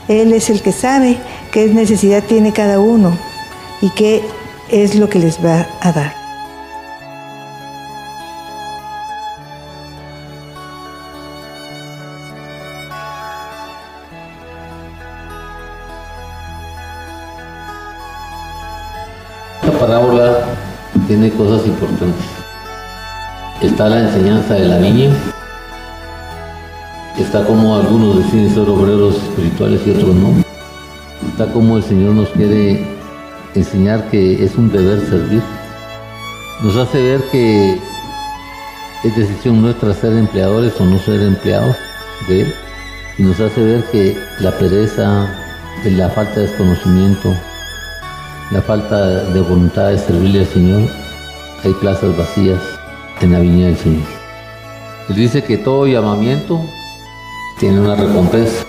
Él 0.09 0.33
es 0.33 0.49
el 0.49 0.63
que 0.63 0.73
sabe 0.73 1.19
qué 1.53 1.67
necesidad 1.67 2.25
tiene 2.25 2.55
cada 2.55 2.81
uno 2.81 3.15
y 3.83 3.91
qué 3.91 4.23
es 4.71 4.95
lo 4.95 5.11
que 5.11 5.19
les 5.19 5.45
va 5.45 5.67
a 5.83 5.93
dar. 5.93 6.20
Importantes. 21.67 22.25
Está 23.63 23.89
la 23.89 24.01
enseñanza 24.01 24.55
de 24.55 24.67
la 24.67 24.79
niña, 24.79 25.11
Está 27.21 27.45
como 27.45 27.77
algunos 27.77 28.17
deciden 28.17 28.53
ser 28.55 28.69
obreros 28.69 29.15
espirituales 29.17 29.83
y 29.87 29.91
otros 29.91 30.15
no. 30.15 30.33
Está 31.29 31.53
como 31.53 31.77
el 31.77 31.83
Señor 31.83 32.15
nos 32.15 32.31
quiere 32.31 32.83
enseñar 33.55 34.09
que 34.11 34.43
es 34.43 34.57
un 34.57 34.73
deber 34.73 35.01
servir. 35.07 35.43
Nos 36.63 36.77
hace 36.77 37.01
ver 37.03 37.21
que 37.31 37.79
es 39.05 39.17
decisión 39.17 39.61
nuestra 39.61 39.93
ser 39.93 40.15
empleadores 40.15 40.81
o 40.81 40.85
no 40.87 40.99
ser 40.99 41.21
empleados 41.21 41.77
de 42.27 42.41
Él. 42.41 42.55
Y 43.19 43.23
nos 43.23 43.39
hace 43.39 43.63
ver 43.63 43.85
que 43.93 44.17
la 44.41 44.53
pereza, 44.53 45.29
la 45.85 46.09
falta 46.09 46.41
de 46.41 46.47
desconocimiento, 46.47 47.35
la 48.51 48.63
falta 48.63 49.25
de 49.25 49.41
voluntad 49.41 49.91
de 49.91 49.99
servirle 49.99 50.41
al 50.41 50.47
Señor, 50.47 50.89
hay 51.65 51.73
plazas 51.75 52.17
vacías 52.17 52.61
en 53.21 53.33
la 53.33 53.41
viña 53.41 53.67
del 53.67 53.77
Señor. 53.77 54.07
Él 55.09 55.17
dice 55.17 55.43
que 55.45 55.59
todo 55.59 55.87
llamamiento 55.87 56.61
tiene 57.59 57.81
una 57.81 57.97
recompensa, 57.97 58.65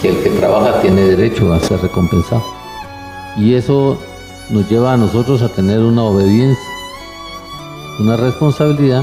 que 0.00 0.10
el 0.10 0.22
que 0.22 0.30
trabaja 0.30 0.80
tiene 0.80 1.02
derecho 1.02 1.52
a 1.52 1.60
ser 1.60 1.80
recompensado. 1.80 2.44
Y 3.36 3.54
eso 3.54 3.98
nos 4.50 4.68
lleva 4.68 4.92
a 4.92 4.96
nosotros 4.96 5.42
a 5.42 5.48
tener 5.48 5.80
una 5.80 6.04
obediencia, 6.04 6.64
una 7.98 8.16
responsabilidad 8.16 9.02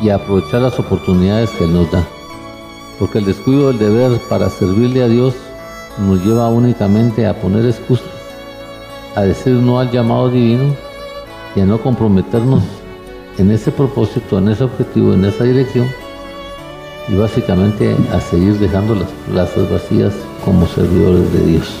y 0.00 0.10
a 0.10 0.16
aprovechar 0.16 0.60
las 0.62 0.78
oportunidades 0.78 1.50
que 1.50 1.64
Él 1.64 1.74
nos 1.74 1.90
da. 1.90 2.04
Porque 2.98 3.18
el 3.18 3.24
descuido 3.24 3.68
del 3.68 3.78
deber 3.78 4.20
para 4.28 4.48
servirle 4.48 5.02
a 5.02 5.08
Dios 5.08 5.34
nos 5.98 6.24
lleva 6.24 6.48
únicamente 6.48 7.26
a 7.26 7.40
poner 7.40 7.66
excusas, 7.66 8.06
a 9.14 9.22
decir 9.22 9.54
no 9.54 9.80
al 9.80 9.90
llamado 9.90 10.28
divino 10.28 10.85
y 11.56 11.60
a 11.60 11.66
no 11.66 11.80
comprometernos 11.80 12.62
en 13.38 13.50
ese 13.50 13.72
propósito, 13.72 14.38
en 14.38 14.48
ese 14.48 14.64
objetivo, 14.64 15.14
en 15.14 15.24
esa 15.24 15.44
dirección 15.44 15.88
y 17.08 17.16
básicamente 17.16 17.96
a 18.12 18.20
seguir 18.20 18.58
dejando 18.58 18.94
las 18.94 19.08
plazas 19.30 19.70
vacías 19.70 20.12
como 20.44 20.66
servidores 20.66 21.32
de 21.32 21.46
Dios. 21.46 21.74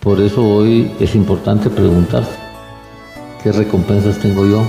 Por 0.00 0.20
eso 0.20 0.44
hoy 0.44 0.90
es 0.98 1.14
importante 1.14 1.70
preguntarse, 1.70 2.32
¿qué 3.42 3.52
recompensas 3.52 4.18
tengo 4.18 4.44
yo 4.46 4.62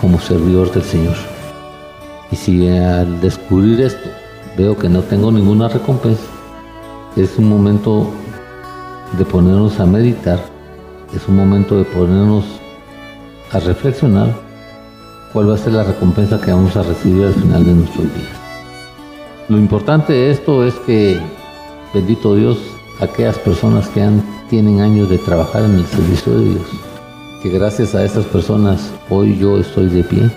como 0.00 0.18
servidor 0.18 0.72
del 0.72 0.82
Señor? 0.82 1.16
Y 2.30 2.36
si 2.36 2.66
al 2.68 3.20
descubrir 3.20 3.82
esto 3.82 4.08
veo 4.56 4.76
que 4.78 4.88
no 4.88 5.02
tengo 5.02 5.30
ninguna 5.30 5.68
recompensa, 5.68 6.24
es 7.16 7.36
un 7.36 7.48
momento 7.48 8.10
de 9.18 9.24
ponernos 9.24 9.78
a 9.78 9.86
meditar, 9.86 10.40
es 11.14 11.28
un 11.28 11.36
momento 11.36 11.76
de 11.76 11.84
ponernos 11.84 12.44
a 13.54 13.60
reflexionar 13.60 14.34
cuál 15.32 15.48
va 15.50 15.54
a 15.54 15.58
ser 15.58 15.72
la 15.72 15.84
recompensa 15.84 16.40
que 16.40 16.52
vamos 16.52 16.76
a 16.76 16.82
recibir 16.82 17.24
al 17.24 17.34
final 17.34 17.64
de 17.64 17.72
nuestros 17.72 18.04
días. 18.14 18.28
Lo 19.48 19.58
importante 19.58 20.12
de 20.12 20.30
esto 20.30 20.64
es 20.64 20.74
que, 20.86 21.20
bendito 21.92 22.34
Dios, 22.34 22.58
aquellas 23.00 23.38
personas 23.38 23.88
que 23.88 24.02
han, 24.02 24.22
tienen 24.50 24.80
años 24.80 25.08
de 25.08 25.18
trabajar 25.18 25.64
en 25.64 25.76
el 25.76 25.86
servicio 25.86 26.38
de 26.38 26.50
Dios, 26.50 26.66
que 27.42 27.50
gracias 27.50 27.94
a 27.94 28.04
esas 28.04 28.24
personas 28.26 28.90
hoy 29.08 29.38
yo 29.38 29.58
estoy 29.58 29.88
de 29.88 30.02
pie, 30.02 30.30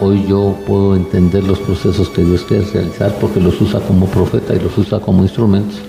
hoy 0.00 0.24
yo 0.28 0.56
puedo 0.66 0.94
entender 0.94 1.42
los 1.44 1.58
procesos 1.58 2.08
que 2.10 2.22
Dios 2.22 2.42
quiere 2.42 2.64
realizar 2.72 3.14
porque 3.20 3.40
los 3.40 3.60
usa 3.60 3.80
como 3.80 4.06
profeta 4.06 4.54
y 4.54 4.60
los 4.60 4.76
usa 4.78 5.00
como 5.00 5.22
instrumentos 5.22 5.80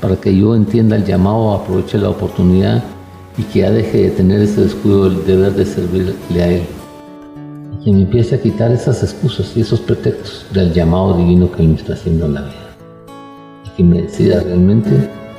para 0.00 0.16
que 0.16 0.36
yo 0.36 0.54
entienda 0.54 0.96
el 0.96 1.04
llamado, 1.04 1.52
aproveche 1.52 1.98
la 1.98 2.10
oportunidad 2.10 2.82
y 3.38 3.42
que 3.42 3.60
ya 3.60 3.70
deje 3.70 4.02
de 4.02 4.10
tener 4.10 4.40
ese 4.40 4.62
descuido 4.62 5.10
del 5.10 5.26
deber 5.26 5.52
de 5.52 5.64
servirle 5.64 6.42
a 6.42 6.48
Él. 6.48 6.62
Y 7.72 7.84
que 7.84 7.92
me 7.92 8.02
empiece 8.02 8.34
a 8.34 8.40
quitar 8.40 8.72
esas 8.72 9.02
excusas 9.02 9.52
y 9.56 9.60
esos 9.60 9.80
pretextos 9.80 10.46
del 10.52 10.72
llamado 10.72 11.16
divino 11.16 11.50
que 11.52 11.62
me 11.62 11.74
está 11.74 11.92
haciendo 11.92 12.26
en 12.26 12.34
la 12.34 12.42
vida. 12.42 12.76
Y 13.64 13.76
que 13.76 13.84
me 13.84 14.02
decida 14.02 14.40
realmente 14.40 14.90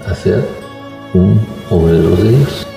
a 0.08 0.14
ser 0.14 0.44
un 1.14 1.40
obrero 1.70 2.16
de 2.18 2.30
Dios. 2.30 2.68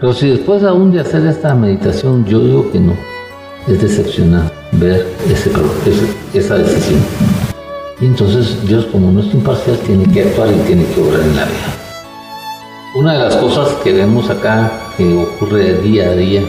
Pero 0.00 0.12
si 0.12 0.30
después 0.30 0.62
aún 0.62 0.92
de 0.92 1.00
hacer 1.00 1.26
esta 1.26 1.54
meditación 1.54 2.24
yo 2.26 2.40
digo 2.40 2.70
que 2.70 2.78
no, 2.78 2.94
es 3.66 3.80
decepcionante 3.80 4.52
ver 4.72 5.06
ese, 5.30 5.50
esa 6.34 6.58
decisión. 6.58 7.00
Y 8.00 8.06
entonces 8.06 8.66
Dios 8.66 8.86
como 8.86 9.10
no 9.10 9.20
es 9.20 9.32
imparcial 9.32 9.78
tiene 9.78 10.04
que 10.12 10.22
actuar 10.22 10.48
y 10.52 10.66
tiene 10.66 10.84
que 10.86 11.00
obrar 11.00 11.20
en 11.20 11.36
la 11.36 11.44
vida. 11.44 11.83
Una 12.94 13.14
de 13.14 13.18
las 13.18 13.34
cosas 13.38 13.70
que 13.82 13.92
vemos 13.92 14.30
acá 14.30 14.70
que 14.96 15.16
ocurre 15.16 15.80
día 15.80 16.10
a 16.10 16.12
día, 16.12 16.42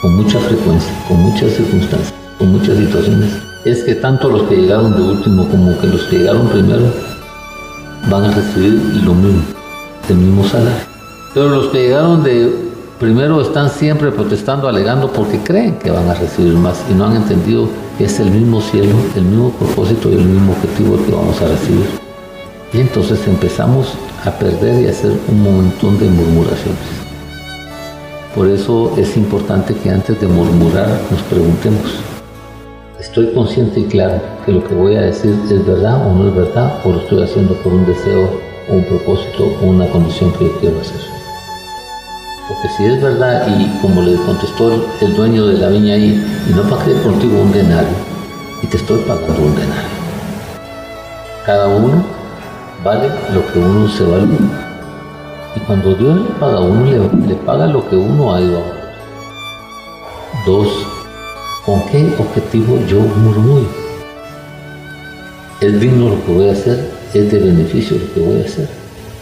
con 0.00 0.16
mucha 0.16 0.40
frecuencia, 0.40 0.90
con 1.06 1.20
muchas 1.20 1.52
circunstancias, 1.52 2.14
con 2.38 2.52
muchas 2.52 2.78
situaciones, 2.78 3.30
es 3.66 3.84
que 3.84 3.96
tanto 3.96 4.30
los 4.30 4.44
que 4.44 4.56
llegaron 4.56 4.96
de 4.96 5.02
último 5.02 5.46
como 5.46 5.78
que 5.78 5.88
los 5.88 6.04
que 6.04 6.20
llegaron 6.20 6.48
primero 6.48 6.86
van 8.10 8.24
a 8.24 8.30
recibir 8.30 8.72
lo 9.04 9.12
mismo, 9.12 9.42
el 10.08 10.16
mismo 10.16 10.44
salario. 10.44 10.86
Pero 11.34 11.50
los 11.50 11.66
que 11.66 11.82
llegaron 11.82 12.22
de 12.22 12.50
primero 12.98 13.42
están 13.42 13.68
siempre 13.68 14.10
protestando, 14.10 14.66
alegando 14.68 15.12
porque 15.12 15.40
creen 15.40 15.78
que 15.78 15.90
van 15.90 16.08
a 16.08 16.14
recibir 16.14 16.54
más 16.54 16.82
y 16.90 16.94
no 16.94 17.04
han 17.04 17.16
entendido 17.16 17.68
que 17.98 18.04
es 18.04 18.20
el 18.20 18.30
mismo 18.30 18.62
cielo, 18.62 18.96
el 19.16 19.24
mismo 19.24 19.50
propósito 19.50 20.08
y 20.08 20.14
el 20.14 20.24
mismo 20.24 20.52
objetivo 20.52 20.96
que 21.04 21.12
vamos 21.12 21.42
a 21.42 21.48
recibir. 21.48 21.84
Y 22.72 22.80
entonces 22.80 23.20
empezamos 23.28 23.92
a 24.24 24.30
perder 24.30 24.82
y 24.82 24.88
hacer 24.88 25.12
un 25.28 25.42
montón 25.42 25.98
de 25.98 26.06
murmuraciones. 26.06 27.04
Por 28.34 28.48
eso 28.48 28.92
es 28.96 29.16
importante 29.16 29.74
que 29.74 29.90
antes 29.90 30.20
de 30.20 30.26
murmurar 30.26 30.88
nos 31.10 31.22
preguntemos, 31.22 32.00
¿estoy 32.98 33.32
consciente 33.32 33.80
y 33.80 33.84
claro 33.84 34.20
que 34.44 34.52
lo 34.52 34.66
que 34.66 34.74
voy 34.74 34.96
a 34.96 35.02
decir 35.02 35.38
es 35.50 35.66
verdad 35.66 36.06
o 36.06 36.14
no 36.14 36.28
es 36.28 36.34
verdad 36.34 36.80
o 36.84 36.92
lo 36.92 36.98
estoy 36.98 37.22
haciendo 37.22 37.54
por 37.56 37.72
un 37.72 37.86
deseo 37.86 38.28
un 38.68 38.82
propósito 38.84 39.44
o 39.62 39.66
una 39.66 39.86
condición 39.88 40.32
que 40.32 40.46
yo 40.46 40.58
quiero 40.58 40.80
hacer? 40.80 41.00
Porque 42.48 42.68
si 42.76 42.84
es 42.84 43.00
verdad 43.00 43.46
y 43.46 43.68
como 43.80 44.02
le 44.02 44.16
contestó 44.16 44.72
el, 45.00 45.14
dueño 45.14 45.46
de 45.46 45.58
la 45.58 45.68
viña 45.68 45.94
ahí, 45.94 46.22
y 46.48 46.52
no 46.52 46.62
pagué 46.62 46.92
contigo 47.02 47.40
un 47.40 47.52
denario, 47.52 47.96
y 48.62 48.66
te 48.66 48.76
estoy 48.76 48.98
pagando 49.02 49.42
un 49.42 49.54
denario. 49.54 49.94
Cada 51.46 51.68
uno 51.68 52.04
vale 52.84 53.08
lo 53.32 53.50
que 53.50 53.58
uno 53.58 53.88
se 53.88 54.04
vale. 54.04 54.28
Y 55.56 55.60
cuando 55.60 55.94
Dios 55.94 56.16
le 56.16 56.30
paga 56.38 56.58
a 56.58 56.60
uno, 56.60 56.84
le, 56.84 57.34
paga 57.36 57.66
lo 57.66 57.88
que 57.88 57.96
uno 57.96 58.34
ha 58.34 58.40
ido 58.40 58.58
a 58.58 58.84
Dos, 60.46 60.68
¿con 61.64 61.80
qué 61.86 62.14
objetivo 62.18 62.78
yo 62.86 63.00
murmuro? 63.00 63.66
¿Es 65.60 65.80
digno 65.80 66.10
lo 66.10 66.26
que 66.26 66.32
voy 66.32 66.48
a 66.50 66.52
hacer? 66.52 66.90
¿Es 67.14 67.32
de 67.32 67.38
beneficio 67.38 67.96
lo 67.96 68.12
que 68.12 68.20
voy 68.20 68.42
a 68.42 68.44
hacer? 68.44 68.68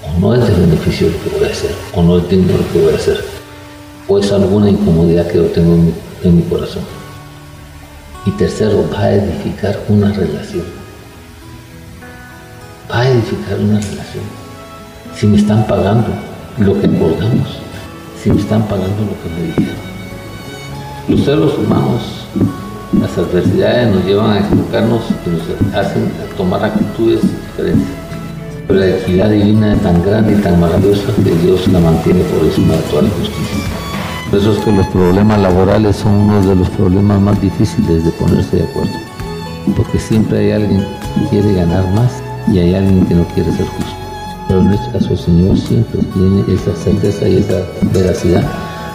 ¿O 0.04 0.18
no 0.18 0.34
es 0.34 0.48
de 0.48 0.54
beneficio 0.54 1.08
lo 1.08 1.22
que 1.22 1.38
voy 1.38 1.48
a 1.48 1.52
hacer? 1.52 1.70
¿O 1.94 2.02
no 2.02 2.18
es 2.18 2.28
digno 2.28 2.56
lo 2.56 2.72
que 2.72 2.80
voy 2.80 2.92
a 2.92 2.96
hacer? 2.96 3.24
¿O 4.08 4.18
es 4.18 4.32
alguna 4.32 4.70
incomodidad 4.70 5.28
que 5.28 5.36
yo 5.36 5.44
tengo 5.44 5.92
en 6.24 6.36
mi 6.36 6.42
corazón? 6.42 6.82
Y 8.26 8.30
tercero, 8.32 8.84
va 8.92 9.02
a 9.02 9.14
edificar 9.14 9.78
una 9.88 10.10
relación 10.12 10.81
una 13.30 13.78
relación. 13.80 14.24
Si 15.16 15.26
me 15.26 15.38
están 15.38 15.66
pagando 15.66 16.08
lo 16.58 16.80
que 16.80 16.86
acordamos, 16.86 17.60
si 18.20 18.30
me 18.30 18.40
están 18.40 18.62
pagando 18.62 19.02
lo 19.02 19.22
que 19.22 19.28
me 19.34 19.46
dijeron. 19.48 19.82
Los 21.08 21.20
seres 21.20 21.58
humanos, 21.58 22.02
las 23.00 23.18
adversidades 23.18 23.94
nos 23.94 24.04
llevan 24.04 24.30
a 24.30 24.40
equivocarnos 24.40 25.02
y 25.26 25.30
nos 25.30 25.74
hacen 25.74 26.10
tomar 26.36 26.64
actitudes 26.64 27.20
diferentes. 27.22 27.88
Pero 28.66 28.80
la 28.80 28.86
equidad 28.96 29.30
divina 29.30 29.74
es 29.74 29.82
tan 29.82 30.02
grande 30.02 30.32
y 30.34 30.40
tan 30.40 30.60
maravillosa 30.60 31.12
que 31.22 31.30
Dios 31.30 31.66
la 31.68 31.80
mantiene 31.80 32.22
por 32.24 32.44
encima 32.44 32.74
de 32.74 32.82
toda 32.82 33.02
la 33.02 33.10
justicia. 33.10 33.58
Por 34.30 34.38
eso 34.38 34.52
es 34.52 34.58
que 34.60 34.72
los 34.72 34.86
problemas 34.88 35.40
laborales 35.40 35.96
son 35.96 36.12
uno 36.12 36.40
de 36.46 36.56
los 36.56 36.68
problemas 36.70 37.20
más 37.20 37.40
difíciles 37.40 38.04
de 38.04 38.10
ponerse 38.12 38.56
de 38.56 38.62
acuerdo. 38.62 38.92
Porque 39.76 39.98
siempre 39.98 40.38
hay 40.38 40.50
alguien 40.52 40.86
que 41.14 41.28
quiere 41.28 41.54
ganar 41.54 41.86
más 41.92 42.21
y 42.48 42.58
hay 42.58 42.74
alguien 42.74 43.06
que 43.06 43.14
no 43.14 43.24
quiere 43.28 43.52
ser 43.52 43.66
justo. 43.66 43.92
Pero 44.48 44.60
en 44.60 44.72
este 44.72 44.90
caso 44.90 45.10
el 45.10 45.18
Señor 45.18 45.58
siempre 45.58 46.00
tiene 46.14 46.44
esa 46.52 46.74
certeza 46.76 47.28
y 47.28 47.36
esa 47.36 47.62
veracidad 47.92 48.44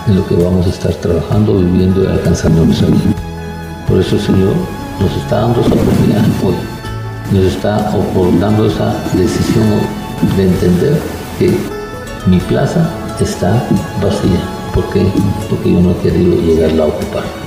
en 0.08 0.16
lo 0.16 0.28
que 0.28 0.36
vamos 0.36 0.66
a 0.66 0.70
estar 0.70 0.94
trabajando, 0.96 1.60
viviendo 1.60 2.04
y 2.04 2.08
alcanzando 2.08 2.66
nuestra 2.66 2.88
vida. 2.88 3.14
Por 3.88 4.00
eso 4.00 4.16
el 4.16 4.22
Señor 4.22 4.54
nos 5.00 5.16
está 5.18 5.42
dando 5.42 5.62
esa 5.62 5.74
oportunidad 5.74 6.26
hoy, 6.44 6.56
nos 7.32 7.44
está 7.46 7.92
dando 8.40 8.66
esa 8.68 8.94
decisión 9.14 9.66
de 10.36 10.44
entender 10.44 10.98
que 11.40 11.58
mi 12.26 12.40
plaza 12.40 12.90
está 13.20 13.52
vacía. 14.02 14.42
¿Por 14.74 14.90
qué? 14.90 15.06
Porque 15.50 15.74
yo 15.74 15.82
no 15.82 15.92
he 15.92 15.96
querido 15.96 16.36
llegarla 16.42 16.84
a 16.84 16.88
ocupar. 16.88 17.47